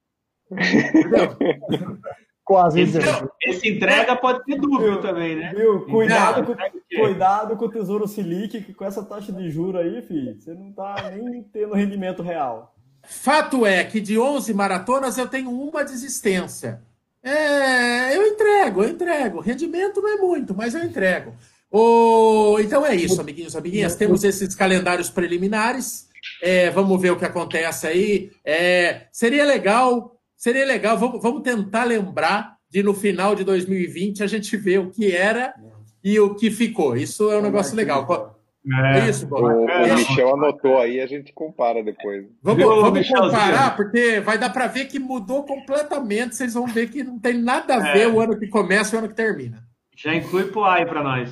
Entendeu? 0.52 1.36
Quase 2.46 2.80
esse, 2.80 3.02
sempre. 3.02 3.30
Esse 3.44 3.70
entrega 3.70 4.16
pode 4.16 4.46
ter 4.46 4.60
dúvida 4.60 5.02
também, 5.02 5.36
né? 5.36 5.52
Viu? 5.56 5.84
Cuidado, 5.88 6.46
com, 6.46 6.56
cuidado 6.96 7.58
com 7.58 7.66
o 7.66 7.72
Tesouro 7.72 8.08
Selic, 8.08 8.62
que 8.62 8.72
com 8.72 8.86
essa 8.86 9.04
taxa 9.04 9.34
de 9.34 9.50
juro 9.50 9.80
aí, 9.80 10.00
filho, 10.04 10.40
você 10.40 10.54
não 10.54 10.72
tá 10.72 11.10
nem 11.10 11.42
tendo 11.42 11.74
rendimento 11.74 12.22
real. 12.22 12.76
Fato 13.02 13.66
é 13.66 13.84
que 13.84 14.00
de 14.00 14.20
11 14.20 14.54
maratonas 14.54 15.18
eu 15.18 15.28
tenho 15.28 15.50
uma 15.50 15.84
desistência. 15.84 16.84
É, 17.26 18.16
eu 18.16 18.28
entrego, 18.28 18.84
eu 18.84 18.90
entrego. 18.90 19.40
Rendimento 19.40 20.00
não 20.00 20.10
é 20.10 20.18
muito, 20.18 20.54
mas 20.54 20.76
eu 20.76 20.84
entrego. 20.84 21.34
O, 21.72 22.58
então 22.60 22.86
é 22.86 22.96
isso, 22.96 23.20
amiguinhos, 23.20 23.56
amiguinhas. 23.56 23.96
Temos 23.96 24.24
esses 24.24 24.54
calendários 24.54 25.10
preliminares. 25.10 26.08
É, 26.40 26.70
vamos 26.70 27.02
ver 27.02 27.10
o 27.10 27.18
que 27.18 27.26
acontece 27.26 27.88
aí. 27.88 28.32
É, 28.46 29.08
seria 29.12 29.44
legal, 29.44 30.20
seria 30.38 30.66
legal. 30.66 30.98
Vamos, 31.00 31.20
vamos 31.22 31.42
tentar 31.42 31.86
lembrar 31.86 32.58
de 32.70 32.84
no 32.84 32.94
final 32.94 33.36
de 33.36 33.44
2020 33.44 34.22
a 34.22 34.28
gente 34.28 34.56
ver 34.56 34.80
o 34.80 34.92
que 34.92 35.12
era 35.12 35.56
e 36.04 36.20
o 36.20 36.36
que 36.36 36.52
ficou. 36.52 36.96
Isso 36.96 37.32
é 37.32 37.40
um 37.40 37.42
negócio 37.42 37.76
legal. 37.76 38.35
É, 38.74 39.00
é 39.00 39.10
isso, 39.10 39.28
o, 39.30 39.66
o 39.66 39.96
Michel 39.96 40.34
anotou 40.34 40.80
aí, 40.80 41.00
a 41.00 41.06
gente 41.06 41.32
compara 41.32 41.84
depois. 41.84 42.26
Vamos, 42.42 42.66
vamos 42.66 43.08
comparar, 43.08 43.76
porque 43.76 44.20
vai 44.22 44.40
dar 44.40 44.50
para 44.50 44.66
ver 44.66 44.86
que 44.86 44.98
mudou 44.98 45.44
completamente. 45.44 46.36
Vocês 46.36 46.56
vão 46.56 46.66
ver 46.66 46.90
que 46.90 47.04
não 47.04 47.20
tem 47.20 47.38
nada 47.38 47.76
a 47.76 47.94
ver 47.94 48.02
é. 48.02 48.08
o 48.08 48.20
ano 48.20 48.38
que 48.40 48.48
começa 48.48 48.96
e 48.96 48.98
o 48.98 49.00
ano 49.00 49.10
que 49.10 49.16
termina. 49.16 49.64
Já 49.96 50.16
inclui 50.16 50.46
pro 50.46 50.64
AI 50.64 50.86
para 50.86 51.04
nós. 51.04 51.32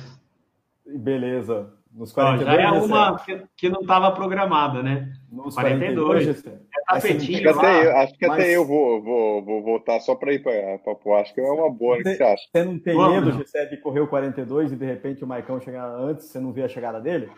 Beleza. 0.86 1.72
Nos 1.94 2.10
42, 2.10 2.56
já 2.56 2.60
é 2.60 2.72
uma 2.72 3.16
que, 3.20 3.44
que 3.56 3.68
não 3.68 3.82
estava 3.82 4.10
programada, 4.10 4.82
né? 4.82 5.12
Nos 5.30 5.54
42. 5.54 6.24
42 6.24 6.54
é 6.56 6.92
tapetinho 6.92 7.38
acho 7.38 7.58
que 7.60 7.66
até 7.66 7.86
eu, 7.86 7.96
acho 7.98 8.18
que 8.18 8.26
mas... 8.26 8.40
até 8.40 8.56
eu 8.56 8.66
vou, 8.66 9.00
vou, 9.00 9.44
vou 9.44 9.62
voltar 9.62 10.00
só 10.00 10.16
para 10.16 10.32
ir 10.32 10.42
para 10.42 10.80
o 11.04 11.14
Acho 11.14 11.32
que 11.32 11.40
é 11.40 11.44
uma 11.44 11.70
boa. 11.70 11.94
O 11.94 12.02
que 12.02 12.16
você 12.16 12.22
acha? 12.24 12.42
Você 12.50 12.64
não 12.64 12.80
tem 12.80 12.96
Vamos, 12.96 13.24
medo, 13.24 13.38
Gessé, 13.38 13.66
de 13.66 13.76
correr 13.76 14.00
o 14.00 14.08
42 14.08 14.72
e 14.72 14.76
de 14.76 14.84
repente 14.84 15.22
o 15.22 15.26
Maicon 15.26 15.60
chegar 15.60 15.86
antes, 15.86 16.26
você 16.26 16.40
não 16.40 16.52
vê 16.52 16.64
a 16.64 16.68
chegada 16.68 17.00
dele? 17.00 17.30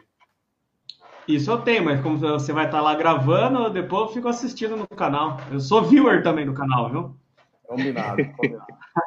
Isso 1.28 1.50
eu 1.50 1.58
tenho, 1.58 1.84
mas 1.84 2.00
como 2.00 2.16
você 2.16 2.52
vai 2.52 2.64
estar 2.64 2.80
lá 2.80 2.94
gravando, 2.94 3.68
depois 3.68 4.08
eu 4.08 4.14
fico 4.14 4.28
assistindo 4.28 4.74
no 4.74 4.86
canal. 4.86 5.38
Eu 5.52 5.60
sou 5.60 5.82
viewer 5.82 6.22
também 6.22 6.46
no 6.46 6.54
canal, 6.54 6.90
viu? 6.90 7.14
Combinado, 7.66 8.22
combinado. 8.36 8.66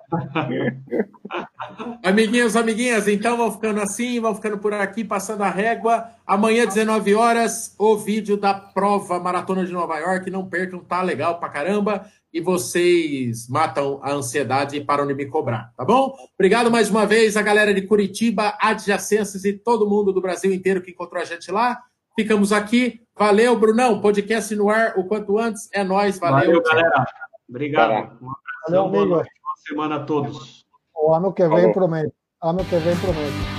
Amiguinhos, 2.03 2.55
amiguinhas, 2.55 3.07
então 3.07 3.37
vão 3.37 3.51
ficando 3.51 3.79
assim, 3.79 4.19
vão 4.19 4.35
ficando 4.35 4.57
por 4.57 4.73
aqui, 4.73 5.03
passando 5.03 5.43
a 5.43 5.49
régua. 5.49 6.09
Amanhã, 6.25 6.65
19 6.65 7.15
horas, 7.15 7.75
o 7.77 7.95
vídeo 7.95 8.35
da 8.35 8.53
prova 8.53 9.19
Maratona 9.19 9.65
de 9.65 9.71
Nova 9.71 9.97
York. 9.97 10.29
Não 10.29 10.49
percam, 10.49 10.79
tá 10.79 11.01
legal 11.01 11.39
pra 11.39 11.49
caramba. 11.49 12.05
E 12.33 12.41
vocês 12.41 13.47
matam 13.47 13.99
a 14.03 14.11
ansiedade 14.11 14.77
e 14.77 14.83
param 14.83 15.07
de 15.07 15.13
me 15.13 15.25
cobrar, 15.25 15.73
tá 15.75 15.83
bom? 15.83 16.13
Obrigado 16.35 16.69
mais 16.69 16.89
uma 16.89 17.05
vez 17.05 17.35
a 17.37 17.41
galera 17.41 17.73
de 17.73 17.81
Curitiba, 17.83 18.55
adjacências 18.61 19.45
e 19.45 19.53
todo 19.53 19.89
mundo 19.89 20.13
do 20.13 20.21
Brasil 20.21 20.53
inteiro 20.53 20.81
que 20.81 20.91
encontrou 20.91 21.21
a 21.21 21.25
gente 21.25 21.51
lá. 21.51 21.81
Ficamos 22.15 22.51
aqui. 22.51 23.01
Valeu, 23.17 23.57
Brunão. 23.57 24.01
Podcast 24.01 24.53
no 24.55 24.69
ar 24.69 24.93
o 24.97 25.05
quanto 25.05 25.37
antes. 25.39 25.69
É 25.73 25.83
nós. 25.83 26.19
Valeu. 26.19 26.45
Valeu 26.45 26.63
galera. 26.63 27.05
Obrigado. 27.49 28.17
Um 28.21 28.29
Valeu, 28.67 28.85
amigo. 28.85 29.09
Boa 29.15 29.25
semana 29.67 29.95
a 29.95 30.03
todos. 30.03 30.65
O 30.95 31.13
ano 31.13 31.33
que 31.33 31.47
vem 31.47 31.71
promete. 31.71 32.13
Ano 32.41 32.59
que 32.65 32.77
vem 32.77 32.95
promete. 32.97 33.58